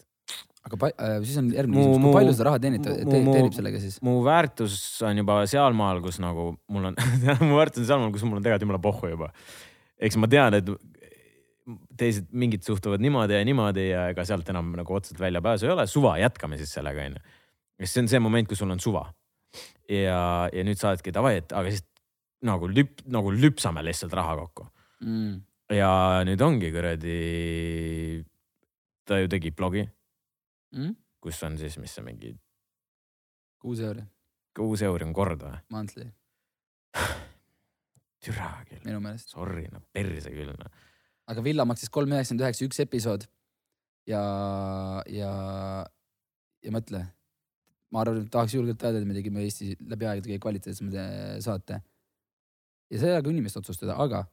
aga 0.66 0.80
pa, 0.82 0.90
äh, 0.98 1.20
siis 1.22 1.38
on 1.42 1.52
järgmine 1.54 1.78
Mu- 1.78 1.86
küsimus, 1.86 2.02
mu- 2.02 2.10
kui 2.10 2.18
palju 2.20 2.34
seda 2.34 2.48
raha 2.50 2.62
teenib, 2.64 2.82
mu- 2.88 2.98
te, 3.14 3.22
mu- 3.22 3.36
teenib 3.38 3.54
sellega 3.58 3.82
siis? 3.84 4.00
mu 4.06 4.16
väärtus 4.26 4.76
on 5.06 5.22
juba 5.22 5.40
sealmaal, 5.52 6.02
kus 6.06 6.18
nagu 6.24 6.48
mul 6.74 6.90
on 6.92 6.98
mu 7.50 7.60
väärtus 7.60 7.84
on 7.84 7.90
sealmaal, 7.92 8.14
kus 8.16 8.26
mul 8.26 8.40
on 8.42 8.46
tegelikult 8.46 8.66
jumala 8.68 8.82
pohhu 8.82 9.12
juba. 9.14 9.30
eks 10.02 10.18
ma 10.18 10.30
tean, 10.32 10.58
et 10.58 10.72
teised 11.98 12.28
mingid 12.36 12.66
suhtuvad 12.66 13.02
niimoodi 13.02 13.38
ja 13.38 13.46
niimoodi 13.48 13.88
ja 13.90 14.08
ega 14.14 14.26
sealt 14.28 14.50
enam 14.54 14.74
nagu 14.78 14.98
otseselt 14.98 15.22
väljapääsu 15.22 15.66
ei 15.66 15.74
ole, 15.74 15.86
suva, 15.90 16.16
jätkame 16.22 16.60
siis 16.62 16.74
sellega 16.78 17.08
onju. 17.08 17.22
sest 17.82 17.94
see 17.94 18.04
on 18.04 18.10
see 18.12 18.22
moment, 18.22 18.50
kus 18.50 18.62
sul 18.62 18.74
on 18.74 18.82
suva. 18.82 19.06
ja, 19.90 20.50
ja 20.54 20.66
nüüd 20.66 20.82
sa 20.82 20.92
oledki 20.92 21.14
davai, 21.14 21.38
et 21.42 21.54
aga 21.54 21.74
siis 21.74 21.86
nagu 22.46 22.68
lüp-, 22.70 23.06
nagu 23.10 23.32
lüpsame 23.34 23.82
lihtsalt 23.86 24.14
raha 24.18 24.36
kokku. 24.44 24.68
Mm. 25.06 25.40
Ja 25.74 26.22
nüüd 26.28 26.42
ongi 26.46 26.70
kuradi, 26.74 27.16
ta 29.06 29.20
ju 29.22 29.30
tegi 29.32 29.52
blogi, 29.56 29.86
Mm? 30.76 30.92
kus 31.24 31.38
on 31.48 31.54
siis, 31.58 31.78
mis 31.80 31.94
see 31.96 32.04
mingi 32.04 32.34
kuus 33.64 33.80
euri, 33.80 34.02
kuus 34.58 34.82
euri 34.84 35.06
on 35.08 35.14
kord 35.16 35.40
või? 35.46 35.56
monthly, 35.72 36.10
türa 38.26 38.50
küll, 38.68 38.82
minu 38.84 39.00
meelest. 39.00 39.32
sorry, 39.32 39.70
no 39.72 39.80
perse 39.96 40.34
küll 40.34 40.52
noh. 40.52 40.74
aga 41.32 41.46
Villa 41.46 41.66
maksis 41.66 41.90
kolm 41.94 42.12
üheksakümmend 42.12 42.44
üheksa 42.44 42.68
üks 42.68 42.82
episood. 42.84 43.28
ja, 44.10 44.22
ja, 45.08 45.32
ja 46.66 46.76
mõtle, 46.76 47.06
ma 47.96 48.04
arvan, 48.04 48.26
et 48.26 48.32
tahaks 48.34 48.58
julgelt 48.58 48.84
öelda, 48.84 49.00
et 49.00 49.08
me 49.08 49.16
tegime 49.16 49.46
Eesti 49.46 49.78
läbi 49.80 50.10
aegade 50.10 50.28
kõige 50.28 50.44
kvaliteetsema 50.44 51.08
saate. 51.46 51.80
ja 52.92 53.00
see 53.00 53.08
ei 53.10 53.16
ole 53.16 53.24
ka 53.24 53.32
inimeste 53.32 53.64
otsustada, 53.64 53.96
aga 53.96 54.26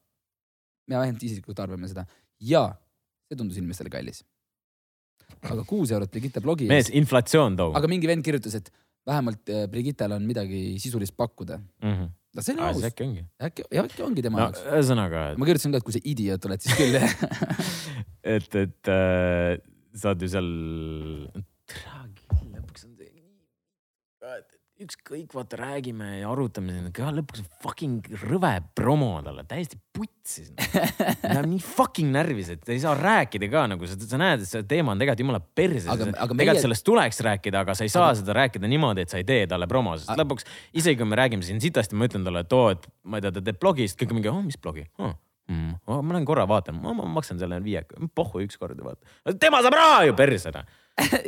me 0.89 0.99
vähemalt 0.99 1.25
isiklikult 1.29 1.61
arvame 1.65 1.91
seda 1.91 2.07
ja 2.43 2.67
see 3.29 3.39
tundus 3.39 3.59
inimestele 3.61 3.93
kallis. 3.93 4.23
aga 5.43 5.65
kuus 5.67 5.93
eurot 5.95 6.11
Brigitte 6.13 6.43
blogi 6.45 6.69
mees, 6.71 6.91
inflatsioon 7.03 7.57
toob. 7.59 7.77
aga 7.79 7.91
mingi 7.91 8.11
vend 8.11 8.25
kirjutas, 8.27 8.59
et 8.59 8.73
vähemalt 9.09 9.49
äh, 9.51 9.67
Brigittel 9.71 10.15
on 10.17 10.27
midagi 10.27 10.79
sisulist 10.83 11.17
pakkuda. 11.17 11.59
Mm 11.59 11.95
-hmm. 11.95 12.11
no 12.35 12.43
see 12.43 12.55
on 12.55 12.61
ah, 12.61 12.69
aus 12.69 12.85
äkki 12.85 13.05
ongi. 13.05 13.25
äkki, 13.49 13.63
äkki 13.85 14.03
ongi 14.03 14.23
tema 14.23 14.39
no 14.39 14.45
jaoks. 14.45 14.63
ühesõnaga, 14.67 15.25
ma 15.39 15.49
kirjutasin 15.49 15.73
ka, 15.73 15.83
et 15.83 15.87
kui 15.89 15.97
sa 15.97 16.03
idioot 16.05 16.47
oled, 16.51 16.61
siis 16.61 16.77
küll 16.79 16.95
et, 18.37 18.55
et 18.55 18.93
äh, 18.93 19.59
sa 19.95 20.13
oled 20.13 20.23
ju 20.23 20.29
seal. 20.35 20.51
ükskõik, 24.83 25.31
vaata, 25.35 25.59
räägime 25.61 26.09
ja 26.21 26.31
arutame, 26.33 26.75
aga 26.89 27.13
lõpuks 27.17 27.43
on 27.43 27.49
fucking 27.65 28.09
rõve 28.25 28.53
promo 28.79 29.11
talle, 29.25 29.45
täiesti 29.49 29.79
putsis. 29.95 30.51
Läheb 31.23 31.49
nii 31.51 31.63
fucking 31.63 32.13
närvis, 32.15 32.53
et 32.55 32.69
ei 32.73 32.81
saa 32.83 32.95
rääkida 32.99 33.49
ka 33.53 33.65
nagu 33.75 33.89
sa, 33.89 33.97
sa 33.99 34.21
näed, 34.21 34.45
et 34.45 34.51
see 34.51 34.63
teema 34.69 34.95
on 34.95 35.03
tegelikult 35.03 35.25
jumala 35.25 35.43
perses. 35.43 35.89
Aga- 35.89 36.11
aga 36.11 36.29
tegelikult 36.35 36.43
meie- 36.43 36.67
sellest 36.67 36.87
tuleks 36.89 37.23
rääkida, 37.29 37.65
aga 37.67 37.77
sa 37.79 37.87
ei 37.89 37.93
saa 37.95 38.09
aga... 38.11 38.21
seda 38.23 38.39
rääkida 38.43 38.71
niimoodi, 38.71 39.07
et 39.07 39.15
sa 39.15 39.21
ei 39.23 39.27
tee 39.29 39.47
talle 39.51 39.69
promo, 39.71 39.97
sest 40.01 40.13
lõpuks 40.19 40.49
isegi 40.73 41.01
kui 41.03 41.09
me 41.09 41.19
räägime 41.23 41.47
siin 41.47 41.63
sitasti, 41.63 41.99
ma 41.99 42.11
ütlen 42.11 42.27
talle, 42.27 42.45
et 42.47 42.57
oo, 42.59 42.71
et 42.77 42.89
ma 43.05 43.21
ei 43.21 43.27
tea, 43.27 43.35
ta 43.39 43.45
teeb 43.45 43.61
blogi, 43.63 43.89
siis 43.89 43.99
kõik 44.03 44.15
on 44.15 44.21
mingi, 44.21 44.33
oh 44.33 44.43
mis 44.45 44.59
blogi 44.61 44.89
oh,. 44.99 45.15
Mm, 45.51 45.75
oh, 45.91 45.99
ma 46.07 46.15
lähen 46.15 46.27
korra 46.27 46.45
vaatan, 46.47 46.77
ma, 46.79 46.93
ma 46.95 47.07
maksan 47.17 47.41
selle 47.41 47.57
viie, 47.65 47.81
pohhu 48.15 48.45
ükskord 48.45 48.79
vaata. 48.79 49.35
tema 49.43 49.59
saab 49.65 49.75
raha 49.75 50.05
ju 50.07 50.15
persse 50.15 50.53
noh.. 50.55 50.69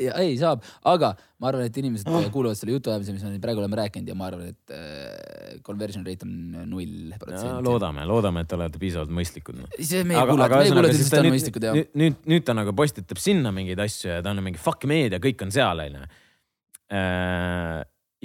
ja 0.06 0.14
ei 0.22 0.36
saab, 0.38 0.62
aga 0.86 1.10
ma 1.42 1.50
arvan, 1.50 1.66
et 1.66 1.80
inimesed 1.80 2.06
kuulavad 2.30 2.58
selle 2.58 2.76
jutuajamise, 2.76 3.14
mis 3.16 3.24
me 3.26 3.40
praegu 3.42 3.62
oleme 3.62 3.80
rääkinud 3.80 4.12
ja 4.12 4.16
ma 4.18 4.28
arvan, 4.28 4.52
et 4.52 4.74
äh, 4.76 5.58
conversion 5.66 6.06
rate 6.06 6.28
on 6.28 6.64
null 6.70 7.16
protsenti. 7.18 7.66
loodame, 7.66 8.06
loodame, 8.06 8.44
et 8.44 8.52
te 8.52 8.58
olete 8.58 8.82
piisavalt 8.82 9.14
mõistlikud 9.18 9.58
no.. 9.58 9.68
see 9.80 10.04
meie 10.06 10.26
kuulajad, 10.30 10.56
meie 10.60 10.74
kuulajad 10.76 10.94
üldiselt 10.94 11.18
on 11.18 11.30
mõistlikud 11.34 11.68
ja 11.68 11.76
nüüd, 11.80 11.92
nüüd, 12.04 12.20
nüüd 12.36 12.46
ta 12.46 12.56
nagu 12.56 12.74
postitab 12.76 13.22
sinna 13.24 13.50
mingeid 13.56 13.82
asju 13.82 14.12
ja 14.12 14.22
ta 14.22 14.30
on 14.30 14.44
mingi 14.46 14.62
fuck 14.62 14.86
meedia, 14.90 15.18
kõik 15.24 15.42
on 15.42 15.54
seal 15.54 15.82
onju. 15.88 16.06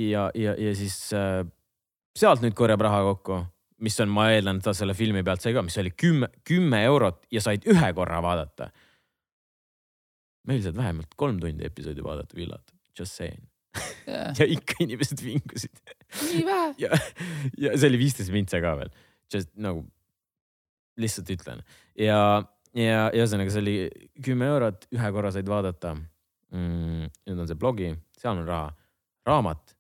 ja, 0.06 0.30
ja, 0.38 0.60
ja 0.68 0.76
siis 0.78 1.02
äh, 1.18 1.42
sealt 2.20 2.46
nüüd 2.46 2.54
korjab 2.58 2.86
raha 2.86 3.02
kokku, 3.14 3.42
mis 3.84 4.00
on, 4.04 4.12
ma 4.12 4.30
eeldan, 4.34 4.62
ta 4.64 4.74
selle 4.76 4.96
filmi 4.98 5.24
pealt 5.26 5.44
sai 5.44 5.54
ka, 5.56 5.64
mis 5.66 5.78
oli 5.82 5.92
kümme, 5.96 6.30
kümme 6.48 6.82
eurot 6.88 7.24
ja 7.34 7.44
said 7.44 7.66
ühe 7.70 7.92
korra 7.98 8.22
vaadata. 8.24 8.70
meil 10.50 10.64
said 10.66 10.78
vähemalt 10.78 11.14
kolm 11.16 11.40
tundi 11.40 11.66
episoodi 11.68 12.04
vaadata 12.04 12.36
Villat, 12.36 12.74
just 12.98 13.16
saying. 13.16 13.42
Jah. 14.10 14.34
ja 14.40 14.46
ikka 14.50 14.80
inimesed 14.82 15.22
vingusid 15.22 15.82
nii 16.26 16.46
vähe. 16.46 16.74
ja, 16.84 16.98
ja 17.58 17.76
see 17.78 17.92
oli 17.92 18.00
viisteist 18.02 18.34
mintse 18.34 18.62
ka 18.64 18.74
veel, 18.80 18.90
just 19.34 19.52
nagu 19.62 19.84
lihtsalt 21.00 21.30
ütlen 21.36 21.62
ja, 22.00 22.18
ja 22.76 23.04
ühesõnaga 23.14 23.54
see 23.54 23.62
oli 23.62 23.76
kümme 24.26 24.50
eurot, 24.50 24.88
ühe 24.96 25.12
korra 25.14 25.32
said 25.36 25.48
vaadata 25.50 25.94
mm,. 25.96 27.12
nüüd 27.30 27.44
on 27.44 27.50
see 27.50 27.60
blogi, 27.60 27.92
seal 28.18 28.42
on 28.42 28.48
raha, 28.50 28.74
raamat. 29.30 29.76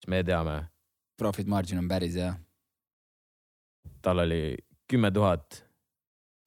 mis 0.00 0.10
me 0.14 0.22
teame, 0.26 0.56
Profit 1.20 1.48
margin 1.50 1.78
on 1.82 1.88
päris 1.88 2.16
hea. 2.16 2.32
tal 4.00 4.24
oli 4.24 4.56
kümme 4.88 5.10
tuhat 5.12 5.60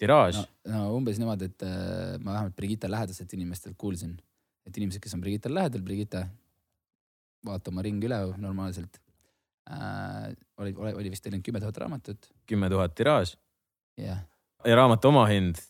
tiraaž 0.02 0.40
no, 0.42 0.46
no 0.74 0.84
umbes 0.98 1.20
niimoodi, 1.22 1.50
et 1.52 1.66
äh, 1.68 2.16
ma 2.20 2.36
vähemalt 2.36 2.56
Brigitte 2.58 2.90
lähedastelt 2.92 3.34
inimestelt 3.38 3.78
kuulsin, 3.80 4.16
et 4.68 4.78
inimesed, 4.78 5.02
kes 5.04 5.16
on 5.18 5.24
Brigittel 5.24 5.56
lähedal, 5.56 5.84
Brigitte, 5.86 6.26
vaata 7.46 7.72
oma 7.74 7.84
ring 7.86 8.04
üle 8.04 8.20
normaalselt 8.42 9.00
äh,. 9.70 10.32
oli, 10.58 10.74
oli, 10.76 10.96
oli 11.02 11.14
vist 11.14 11.26
teinud 11.26 11.44
kümme 11.46 11.62
tuhat 11.64 11.78
raamatut, 11.84 12.32
kümme 12.50 12.72
tuhat 12.72 12.96
tiraaž 12.98 13.36
jah. 14.00 14.24
ja 14.66 14.80
raamatu 14.80 15.12
omahind. 15.12 15.62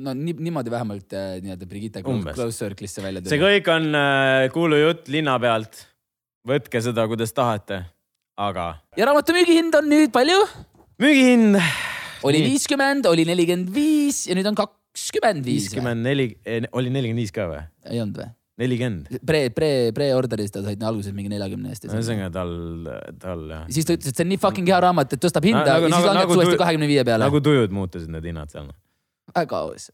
no 0.00 0.14
nii, 0.16 0.36
niimoodi 0.48 0.72
vähemalt 0.72 1.16
äh, 1.16 1.38
nii-öelda 1.44 1.70
Brigitte 1.70 2.04
Umbes. 2.04 2.34
close, 2.34 2.58
circle'isse 2.64 3.04
välja 3.04 3.24
see 3.28 3.40
kõik 3.40 3.72
on 3.72 3.94
äh, 3.94 4.48
kuulujutt 4.52 5.08
linna 5.12 5.38
pealt. 5.42 5.86
võtke 6.48 6.80
seda, 6.80 7.04
kuidas 7.08 7.34
tahate, 7.36 7.84
aga 8.40 8.66
ja 8.96 9.08
raamatu 9.08 9.36
müügihind 9.36 9.76
on 9.76 9.88
nüüd 9.90 10.12
palju? 10.14 10.40
müügihind 11.02 11.60
oli 12.26 12.42
viiskümmend, 12.50 13.08
oli 13.08 13.24
nelikümmend 13.28 13.72
viis 13.74 14.26
ja 14.28 14.36
nüüd 14.36 14.48
on 14.50 14.58
kakskümmend 14.58 15.44
viis. 15.44 15.68
viiskümmend 15.68 16.04
neli, 16.04 16.32
oli 16.72 16.92
nelikümmend 16.92 17.24
viis 17.24 17.34
ka 17.36 17.48
või? 17.50 17.64
ei 17.90 18.00
olnud 18.02 18.20
või? 18.22 18.30
nelikümmend. 18.60 19.20
Pre, 19.24 19.40
pre, 19.56 19.70
pre-order'is 19.96 20.52
ta 20.52 20.60
said 20.64 20.82
alguses 20.84 21.14
mingi 21.16 21.30
neljakümne 21.32 21.72
eest. 21.72 21.86
ühesõnaga 21.88 22.28
tal, 22.34 22.50
tal 23.22 23.46
jah. 23.48 23.62
siis 23.72 23.88
ta 23.88 23.96
ütles, 23.96 24.12
et 24.12 24.20
see 24.20 24.26
on 24.26 24.32
nii 24.34 24.40
fucking 24.42 24.68
hea 24.68 24.80
raamat, 24.84 25.16
et 25.16 25.22
tõstab 25.22 25.46
hinda 25.48 25.64
Nagu- 25.64 25.86
ja 25.86 25.88
siis 25.88 25.96
nagu- 25.96 26.10
langeb 26.10 26.26
nagu 26.28 26.36
uuesti 26.36 26.60
kahekümne 26.60 26.90
viie 26.90 27.04
peale. 27.08 27.24
nagu 27.24 27.40
tujud 27.44 27.72
muutusid 27.76 28.12
need 28.12 28.28
hinnad 28.32 28.52
seal. 28.52 28.68
väga 29.36 29.64
aus. 29.64 29.88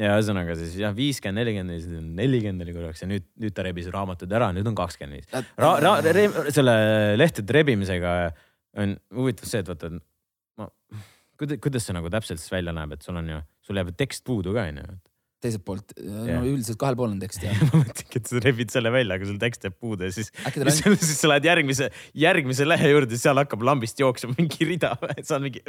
Ja 0.00 0.14
ühesõnaga 0.16 0.56
siis 0.58 0.76
jah, 0.80 0.94
viiskümmend, 0.96 1.42
nelikümmend, 1.42 1.82
siis 1.84 2.06
nelikümmend 2.20 2.64
oli 2.64 2.74
korraks 2.76 3.04
ja 3.04 3.08
nüüd, 3.10 3.26
nüüd 3.42 3.54
ta 3.56 3.64
rebis 3.66 3.90
raamatud 3.92 4.32
ära, 4.32 4.50
nüüd 4.56 4.68
on 4.70 4.76
kakskümmend 4.78 5.20
viis. 5.20 5.28
Ra-, 5.60 5.76
ra-, 5.84 5.98
re, 6.06 6.26
selle 6.54 6.74
lehtede 7.18 7.58
rebimisega 7.58 8.14
on 8.82 8.96
huvitav 9.16 9.50
see, 9.50 9.60
et 9.60 9.68
vaata, 9.68 9.92
ma, 10.60 10.68
kuidas, 11.40 11.60
kuidas 11.64 11.88
see 11.88 11.96
nagu 11.96 12.12
täpselt 12.12 12.40
siis 12.40 12.54
välja 12.54 12.74
näeb, 12.76 12.96
et 12.96 13.04
sul 13.04 13.20
on 13.20 13.28
ju, 13.34 13.40
sul 13.66 13.80
jääb 13.80 13.92
tekst 13.98 14.24
puudu 14.28 14.56
ka 14.56 14.64
onju. 14.70 14.86
Teiselt 15.42 15.64
poolt, 15.66 15.94
no 15.98 16.24
Jah. 16.28 16.44
üldiselt 16.46 16.78
kahel 16.80 16.96
pool 16.98 17.10
on 17.10 17.20
tekst 17.22 17.42
ja 17.44 17.52
ma 17.68 17.82
mõtlengi, 17.82 18.20
et 18.20 18.30
sa 18.30 18.42
rebid 18.42 18.74
selle 18.74 18.92
välja, 18.94 19.18
aga 19.18 19.28
sul 19.28 19.38
tekst 19.42 19.66
jääb 19.66 19.76
puudu 19.82 20.06
ja 20.06 20.14
siis, 20.14 20.30
tal 20.44 20.68
on 20.68 20.98
siis, 20.98 21.14
sa 21.18 21.30
lähed 21.32 21.48
järgmise, 21.48 21.88
järgmise 22.24 22.66
lehe 22.68 22.92
juurde, 22.92 23.18
seal 23.20 23.40
hakkab 23.42 23.64
lambist 23.66 24.00
jooksma 24.02 24.36
mingi 24.38 24.68
rida, 24.68 24.94
sa 25.26 25.38
oled 25.38 25.48
mingi, 25.48 25.64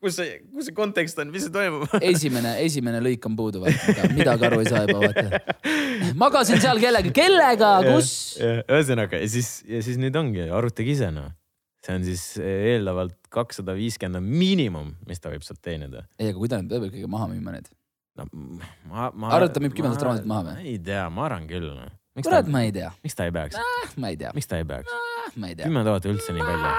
kus 0.00 0.20
see, 0.20 0.36
kus 0.52 0.68
see 0.68 0.76
kontekst 0.76 1.20
on, 1.22 1.32
mis 1.34 1.46
see 1.46 1.54
toimub? 1.54 1.88
esimene, 2.12 2.54
esimene 2.66 3.02
lõik 3.04 3.26
on 3.30 3.36
puudu, 3.40 3.64
midagi 4.14 4.48
aru 4.50 4.62
ei 4.62 4.70
saa 4.70 4.84
juba 4.86 5.08
vaata. 5.08 5.42
magasin 6.20 6.62
seal 6.62 6.80
kellega, 6.82 7.14
kellega, 7.16 7.74
kus? 7.88 8.14
ühesõnaga 8.40 9.20
ja 9.24 9.34
siis, 9.38 9.60
ja 9.68 9.82
siis 9.84 10.00
nüüd 10.00 10.16
ongi, 10.20 10.46
arutage 10.48 10.96
ise 10.96 11.10
noh. 11.14 11.32
see 11.80 11.96
on 11.96 12.04
siis 12.04 12.24
eeldavalt 12.44 13.16
kakssada 13.32 13.72
viiskümmend 13.78 14.20
on 14.20 14.26
miinimum, 14.28 14.94
mis 15.08 15.22
ta 15.22 15.32
võib 15.32 15.44
sealt 15.46 15.62
teenida. 15.64 16.04
ei, 16.18 16.30
aga 16.30 16.38
kui 16.38 16.50
ta 16.50 16.60
nüüd 16.60 16.72
peab 16.74 16.90
ikkagi 16.90 17.08
maha 17.10 17.30
müüma 17.32 17.56
need. 17.56 17.70
No 18.20 18.28
ma, 18.90 19.08
ma. 19.14 19.32
Arvad, 19.32 19.54
ta 19.54 19.62
müüb 19.62 19.74
kümnendat 19.76 20.04
raamatut 20.04 20.28
maha 20.30 20.42
või? 20.50 20.68
ei 20.74 20.78
tea, 20.90 21.08
ma 21.12 21.26
arvan 21.28 21.48
küll 21.50 21.68
no.. 21.72 21.88
miks 22.18 22.28
kurat, 22.28 22.46
ma 22.52 22.62
ei 22.66 22.72
tea, 22.76 22.92
miks 23.04 23.16
ta 23.18 23.26
ei 23.28 23.34
peaks, 23.34 23.58
ma 23.96 24.12
ei 24.12 24.20
tea, 24.20 24.30
miks 24.36 24.50
ta 24.50 24.60
ei 24.60 24.66
peaks? 24.68 24.92
ma 25.36 25.50
ei 25.50 25.58
tea. 25.58 25.66
kümme 25.66 25.82
tuhat 25.88 26.08
üldse 26.10 26.36
nii 26.36 26.46
palju, 26.46 26.70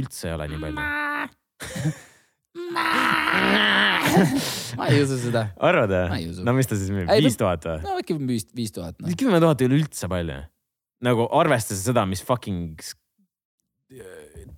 üldse 0.00 0.28
ei 0.28 0.34
ole 0.38 0.50
nii 0.54 0.60
palju. 0.64 0.82
ma 4.78 4.88
ei 4.90 5.02
usu 5.02 5.16
seda. 5.18 5.48
arvad 5.58 5.90
või 6.12 6.28
no 6.46 6.54
mis 6.56 6.68
ta 6.70 6.78
siis 6.78 6.90
müüb, 6.94 7.10
viis 7.10 7.38
tuhat 7.40 7.66
või? 7.66 7.80
no 7.84 7.96
äkki 8.00 8.18
viis, 8.20 8.44
viis 8.54 8.74
tuhat 8.74 8.98
noh. 9.00 9.14
kümme 9.18 9.40
tuhat 9.42 9.62
ei 9.62 9.70
ole 9.70 9.80
üldse 9.82 10.10
palju. 10.10 10.38
nagu 11.04 11.26
arvestades 11.40 11.82
seda, 11.86 12.06
mis 12.08 12.22
fucking 12.24 12.78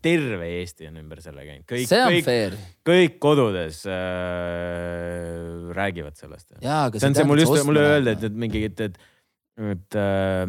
terve 0.03 0.49
Eesti 0.61 0.89
on 0.91 1.01
ümber 1.01 1.21
selle 1.25 1.45
käinud, 1.47 1.65
kõik, 1.69 1.87
see 1.89 2.03
on 2.03 2.15
kõik, 2.15 2.61
kõik 2.87 3.17
kodudes 3.23 3.83
äh, 3.91 3.97
räägivad 5.77 6.19
sellest. 6.19 6.53
see 6.61 7.09
on 7.11 7.19
see, 7.19 7.27
mul 7.29 7.43
just, 7.43 7.59
mulle 7.69 7.85
öeldi, 7.95 8.15
et, 8.17 8.29
et. 8.29 8.39
mingi, 8.45 8.63
et, 8.69 8.85
et, 8.89 9.01
et 9.73 9.99
äh, 10.01 10.45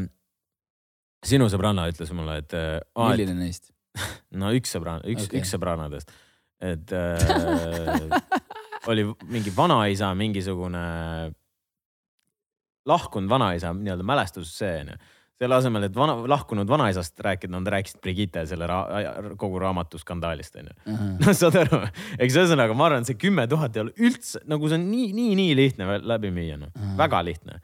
sinu 1.28 1.50
sõbranna 1.52 1.88
ütles 1.92 2.14
mulle, 2.16 2.40
et 2.44 2.56
äh, 2.58 2.78
aa, 2.78 3.12
et 3.12 3.18
milline 3.18 3.38
neist? 3.42 3.72
no 4.42 4.54
üks 4.56 4.76
sõbranna, 4.76 5.06
üks 5.10 5.28
okay., 5.28 5.42
üks 5.42 5.56
sõbrannadest, 5.56 6.14
et 6.64 6.94
äh, 6.94 8.16
oli 8.92 9.08
mingi 9.28 9.54
vanaisa 9.56 10.14
mingisugune 10.18 10.86
lahkunud 12.88 13.30
vanaisa 13.30 13.74
nii-öelda 13.76 14.06
mälestus 14.08 14.54
see 14.58 14.82
onju. 14.82 14.98
Selle 15.38 15.58
asemel, 15.58 15.86
et 15.86 15.96
vana, 15.96 16.16
lahkunud 16.30 16.70
vanaisast 16.70 17.20
rääkida, 17.22 17.52
nad 17.54 17.70
rääkisid 17.70 18.02
Brigitte 18.02 18.44
selle 18.50 18.68
ra 18.70 18.80
kogu 19.38 19.60
raamatu 19.62 20.00
skandaalist 20.02 20.58
onju. 20.58 20.74
no 21.22 21.34
saad 21.38 21.60
aru, 21.62 21.82
eks 22.18 22.40
ühesõnaga 22.42 22.78
ma 22.78 22.88
arvan, 22.90 23.06
et 23.06 23.12
see 23.12 23.20
kümme 23.22 23.46
tuhat 23.50 23.78
ei 23.78 23.86
ole 23.86 23.94
üldse 24.02 24.42
nagu 24.50 24.70
see 24.70 24.80
on 24.80 24.88
nii, 24.90 25.12
nii, 25.18 25.36
nii 25.38 25.58
lihtne 25.60 26.00
läbi 26.02 26.34
müüa 26.34 26.58
noh, 26.62 26.74
väga 26.98 27.22
lihtne. 27.28 27.62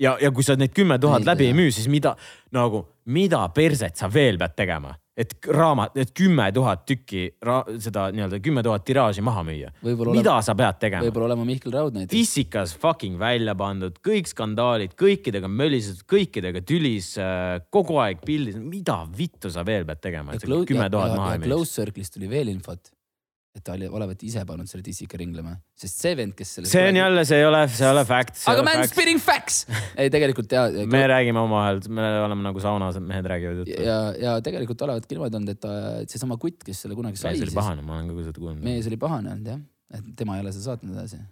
ja, 0.00 0.16
ja 0.20 0.32
kui 0.34 0.46
sa 0.46 0.58
neid 0.58 0.74
kümme 0.74 0.98
tuhat 1.02 1.26
läbi 1.26 1.48
ei 1.52 1.56
müü, 1.56 1.70
siis 1.74 1.86
mida 1.92 2.16
nagu, 2.54 2.84
mida 3.06 3.44
perset 3.54 3.96
sa 4.00 4.10
veel 4.10 4.40
pead 4.40 4.58
tegema, 4.58 4.96
et 5.16 5.34
raamat, 5.46 5.94
et 6.00 6.10
kümme 6.16 6.46
tuhat 6.54 6.82
tükki 6.88 7.28
ra, 7.46 7.60
seda 7.80 8.08
nii-öelda 8.14 8.40
kümme 8.42 8.64
tuhat 8.66 8.84
tiraaži 8.86 9.22
maha 9.24 9.44
müüa. 9.46 9.70
Mida 10.10 10.36
sa 10.42 10.56
pead 10.58 10.80
tegema? 10.82 11.04
võib-olla 11.06 11.30
olema 11.30 11.46
Mihkel 11.46 11.74
Raud 11.74 11.94
näiteks. 11.94 12.14
fissikas 12.14 12.74
fucking 12.82 13.18
välja 13.20 13.54
pandud, 13.58 14.00
kõik 14.04 14.30
skandaalid, 14.30 14.96
kõikidega 14.98 15.50
mölisetud, 15.50 16.02
kõikidega 16.10 16.64
tülis, 16.66 17.12
kogu 17.74 18.00
aeg 18.02 18.24
pildis, 18.26 18.58
mida 18.58 19.02
vittu 19.18 19.52
sa 19.54 19.62
veel 19.66 19.86
pead 19.86 20.02
tegema, 20.02 20.34
et 20.34 20.44
kümme 20.44 20.90
tuhat 20.90 21.14
maha 21.14 21.38
müüks? 21.38 21.50
Close 21.50 21.78
Circle'ist 21.78 22.18
tuli 22.18 22.30
veel 22.30 22.50
infot, 22.50 22.93
et 23.54 23.62
ta 23.62 23.76
oli, 23.76 23.86
olevat 23.86 24.22
ise 24.26 24.42
pannud 24.48 24.66
selle 24.66 24.82
dissika 24.82 25.18
ringlema, 25.20 25.52
sest 25.78 26.00
see 26.02 26.16
vend, 26.18 26.34
kes 26.34 26.56
sellest. 26.56 26.72
see 26.74 26.88
on 26.90 26.96
jälle, 26.98 27.22
see 27.28 27.38
ei 27.38 27.46
ole, 27.46 27.60
see 27.70 27.86
ei 27.86 27.92
ole 27.92 28.02
fact. 28.08 28.40
aga 28.50 28.64
man 28.66 28.82
spitting 28.90 29.22
facts. 29.22 29.60
ei, 29.94 30.10
tegelikult 30.10 30.50
ja, 30.56 30.64
me 30.90 31.04
räägime 31.10 31.38
omavahel, 31.38 31.78
me 31.94 32.08
oleme 32.24 32.48
nagu 32.48 32.64
saunas, 32.64 32.98
mehed 32.98 33.28
räägivad 33.30 33.62
juttu. 33.62 33.76
ja, 33.86 34.00
ja 34.18 34.34
tegelikult 34.44 34.82
olevatki 34.88 35.14
niimoodi 35.14 35.38
olnud, 35.38 35.54
et 35.54 35.62
ta, 35.62 35.76
seesama 36.10 36.38
kutt, 36.42 36.66
kes 36.66 36.82
selle 36.82 36.98
kunagi 36.98 37.20
sai, 37.20 37.36
mees 37.36 37.46
oli 37.46 37.56
pahane, 37.60 37.86
ma 37.86 38.00
olen 38.00 38.10
ka 38.10 38.26
seda 38.26 38.42
kuulnud. 38.42 38.66
mees 38.66 38.90
oli 38.90 39.00
pahane 39.06 39.32
olnud 39.36 39.54
jah, 39.54 39.62
et 40.00 40.12
tema 40.18 40.40
ei 40.40 40.44
ole 40.46 40.56
seda 40.58 40.72
saatnud 40.72 40.98
edasi. 40.98 41.22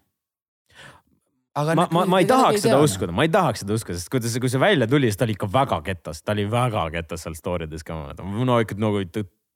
aga 1.58 1.78
ma, 1.82 1.90
ma, 1.90 2.08
ma 2.14 2.22
ei 2.22 2.30
tahaks 2.30 2.62
seda. 2.68 2.78
uskuda, 2.86 3.18
ma 3.18 3.26
ei 3.26 3.34
tahaks 3.34 3.66
seda 3.66 3.82
uskuda, 3.82 3.98
sest 3.98 4.14
kui 4.14 4.22
ta, 4.22 4.36
kui 4.46 4.54
see 4.54 4.62
välja 4.62 4.86
tuli, 4.94 5.10
siis 5.10 5.18
ta 5.18 5.26
oli 5.26 5.34
ikka 5.34 5.50
väga 5.58 5.82
ketas, 5.90 6.22
ta 6.22 6.38
oli 6.38 6.46
väga 6.54 6.86
ketas 7.00 7.26
seal 7.26 7.34
story 7.34 7.66
des 7.66 7.82
ka, 7.82 8.04
no 8.22 8.62
ikka 8.62 8.78
nagu 8.78 9.02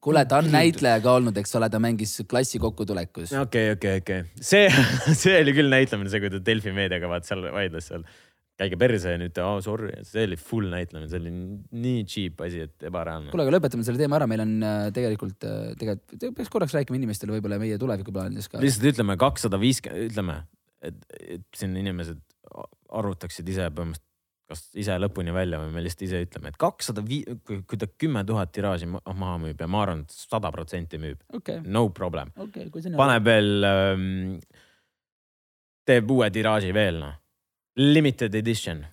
kuule, 0.07 0.23
ta 0.29 0.39
on 0.43 0.53
näitleja 0.53 1.01
ka 1.05 1.17
olnud, 1.19 1.37
eks 1.41 1.57
ole, 1.59 1.69
ta 1.73 1.81
mängis 1.83 2.15
klassi 2.31 2.61
kokkutulekus. 2.63 3.35
okei, 3.41 3.73
okei, 3.75 4.23
see, 4.39 4.69
see 5.23 5.35
oli 5.41 5.57
küll 5.57 5.73
näitlemine, 5.73 6.13
see, 6.13 6.23
kui 6.23 6.33
ta 6.33 6.41
Delfi 6.47 6.75
meediaga 6.77 7.11
vaat 7.11 7.29
seal 7.29 7.45
vaidles 7.55 7.91
seal. 7.91 8.07
käige 8.57 8.79
perse 8.81 9.11
ja 9.13 9.19
nüüd 9.21 9.35
te, 9.37 9.43
oh 9.45 9.59
sorry, 9.61 9.91
see 10.09 10.23
oli 10.25 10.39
full 10.41 10.71
näitlemine, 10.73 11.11
see 11.13 11.19
oli 11.21 11.33
nii 11.33 12.05
cheap 12.09 12.41
asi, 12.47 12.63
et 12.69 12.87
ebareaalne. 12.89 13.33
kuule, 13.35 13.45
aga 13.45 13.57
lõpetame 13.59 13.85
selle 13.85 14.01
teema 14.01 14.21
ära, 14.21 14.31
meil 14.31 14.45
on 14.47 14.55
äh, 14.65 14.87
tegelikult, 14.97 15.49
tegelikult 15.81 16.29
peaks 16.39 16.53
korraks 16.55 16.77
rääkima 16.79 17.01
inimestele 17.01 17.37
võib-olla 17.37 17.61
meie 17.61 17.77
tulevikuplaanidest 17.83 18.55
ka. 18.55 18.63
lihtsalt 18.63 18.95
ütleme 18.95 19.19
kakssada 19.21 19.61
viiskümmend, 19.61 20.13
ütleme, 20.13 20.41
et, 20.87 21.03
et 21.37 21.47
siin 21.59 21.77
inimesed 21.83 22.23
arvutaksid 22.97 23.49
ise 23.51 23.69
põhimõtteliselt, 23.75 24.07
kas 24.47 24.63
ise 24.79 24.95
lõpuni 25.03 25.33
välja 25.35 25.59
või 25.59 25.73
me 25.75 25.83
lihtsalt 25.83 26.05
ise 26.07 26.21
ütleme, 26.23 26.53
et 26.53 26.59
kakssada 26.61 27.03
vii-, 27.07 27.37
kui, 27.47 27.79
ta 27.81 27.89
kümme 27.99 28.23
tuhat 28.27 28.53
tiraaži 28.55 28.89
ma- 28.91 29.03
maha 29.19 29.39
müüb 29.43 29.63
ja 29.63 29.69
ma 29.71 29.83
arvan, 29.83 30.05
et 30.07 30.15
sada 30.15 30.53
protsenti 30.55 31.01
müüb, 31.03 31.23
okei, 31.35 31.63
no 31.67 31.89
problem. 31.95 32.31
nii 32.37 32.95
paneb 32.99 33.27
veel 33.27 33.67
ähm,, 33.67 34.11
teeb 35.87 36.13
uue 36.15 36.29
tiraaži 36.35 36.75
veel 36.77 37.01
noh, 37.03 37.17
limited 37.83 38.35
edition, 38.39 38.85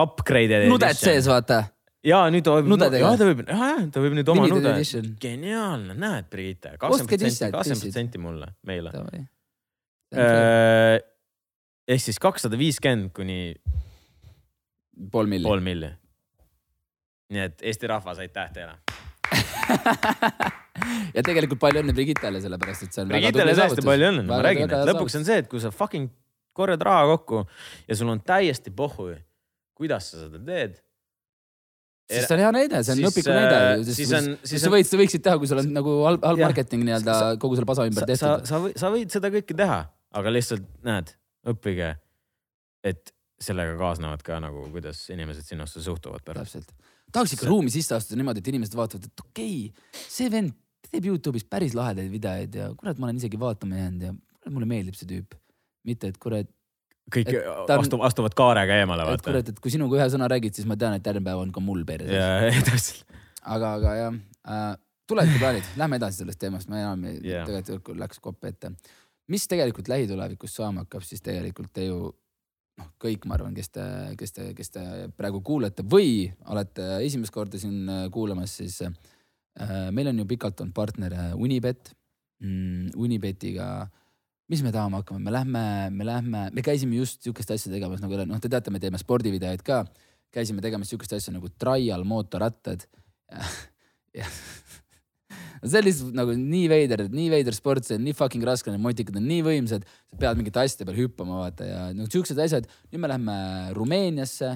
upgraded 0.00 0.66
nudet 0.70 0.98
sees, 0.98 1.28
vaata. 1.30 1.62
ja 2.06 2.24
nüüd 2.32 2.50
võib, 2.50 2.70
Nudedega. 2.74 3.12
ja 3.12 3.20
ta 3.20 3.28
võib, 3.28 3.44
ta 3.46 4.02
võib 4.02 4.16
nüüd 4.18 4.32
oma 4.34 4.48
Limited 4.48 4.64
nude, 4.64 4.72
edition. 4.80 5.12
geniaalne, 5.22 5.94
näed, 5.94 6.26
Brigitte, 6.32 6.74
kakskümmend 6.74 7.12
protsenti, 7.14 7.52
kakskümmend 7.54 7.86
protsenti 7.86 8.22
mulle, 8.22 8.50
meile. 8.66 8.94
Davai. 8.96 9.22
ehk 11.86 12.02
siis 12.02 12.18
kakssada 12.18 12.58
viiskümmend 12.58 13.14
kuni 13.14 13.54
pool 15.12 15.26
milli. 15.30 15.46
pool 15.46 15.60
milli. 15.64 15.90
nii 17.30 17.44
et 17.46 17.62
Eesti 17.62 17.86
rahvas, 17.90 18.18
aitäh 18.18 18.50
teile. 18.52 18.74
ja 21.16 21.22
tegelikult 21.22 21.60
palju 21.62 21.82
õnne 21.84 21.94
Brigittele, 21.94 22.40
sellepärast 22.42 22.86
et 22.86 22.96
see 22.96 23.04
on. 23.04 23.12
Brigittele 23.12 23.54
hästi 23.56 23.84
palju 23.86 24.08
õnne, 24.10 24.24
ma 24.28 24.40
räägin, 24.44 24.66
et 24.70 24.88
lõpuks 24.90 25.18
on 25.20 25.26
see, 25.28 25.38
et 25.44 25.48
kui 25.50 25.62
sa 25.62 25.70
fucking 25.74 26.10
korjad 26.56 26.82
raha 26.84 27.06
kokku 27.14 27.44
ja 27.88 27.96
sul 27.98 28.10
on 28.12 28.20
täiesti 28.26 28.72
pohhu, 28.74 29.10
kuidas 29.78 30.10
sa 30.12 30.24
seda 30.24 30.40
teed. 30.46 30.80
siis 32.10 32.26
see 32.26 32.34
on 32.36 32.42
hea 32.42 32.50
näide, 32.56 32.82
see 32.86 32.96
on 32.96 33.04
õpiku 33.12 33.30
äh, 33.30 33.38
näide. 33.38 33.94
siis 33.94 34.10
on- 34.18 34.32
siis 34.42 34.64
sa 34.64 34.72
võid, 34.74 34.88
sa 34.90 34.98
võiksid 34.98 35.22
teha, 35.26 35.38
kui 35.38 35.46
sul 35.50 35.62
on 35.62 35.70
nagu 35.76 35.94
halb, 36.08 36.26
halb 36.26 36.42
marketing 36.42 36.82
nii-öelda 36.88 37.14
Sa- 37.22 37.38
kogu 37.40 37.54
selle 37.58 37.70
pasa 37.70 37.86
ümber 37.86 38.02
sa, 38.02 38.10
sa, 38.10 38.34
tehtud. 38.34 38.50
sa, 38.50 38.60
või- 38.66 38.76
sa 38.82 38.90
võid 38.96 39.14
seda 39.14 39.30
kõike 39.36 39.56
teha, 39.62 39.80
aga 40.18 40.34
lihtsalt 40.34 40.66
näed, 40.86 41.14
õppige, 41.54 41.94
et 42.82 43.14
sellega 43.40 43.76
kaasnevad 43.80 44.22
ka 44.24 44.38
nagu, 44.42 44.66
kuidas 44.74 45.02
inimesed 45.12 45.46
sinusse 45.48 45.82
suhtuvad 45.82 46.24
pärast. 46.24 46.58
täpselt. 46.58 46.72
tahaks 47.12 47.34
ikka 47.34 47.46
See- 47.46 47.50
ruumi 47.50 47.70
sisse 47.74 47.94
astuda 47.96 48.20
niimoodi, 48.20 48.42
et 48.42 48.48
inimesed 48.52 48.76
vaatavad, 48.76 49.08
et 49.08 49.24
okei 49.24 49.54
okay,, 49.70 50.04
see 50.08 50.30
vend 50.30 50.54
teeb 50.90 51.06
Youtube'is 51.10 51.46
päris 51.48 51.74
lahedaid 51.78 52.10
videoid 52.12 52.54
ja 52.54 52.70
kurat, 52.74 52.98
ma 52.98 53.08
olen 53.08 53.20
isegi 53.20 53.38
vaatama 53.40 53.78
jäänud 53.78 54.06
ja 54.08 54.14
mulle 54.50 54.68
meeldib 54.68 54.96
see 54.98 55.08
tüüp. 55.10 55.38
mitte, 55.86 56.10
et 56.12 56.18
kurat, 56.20 56.48
kõik 57.14 57.28
Et 57.32 57.46
on- 57.48 57.80
astuvad, 57.80 58.06
astuvad 58.06 58.34
kaarega 58.36 58.76
eemale, 58.82 59.06
et 59.14 59.22
kurat, 59.24 59.48
et 59.48 59.60
kui 59.60 59.72
sinuga 59.72 59.96
ühe 59.96 60.08
sõna 60.12 60.28
räägid, 60.28 60.54
siis 60.54 60.66
ma 60.68 60.76
tean, 60.76 60.94
et 60.94 61.06
järgmine 61.06 61.24
päev 61.24 61.40
on 61.40 61.52
ka 61.52 61.60
mul 61.64 61.84
perses. 61.88 62.12
ja, 62.20 62.62
täpselt. 62.66 63.04
aga, 63.42 63.74
aga 63.80 63.94
jah 63.96 64.14
äh,, 64.44 64.76
tulevikuplaanid, 65.08 65.64
lähme 65.80 65.96
edasi 65.96 66.22
sellest 66.22 66.38
teemast, 66.38 66.68
me 66.68 66.82
enam 66.82 67.06
yeah. 67.24 67.46
Tegelikult 67.48 67.98
läks 67.98 68.20
kopp 68.22 68.44
ette. 68.44 68.72
mis 69.30 69.46
tegelikult 69.48 69.88
lähitulevikus 69.88 70.54
saama 70.58 70.84
hakkab, 70.84 71.02
siis 71.06 71.22
tegelikult 71.22 71.72
te 71.72 71.86
ju 71.88 72.10
noh, 72.80 72.90
kõik, 73.00 73.26
ma 73.28 73.36
arvan, 73.36 73.54
kes 73.56 73.72
te, 73.74 73.84
kes 74.18 74.34
te, 74.36 74.50
kes 74.56 74.72
te 74.74 74.82
praegu 75.16 75.42
kuulete 75.44 75.84
või 75.84 76.28
olete 76.50 76.86
esimest 77.04 77.34
korda 77.34 77.60
siin 77.60 77.88
äh, 77.88 78.04
kuulamas, 78.12 78.56
siis 78.60 78.80
äh, 78.86 79.88
meil 79.94 80.10
on 80.10 80.22
ju 80.22 80.28
pikalt 80.30 80.60
olnud 80.64 80.76
partner 80.76 81.16
äh, 81.16 81.32
Unibet 81.38 81.92
mm,. 82.40 82.94
Unibetiga, 83.00 83.88
mis 84.50 84.64
me 84.66 84.72
tahame 84.74 85.00
hakkama, 85.00 85.22
me 85.22 85.34
lähme, 85.34 85.64
me 85.94 86.06
lähme, 86.08 86.46
me 86.54 86.64
käisime 86.66 86.98
just 86.98 87.22
sihukest 87.24 87.52
asja 87.54 87.72
tegemas 87.72 88.02
nagu 88.02 88.22
noh, 88.24 88.40
te 88.42 88.50
teate, 88.52 88.72
me 88.72 88.82
teeme 88.82 89.00
spordivideoid 89.00 89.64
ka, 89.66 89.84
käisime 90.34 90.64
tegemas 90.64 90.90
sihukest 90.90 91.18
asja 91.18 91.34
nagu 91.36 91.52
trial 91.60 92.06
mootorrattad 92.08 92.86
ja 94.18 94.26
see 95.62 95.80
on 95.80 95.86
lihtsalt 95.86 96.16
nagu 96.16 96.34
nii 96.36 96.64
veider, 96.72 97.04
nii 97.12 97.28
veider 97.32 97.56
sport, 97.56 97.86
see 97.86 97.98
on 97.98 98.04
nii 98.06 98.16
fucking 98.16 98.46
raske, 98.46 98.72
need 98.72 98.82
motikad 98.84 99.18
on 99.20 99.28
nii 99.28 99.44
võimsad, 99.46 99.86
sa 99.86 100.20
pead 100.22 100.40
mingite 100.40 100.62
asjade 100.62 100.88
peal 100.88 100.98
hüppama, 101.02 101.44
vaata 101.44 101.68
ja 101.68 101.84
noh, 101.96 102.08
siuksed 102.10 102.38
asjad. 102.42 102.68
nüüd 102.90 103.04
me 103.04 103.10
läheme 103.12 103.38
Rumeeniasse 103.76 104.50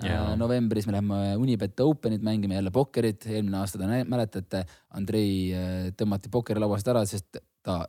Jaa. 0.00 0.32
äh, 0.32 0.36
novembris, 0.40 0.86
me 0.88 0.96
läheme 0.96 1.36
Unibet 1.40 1.80
Openit 1.84 2.22
mängima 2.24 2.56
jälle 2.56 2.72
pokkerit, 2.74 3.26
eelmine 3.26 3.60
aasta 3.60 3.80
te 3.80 4.04
mäletate, 4.08 4.64
Andrei 4.96 5.50
äh, 5.52 5.90
tõmmati 5.96 6.32
pokkerilauast 6.32 6.88
ära, 6.92 7.04
sest 7.08 7.40
ta 7.64 7.82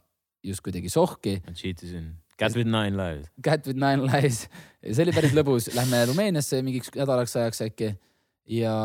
justkui 0.44 0.74
tegi 0.76 0.92
sohki. 0.92 1.40
ma 1.48 1.56
cheat 1.56 1.84
isin. 1.88 2.12
Cat 2.42 2.56
with 2.58 2.66
nine 2.66 2.98
lives. 2.98 3.30
Cat 3.46 3.68
with 3.70 3.78
nine 3.78 4.02
lives, 4.08 4.48
see 4.82 5.04
oli 5.06 5.14
päris 5.16 5.36
lõbus, 5.38 5.70
lähme 5.78 6.02
Rumeeniasse 6.10 6.64
mingiks 6.66 6.94
nädalaks 6.98 7.38
ajaks 7.38 7.62
äkki. 7.68 7.94
ja, 8.50 8.76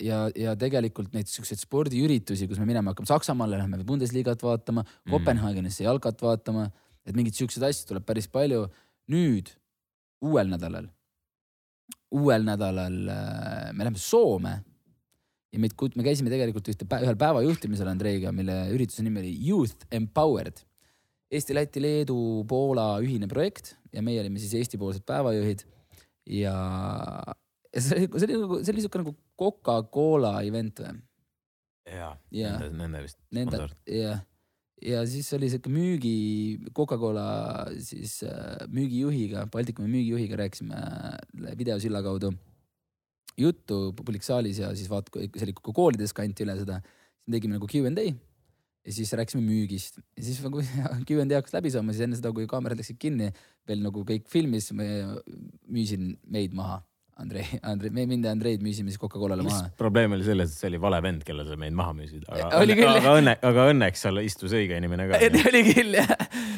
ja, 0.00 0.22
ja 0.36 0.54
tegelikult 0.58 1.12
neid 1.16 1.30
siukseid 1.30 1.60
spordiüritusi, 1.60 2.48
kus 2.48 2.60
me 2.60 2.68
minema 2.68 2.92
hakkame, 2.92 3.10
Saksamaale 3.10 3.60
lähme 3.60 3.82
Bundesliga't 3.86 4.42
vaatama 4.44 4.84
mm., 4.84 5.12
Kopenhaagenisse 5.12 5.84
jalkat 5.84 6.22
vaatama, 6.22 6.68
et 7.06 7.16
mingeid 7.18 7.36
siukseid 7.36 7.66
asju 7.68 7.90
tuleb 7.90 8.06
päris 8.08 8.28
palju. 8.30 8.66
nüüd 9.12 9.48
uuel 10.22 10.46
nädalal, 10.48 10.86
uuel 12.14 12.44
nädalal 12.46 12.94
äh, 13.10 13.72
me 13.74 13.82
läheme 13.82 13.98
Soome 13.98 14.52
ja 15.52 15.60
meid, 15.60 15.74
me 15.98 16.04
käisime 16.06 16.30
tegelikult 16.32 16.70
ühte, 16.70 16.86
ühel 16.86 17.18
päeva 17.18 17.42
juhtimisel 17.44 17.90
Andreiga, 17.90 18.32
mille 18.32 18.54
ürituse 18.72 19.04
nimi 19.04 19.20
oli 19.24 19.32
Youth 19.48 19.88
Empowered. 19.90 20.62
Eesti, 21.32 21.56
Läti, 21.56 21.82
Leedu, 21.82 22.16
Poola 22.48 22.86
ühine 23.02 23.28
projekt 23.28 23.74
ja 23.92 24.04
meie 24.04 24.20
olime 24.22 24.40
siis 24.40 24.54
Eesti-poolsed 24.60 25.04
päevajuhid 25.08 25.64
ja, 26.38 26.54
ja 27.72 27.82
see 27.84 27.96
oli, 27.96 28.10
see 28.12 28.28
oli 28.28 28.42
nagu, 28.42 28.60
see 28.60 28.74
oli 28.74 28.84
siuke 28.84 29.00
nagu 29.02 29.14
Coca-Cola 29.40 30.34
event 30.46 30.84
või? 30.84 31.00
jaa, 31.88 32.12
Jaa. 32.30 32.58
nende, 32.60 32.76
nende 32.78 33.02
vist. 33.06 33.18
Nende, 33.34 33.64
jah. 33.90 34.22
ja 34.82 35.02
siis 35.08 35.28
oli 35.36 35.50
siuke 35.52 35.72
müügi, 35.72 36.16
Coca-Cola 36.76 37.26
siis 37.82 38.20
äh, 38.28 38.64
müügijuhiga, 38.72 39.46
Baltikumi 39.52 39.90
müügijuhiga 39.90 40.40
rääkisime 40.44 40.78
äh, 40.78 41.54
videosilla 41.58 42.02
kaudu 42.04 42.32
juttu 43.38 43.92
publik 43.96 44.24
saalis 44.26 44.60
ja 44.60 44.74
siis 44.76 44.90
vaat, 44.92 45.08
see 45.14 45.46
oli 45.46 45.56
koolides 45.64 46.12
kanti 46.16 46.44
üle 46.44 46.58
seda, 46.60 46.82
siis 47.22 47.36
tegime 47.36 47.56
nagu 47.56 47.68
Q 47.70 47.88
and 47.88 48.00
A 48.02 48.06
ja 48.06 48.92
siis 48.92 49.12
rääkisime 49.16 49.42
müügist 49.46 50.00
ja 50.16 50.24
siis 50.26 50.42
nagu 50.44 50.62
Q 51.08 51.22
and 51.22 51.32
A 51.32 51.40
hakkas 51.40 51.56
läbi 51.56 51.72
saama, 51.72 51.94
siis 51.94 52.06
enne 52.06 52.18
seda, 52.18 52.32
kui 52.36 52.48
kaamerad 52.50 52.80
läksid 52.80 53.00
kinni, 53.02 53.30
veel 53.68 53.84
nagu 53.84 54.04
kõik 54.08 54.28
filmis, 54.30 54.70
me 54.76 54.88
müüsin 55.70 56.16
meid 56.28 56.56
maha. 56.56 56.82
Andrei, 57.20 57.44
Andrei, 57.62 57.90
me 57.92 58.06
mind 58.08 58.24
ja 58.24 58.30
Andreid 58.32 58.62
müüsime 58.64 58.88
siis 58.88 59.00
Coca-Colale 59.00 59.44
maha. 59.44 59.66
probleem 59.76 60.14
oli 60.16 60.24
selles, 60.24 60.54
et 60.54 60.62
see 60.62 60.70
oli 60.70 60.78
vale 60.80 60.96
vend, 61.04 61.20
kellele 61.26 61.44
sa 61.44 61.58
meid 61.60 61.74
maha 61.76 61.92
müüsid, 61.96 62.22
aga 62.24 62.48
aga 62.56 63.12
õnne, 63.18 63.34
aga 63.50 63.66
õnneks 63.68 64.04
seal 64.06 64.20
istus 64.24 64.54
õige 64.56 64.78
inimene 64.80 65.10
ka, 65.10 65.20
oli 65.50 65.62
küll 65.68 65.98
jah. 65.98 66.08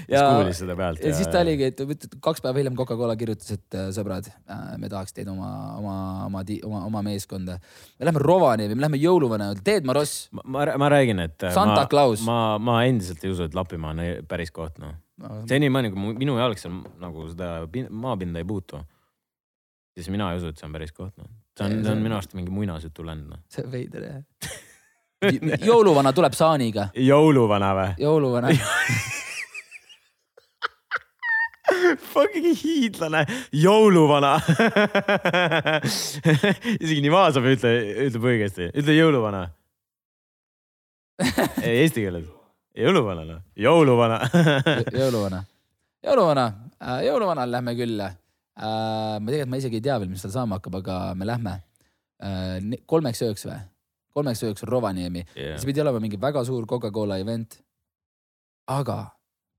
kes 0.06 0.14
kuulis 0.14 0.60
seda 0.62 0.76
pealt. 0.78 1.02
ja 1.02 1.14
siis 1.18 1.30
ta 1.34 1.42
oligi, 1.42 1.72
et 1.72 2.06
kaks 2.22 2.44
päeva 2.44 2.62
hiljem 2.62 2.78
Coca-Cola 2.78 3.18
kirjutas, 3.18 3.50
et 3.58 3.78
äh, 3.80 3.90
sõbrad, 3.96 4.30
me 4.78 4.92
tahaks 4.92 5.16
teid 5.18 5.32
oma, 5.34 5.50
oma, 5.80 5.96
oma, 6.28 6.44
oma, 6.70 6.84
oma 6.92 7.04
meeskonda. 7.10 7.58
me 7.98 8.10
lähme 8.12 8.22
Rovaniemi, 8.22 8.78
me 8.78 8.86
lähme 8.86 9.02
jõuluvana 9.02 9.50
juurde, 9.50 9.66
Teet 9.66 9.90
Maross. 9.90 10.28
ma, 10.38 10.68
ma, 10.78 10.92
räägin, 10.94 11.26
et 11.26 11.48
äh, 11.50 11.54
Santa 11.58 11.82
ma, 11.82 11.88
Claus. 11.90 12.22
ma, 12.22 12.40
ma 12.62 12.78
endiselt 12.86 13.26
ei 13.26 13.34
usu, 13.34 13.50
et 13.50 13.58
Lapimaa 13.58 13.90
on 13.90 14.06
päris 14.30 14.54
koht, 14.54 14.78
noh. 14.78 14.94
senimaani, 15.50 15.90
kui 15.90 16.14
minu 16.22 16.38
jalg 16.38 16.62
seal 16.62 16.78
nagu 17.02 17.26
seda 17.34 17.56
pin- 17.74 17.90
maapinda 17.90 18.38
ei 18.38 18.46
puutu, 18.46 18.78
siis 19.94 20.10
mina 20.10 20.30
ei 20.32 20.40
usu, 20.40 20.50
et 20.50 20.60
see 20.60 20.66
on 20.68 20.74
päris 20.74 20.92
koht, 20.92 21.14
noh. 21.20 21.30
see 21.56 21.66
on, 21.66 21.80
see 21.84 21.92
on 21.94 22.02
minu 22.02 22.18
arust 22.18 22.34
mingi 22.38 22.54
muinasjutulend, 22.54 23.28
noh. 23.30 23.42
see 23.52 23.64
on 23.66 23.74
veider 23.74 24.06
jah. 24.08 24.22
jõuluvana 25.70 26.12
tuleb 26.16 26.34
saaniga, 26.36 26.88
jõuluvana 26.98 27.74
või? 27.78 27.92
jõuluvana. 28.02 28.54
Fucking 32.14 32.54
hiidlane, 32.58 33.24
jõuluvana. 33.56 34.34
isegi 36.82 37.00
Nivazov 37.02 37.46
ei 37.48 37.56
ütle, 37.58 37.72
ütleb 38.08 38.26
õigesti, 38.30 38.68
ütle 38.74 38.96
jõuluvana. 38.96 39.46
ei, 41.62 41.84
eesti 41.84 42.04
keeles. 42.04 42.28
jõuluvana, 42.78 43.24
noh, 43.28 43.40
jõuluvana. 43.56 44.20
jõuluvana, 44.92 45.40
jõuluvana, 46.04 46.46
jõuluvanal 47.06 47.56
lähme 47.56 47.76
küll. 47.78 48.04
Ma 48.54 49.30
tegelikult, 49.30 49.50
ma 49.50 49.58
isegi 49.58 49.80
ei 49.80 49.86
tea 49.88 49.96
veel, 49.98 50.10
mis 50.12 50.22
seal 50.22 50.34
saama 50.34 50.60
hakkab, 50.60 50.76
aga 50.82 50.98
me 51.18 51.26
lähme 51.26 51.54
Äh, 52.22 52.60
kolmeks 52.86 53.22
ööks 53.26 53.44
või? 53.48 53.60
kolmeks 54.14 54.44
ööks 54.46 54.62
Rovaniemi 54.70 55.24
yeah., 55.34 55.56
see 55.58 55.66
pidi 55.66 55.82
olema 55.82 55.98
mingi 55.98 56.18
väga 56.22 56.44
suur 56.46 56.68
Coca-Cola 56.70 57.16
event. 57.18 57.56
aga 58.70 58.98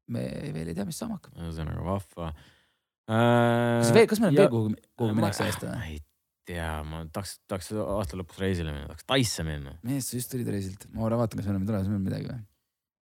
me 0.07 0.23
veel 0.55 0.71
ei 0.71 0.77
tea, 0.77 0.85
mis 0.87 0.95
saama 1.01 1.17
hakkab. 1.19 1.35
ühesõnaga 1.35 1.83
vahva. 1.83 2.29
kas 3.11 3.91
veel, 3.91 4.07
kas 4.07 4.23
meil 4.23 4.31
on 4.31 4.39
veel 4.39 4.51
kuhugi, 4.53 4.79
kuhugi 4.95 5.17
minnakse 5.19 5.43
see 5.43 5.51
aasta 5.51 5.67
ma 5.67 5.81
või? 5.81 5.97
ei 5.97 5.99
tea, 6.47 6.71
ma 6.87 7.03
tahaks, 7.11 7.35
tahaks 7.51 7.71
aasta 7.83 8.21
lõpus 8.21 8.39
reisile 8.39 8.71
minna, 8.71 8.87
tahaks 8.93 9.09
Taisse 9.11 9.45
minna 9.45 9.75
mees, 9.83 10.07
sa 10.07 10.17
just 10.21 10.31
tulid 10.31 10.49
reisilt, 10.55 10.87
ma 10.95 11.03
korra 11.03 11.19
vaatan, 11.19 11.41
kas 11.41 11.51
me 11.51 11.57
oleme 11.57 11.69
tulemas 11.69 11.91
veel 11.91 12.03
midagi 12.07 12.31
või? 12.31 12.41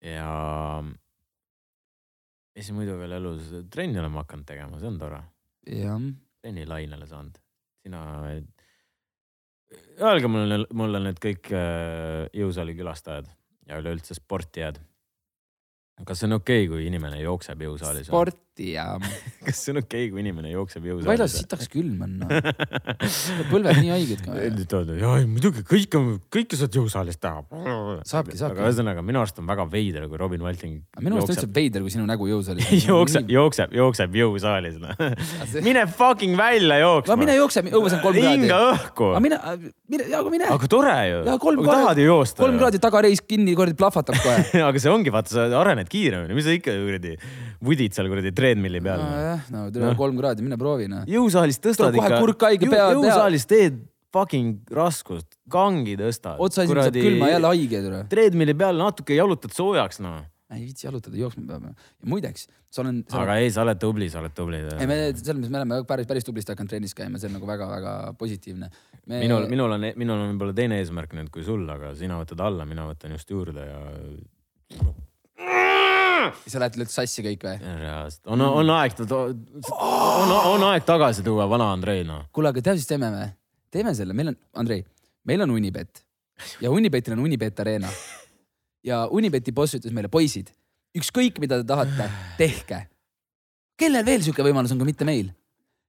ja. 0.09 0.33
ja 2.57 2.65
siis 2.65 2.73
muidu 2.75 2.97
veel 3.03 3.19
elus 3.21 3.53
trenni 3.69 4.01
oleme 4.01 4.25
hakanud 4.25 4.49
tegema, 4.49 4.81
see 4.81 4.89
on 4.89 4.99
tore. 5.05 5.21
jah, 5.67 6.01
trennilainele 6.43 7.07
saanud. 7.11 7.39
sina, 7.83 8.03
öelge 10.03 10.31
mulle, 10.31 10.63
mulle 10.75 11.03
need 11.05 11.21
kõik 11.23 11.53
äh, 11.55 12.27
jõusaali 12.37 12.75
külastajad 12.79 13.31
ja 13.67 13.79
üleüldse 13.83 14.15
sportijad. 14.15 14.81
kas 16.05 16.21
see 16.21 16.31
on 16.31 16.39
okei 16.41 16.65
okay,, 16.67 16.73
kui 16.73 16.87
inimene 16.87 17.21
jookseb 17.23 17.63
jõusaalis? 17.67 18.11
sporti 18.11 18.46
ja. 18.63 18.87
kas 19.47 19.61
see 19.63 19.73
on 19.75 19.81
okei 19.83 20.07
okay,, 20.07 20.13
kui 20.13 20.23
inimene 20.23 20.51
jookseb 20.53 20.87
jõusaalis? 20.89 21.09
väljas 21.11 21.37
sitaks 21.41 21.69
külm 21.73 22.03
on 22.07 22.15
no. 22.23 22.29
põlved 23.51 23.81
nii 23.83 23.93
haiged 23.93 24.23
ka. 24.25 24.37
ja 25.01 25.13
muidugi 25.29 25.65
kõike, 25.67 26.01
kõike 26.33 26.59
saad 26.59 26.79
jõusaalis 26.79 27.21
teha. 27.21 27.43
saabki, 28.07 28.39
saabki. 28.39 28.57
aga 28.57 28.69
ühesõnaga 28.71 29.05
minu 29.07 29.21
arust 29.23 29.41
on 29.43 29.49
väga 29.51 29.67
veider, 29.73 30.07
kui 30.11 30.21
Robin 30.21 30.45
Valting. 30.47 30.79
minu 31.03 31.19
arust 31.19 31.33
on 31.33 31.37
üldse 31.37 31.51
veider, 31.59 31.85
kui 31.85 31.95
sinu 31.95 32.07
nägu 32.09 32.29
jõusaalis 32.31 32.71
jookseb, 32.91 33.31
jookseb, 33.33 33.75
jookseb 33.77 34.19
jõusaalis 34.23 34.81
no. 34.83 34.95
mine 35.67 35.87
fucking 35.91 36.39
välja 36.39 36.81
jooksma. 36.83 37.19
mine 37.21 37.37
jookse, 37.39 37.65
õues 37.71 37.99
on 37.99 38.05
kolm 38.05 38.21
kraadi. 38.21 38.33
hinga 38.43 38.61
õhku. 38.73 39.11
mine, 39.25 39.41
mine, 39.93 40.09
aga 40.21 40.33
mine. 40.33 40.49
aga 40.57 40.71
tore 40.73 40.97
ju. 41.11 41.23
tahad 41.67 42.03
ju 42.03 42.09
joosta. 42.09 42.43
kolm 42.43 42.61
kraadi 42.63 42.83
tagareis 42.83 43.23
kinni, 43.27 43.57
kuradi 43.59 43.77
plahvatab 43.79 44.21
kohe 44.23 44.65
aga 44.71 44.83
see 44.83 44.93
ongi, 44.93 45.13
vaata, 45.15 45.35
sa 45.37 45.49
arened 45.61 45.91
kiiremini, 45.93 46.37
mis 46.37 46.49
sa 46.49 46.57
ikka 46.57 46.75
kuradi 46.81 47.17
vudid 47.65 47.95
seal 47.97 48.09
kuradi 48.11 48.33
treadmill'i 48.47 48.85
peal. 48.85 49.03
nojah, 49.03 49.51
no 49.55 49.67
tule 49.75 49.91
no. 49.91 49.99
kolm 49.99 50.23
kraadi, 50.23 50.47
mine 50.47 50.61
proovi 50.61 50.89
noh. 50.93 51.05
jõusaalis 51.11 51.61
tõstad 51.63 51.93
ikka. 51.97 52.07
kohe 52.07 52.23
kurk 52.25 52.47
haige 52.49 52.71
pea. 52.71 52.89
jõusaalis 52.97 53.49
teed 53.51 53.83
fucking 54.15 54.73
raskust, 54.73 55.29
kangi 55.53 55.99
tõstad. 56.01 56.41
otsaasi 56.47 56.73
saab 56.73 56.97
külma 56.97 57.35
jälle 57.35 57.53
haige 57.53 57.83
tule. 57.89 58.07
treadmill'i 58.13 58.57
peal 58.57 58.81
natuke 58.81 59.19
jalutad 59.19 59.55
soojaks 59.57 60.03
noh 60.05 60.25
ei 60.55 60.63
viitsi 60.63 60.87
jalutada, 60.87 61.17
jooksma 61.19 61.43
peame. 61.49 61.73
ja 61.75 62.09
muideks, 62.11 62.47
sa 62.71 62.83
olen. 62.85 63.01
aga 63.19 63.35
ei, 63.43 63.49
sa 63.51 63.65
oled 63.65 63.81
tubli, 63.83 64.07
sa 64.11 64.21
oled 64.21 64.35
tubli. 64.37 64.61
ei, 64.63 64.87
me 64.87 64.99
selles 65.11 65.41
mõttes, 65.41 65.51
me 65.51 65.59
oleme 65.59 65.81
päris, 65.89 66.07
päris 66.07 66.27
tublisti 66.27 66.55
hakanud 66.55 66.71
trennis 66.71 66.95
käima, 66.95 67.19
see 67.19 67.31
on 67.31 67.35
nagu 67.39 67.49
väga-väga 67.51 67.95
positiivne 68.21 68.71
me.... 68.71 69.19
minul, 69.25 69.49
minul 69.51 69.75
on, 69.75 69.89
minul 69.99 70.23
on 70.23 70.31
võib-olla 70.35 70.55
teine 70.57 70.79
eesmärk 70.83 71.17
nüüd 71.19 71.33
kui 71.35 71.43
sul, 71.47 71.67
aga 71.73 71.91
sina 71.99 72.21
võtad 72.21 72.47
alla, 72.47 72.69
mina 72.69 72.87
võtan 72.87 73.17
just 73.17 73.35
juurde 73.35 73.67
ja 73.67 73.83
sa 76.47 76.63
lähed 76.63 76.79
nüüd 76.81 76.93
sassi 76.93 77.25
kõik 77.27 77.45
või? 77.47 77.57
on, 78.27 78.47
on 78.47 78.73
aeg, 78.79 78.99
on, 79.11 80.35
on 80.55 80.67
aeg 80.71 80.87
tagasi 80.89 81.25
tuua 81.27 81.49
vana 81.51 81.73
Andrei 81.75 82.05
noh. 82.07 82.27
kuule, 82.33 82.55
aga 82.55 82.65
tead, 82.65 82.81
mis 82.81 82.91
teeme 82.91 83.13
või? 83.15 83.31
teeme 83.75 83.95
selle, 83.99 84.17
meil 84.17 84.33
on, 84.33 84.41
Andrei, 84.63 84.85
meil 85.29 85.45
on 85.47 85.55
Unibet 85.57 86.07
ja 86.61 86.71
Unibetil 86.71 87.13
on 87.13 87.19
Unibet 87.19 87.61
Arena. 87.61 87.89
ja 88.85 89.07
Unibeti 89.11 89.53
boss 89.53 89.75
ütles 89.79 89.95
meile, 89.95 90.09
poisid, 90.13 90.51
ükskõik 90.97 91.41
mida 91.43 91.61
te 91.61 91.69
tahate, 91.69 92.09
tehke. 92.39 92.87
kellel 93.77 94.07
veel 94.07 94.25
sihuke 94.25 94.45
võimalus 94.47 94.73
on, 94.73 94.81
kui 94.81 94.93
mitte 94.93 95.09
meil? 95.09 95.33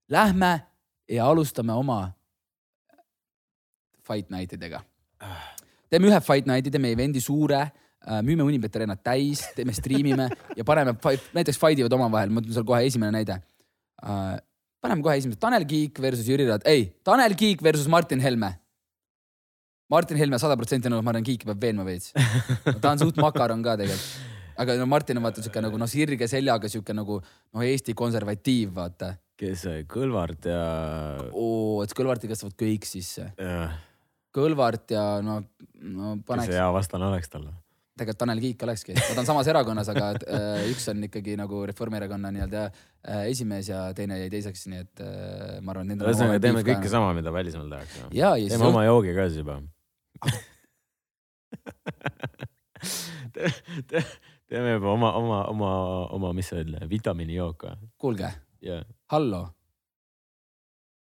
Lähme 0.09 0.53
ja 1.11 1.27
alustame 1.27 1.75
oma 1.75 2.11
fight 4.07 4.31
night 4.31 4.53
idega. 4.55 4.81
teeme 5.89 6.07
ühe 6.11 6.21
fight 6.23 6.47
night'i, 6.47 6.71
teeme 6.71 6.91
event'i 6.95 7.21
suure 7.23 7.65
müüme 8.23 8.45
Unibet 8.45 8.75
Arenat 8.77 9.01
täis, 9.03 9.41
teeme, 9.55 9.73
striimime 9.75 10.29
ja 10.55 10.65
paneme, 10.67 10.95
näiteks 11.35 11.59
fight 11.59 11.81
ivad 11.81 11.95
omavahel, 11.97 12.31
ma 12.31 12.43
ütlen 12.43 12.55
sulle 12.55 12.67
kohe 12.67 12.85
esimene 12.87 13.11
näide. 13.15 13.39
Äh, 14.03 14.37
paneme 14.83 15.03
kohe 15.05 15.17
esimese, 15.19 15.39
Tanel 15.41 15.65
Kiik 15.67 15.99
versus 16.03 16.29
Jüri 16.29 16.47
Ratas, 16.47 16.69
ei, 16.69 16.87
Tanel 17.07 17.35
Kiik 17.39 17.63
versus 17.65 17.89
Martin 17.91 18.23
Helme. 18.23 18.53
Martin 19.91 20.19
Helme 20.19 20.39
sada 20.39 20.57
protsenti 20.59 20.91
nõus, 20.91 21.03
ma 21.03 21.13
arvan, 21.13 21.25
Kiiki 21.27 21.47
peab 21.47 21.61
veenma 21.63 21.85
veits. 21.87 22.11
ta 22.81 22.91
on 22.93 23.03
suht 23.03 23.19
makaron 23.23 23.63
ka 23.65 23.77
tegelikult. 23.79 24.33
aga 24.57 24.73
no 24.79 24.87
Martin 24.89 25.19
on 25.19 25.27
vaata 25.27 25.43
siuke 25.45 25.61
nagu 25.61 25.77
noh, 25.77 25.89
sirge 25.89 26.27
seljaga 26.29 26.69
siuke 26.71 26.95
nagu 26.95 27.19
noh, 27.21 27.63
Eesti 27.63 27.93
konservatiiv, 27.97 28.73
vaata. 28.75 29.13
kes 29.37 29.67
see 29.67 29.83
Kõlvart 29.89 30.49
ja? 30.49 30.63
oo, 31.29 31.83
et 31.85 31.93
Kõlvarti 31.97 32.29
kastavad 32.31 32.57
kõik 32.57 32.87
sisse. 32.89 33.29
Kõlvart 34.37 34.95
ja 34.95 35.05
no, 35.25 35.39
no 35.81 36.17
paneks. 36.25 36.47
kes 36.49 36.55
see 36.55 36.61
hea 36.61 36.73
vastane 36.73 37.09
oleks 37.11 37.31
talle? 37.31 37.53
Tegelikult 37.97 38.21
Tanel 38.21 38.39
Kiik 38.43 38.63
olekski, 38.67 38.95
nad 38.97 39.21
on 39.21 39.27
samas 39.27 39.47
erakonnas, 39.51 39.89
aga 39.93 40.11
äh, 40.15 40.69
üks 40.71 40.85
on 40.91 41.03
ikkagi 41.07 41.35
nagu 41.39 41.63
Reformierakonna 41.69 42.29
nii-öelda 42.35 42.61
äh, 42.67 43.23
esimees 43.31 43.69
ja 43.71 43.79
teine 43.97 44.19
jäi 44.21 44.29
teiseks, 44.33 44.61
nii 44.71 44.81
et 44.85 45.03
äh, 45.03 45.09
ma 45.61 45.73
arvan, 45.73 45.85
et 45.87 45.89
nendel. 45.93 46.11
ühesõnaga 46.11 46.39
teeme 46.43 46.61
kõike 46.67 46.89
sama, 46.91 47.09
mida 47.17 47.29
välismaal 47.33 47.69
tehakse. 47.73 47.99
teeme 48.13 48.49
see... 48.53 48.69
oma 48.69 48.81
joogi 48.87 49.11
ka 49.17 49.21
siis 49.31 49.39
juba 49.43 49.55
teeme 54.49 54.69
juba 54.77 54.87
oma, 54.93 55.09
oma, 55.19 55.39
oma, 55.51 55.71
oma, 56.17 56.33
mis 56.37 56.47
see 56.51 56.61
oli, 56.65 56.79
vitamiinijook 56.89 57.59
või? 57.67 57.77
kuulge 58.01 58.29
yeah., 58.63 58.85
hallo 59.13 59.56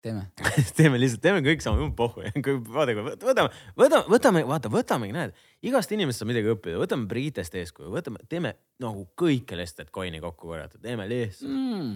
teeme. 0.05 0.25
Teeme 0.77 0.99
lihtsalt, 1.01 1.21
teeme 1.23 1.41
kõik 1.45 1.63
sama, 1.63 1.87
pohhu, 1.97 2.23
vaadake, 2.77 3.03
võtame, 3.23 3.49
võtame, 3.77 4.03
võtame, 4.11 4.43
vaata, 4.49 4.71
võtamegi, 4.73 5.15
näed, 5.15 5.35
igast 5.65 5.93
inimesest 5.95 6.23
saab 6.23 6.31
midagi 6.31 6.51
õppida, 6.53 6.79
võtame 6.81 7.09
Briitest 7.09 7.57
eeskuju, 7.59 7.91
võtame, 7.93 8.21
teeme 8.31 8.55
nagu 8.83 9.07
kõike 9.19 9.57
Lestet 9.59 9.91
coin'i 9.95 10.21
kokku 10.23 10.51
korjata, 10.51 10.79
teeme 10.83 11.07
lihtsalt. 11.11 11.51
Mm.. 11.51 11.91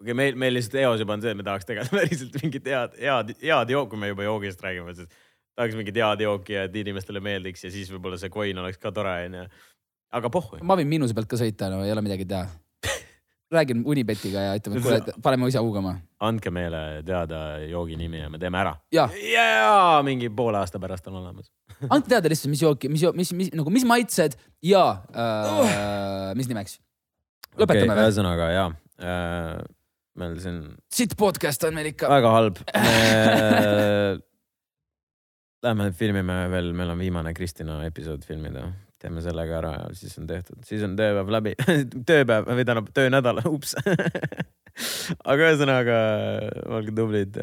okei 0.00 0.10
okay,, 0.10 0.18
meil, 0.22 0.40
meil 0.46 0.56
lihtsalt 0.56 0.80
eos 0.82 1.04
juba 1.04 1.16
on 1.16 1.24
see, 1.24 1.36
et 1.36 1.40
me 1.40 1.46
tahaks 1.46 1.68
tegelikult 1.68 1.96
päriselt 2.00 2.42
mingit 2.42 2.68
head, 2.72 2.98
head, 3.00 3.32
head 3.44 3.74
jooki, 3.76 3.92
kui 3.94 4.04
me 4.04 4.12
juba 4.12 4.28
joogist 4.28 4.66
räägime, 4.66 4.96
siis 4.98 5.24
tahaks 5.56 5.78
mingit 5.78 6.02
head 6.02 6.26
jooki 6.26 6.58
ja 6.58 6.66
et 6.68 6.82
inimestele 6.84 7.22
meeldiks 7.24 7.68
ja 7.68 7.72
siis 7.74 7.92
võib-olla 7.92 8.20
see 8.20 8.32
coin 8.32 8.64
oleks 8.64 8.80
ka 8.82 8.94
tore, 8.96 9.18
onju. 9.28 9.48
aga 10.20 10.32
pohhu. 10.32 10.62
ma 10.64 10.78
võin 10.80 10.94
miinuse 10.96 11.16
pealt 11.16 11.30
ka 11.32 11.40
sõita, 11.40 11.72
no 11.72 11.84
ei 11.84 11.92
ole 11.92 12.04
midagi 12.06 12.28
teha 12.28 12.48
räägin 13.52 13.82
Unibetiga 13.86 14.42
ja 14.42 14.54
ütleme, 14.58 14.80
et 14.80 14.84
kuule, 14.86 15.20
paneme 15.22 15.48
ise 15.50 15.60
huugama. 15.62 15.94
andke 16.26 16.50
meile 16.50 17.02
teada 17.06 17.58
joogi 17.62 17.96
nimi 17.98 18.18
ja 18.18 18.30
me 18.30 18.40
teeme 18.42 18.58
ära. 18.58 18.74
ja, 18.92 19.08
ja 19.32 20.02
mingi 20.06 20.30
poole 20.30 20.58
aasta 20.58 20.80
pärast 20.82 21.06
on 21.06 21.20
olemas 21.20 21.50
andke 21.92 22.10
teada 22.10 22.32
lihtsalt, 22.32 22.50
mis 22.50 22.62
jooki, 22.64 22.90
mis, 22.90 23.04
mis, 23.14 23.32
mis 23.38 23.52
nagu, 23.54 23.70
mis 23.70 23.86
maitsed 23.86 24.36
ja 24.66 24.84
äh, 25.14 25.58
uh. 25.62 26.32
mis 26.38 26.50
nimeks. 26.50 26.80
lõpetame 27.54 27.86
okay, 27.86 27.94
või? 27.94 28.06
ühesõnaga 28.08 28.50
ja 28.50 28.64
äh,, 28.98 29.52
meil 30.18 30.38
siin. 30.42 30.62
sitt 30.92 31.14
podcast 31.18 31.68
on 31.68 31.76
meil 31.78 31.92
ikka. 31.92 32.10
väga 32.10 32.38
halb 32.38 32.62
me... 32.74 32.96
Lähme 35.66 35.88
filmime 35.96 36.34
veel, 36.52 36.68
meil 36.76 36.90
on 36.92 37.00
viimane 37.00 37.32
Kristina 37.34 37.80
episood 37.86 38.26
filmida 38.26 38.68
teeme 39.02 39.22
selle 39.24 39.44
ka 39.48 39.58
ära 39.60 39.72
ja 39.76 39.88
siis 39.96 40.16
on 40.20 40.28
tehtud, 40.30 40.60
siis 40.66 40.84
on 40.86 40.96
tööpäev 40.98 41.32
läbi 41.32 41.54
tööpäev 42.10 42.48
või 42.48 42.64
tähendab 42.64 42.92
töönädal, 42.96 43.42
ups 43.54 43.76
aga 45.24 45.50
ühesõnaga, 45.50 45.98
olge 46.78 46.94
tublid. 46.96 47.36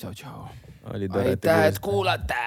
tšau, 0.00 0.14
tšau. 0.14 0.46
aitäh, 0.90 1.66
et 1.68 1.78
kuulate. 1.82 2.40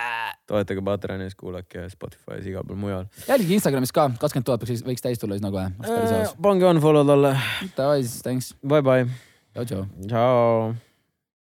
toetage 0.48 0.84
Patreonis, 0.86 1.36
kuulake 1.36 1.88
Spotify's, 1.94 2.48
igal 2.48 2.66
pool 2.68 2.80
mujal. 2.80 3.08
jälgige 3.28 3.60
Instagramis 3.60 3.96
ka, 3.96 4.10
kakskümmend 4.20 4.50
tuhat 4.50 4.68
võiks, 4.68 4.84
võiks 4.88 5.06
täis 5.06 5.22
tulla 5.22 5.38
siis 5.38 5.46
nagu 5.46 5.62
äh,. 5.62 6.34
pange 6.42 6.68
unfollow 6.72 7.08
talle. 7.08 7.36
Davai 7.78 8.04
siis, 8.04 8.20
thanks. 8.26 8.52
Bye 8.66 8.84
bye. 8.84 9.08
tšau, 9.54 9.66
tšau. 9.66 9.88
tšau. 10.08 10.76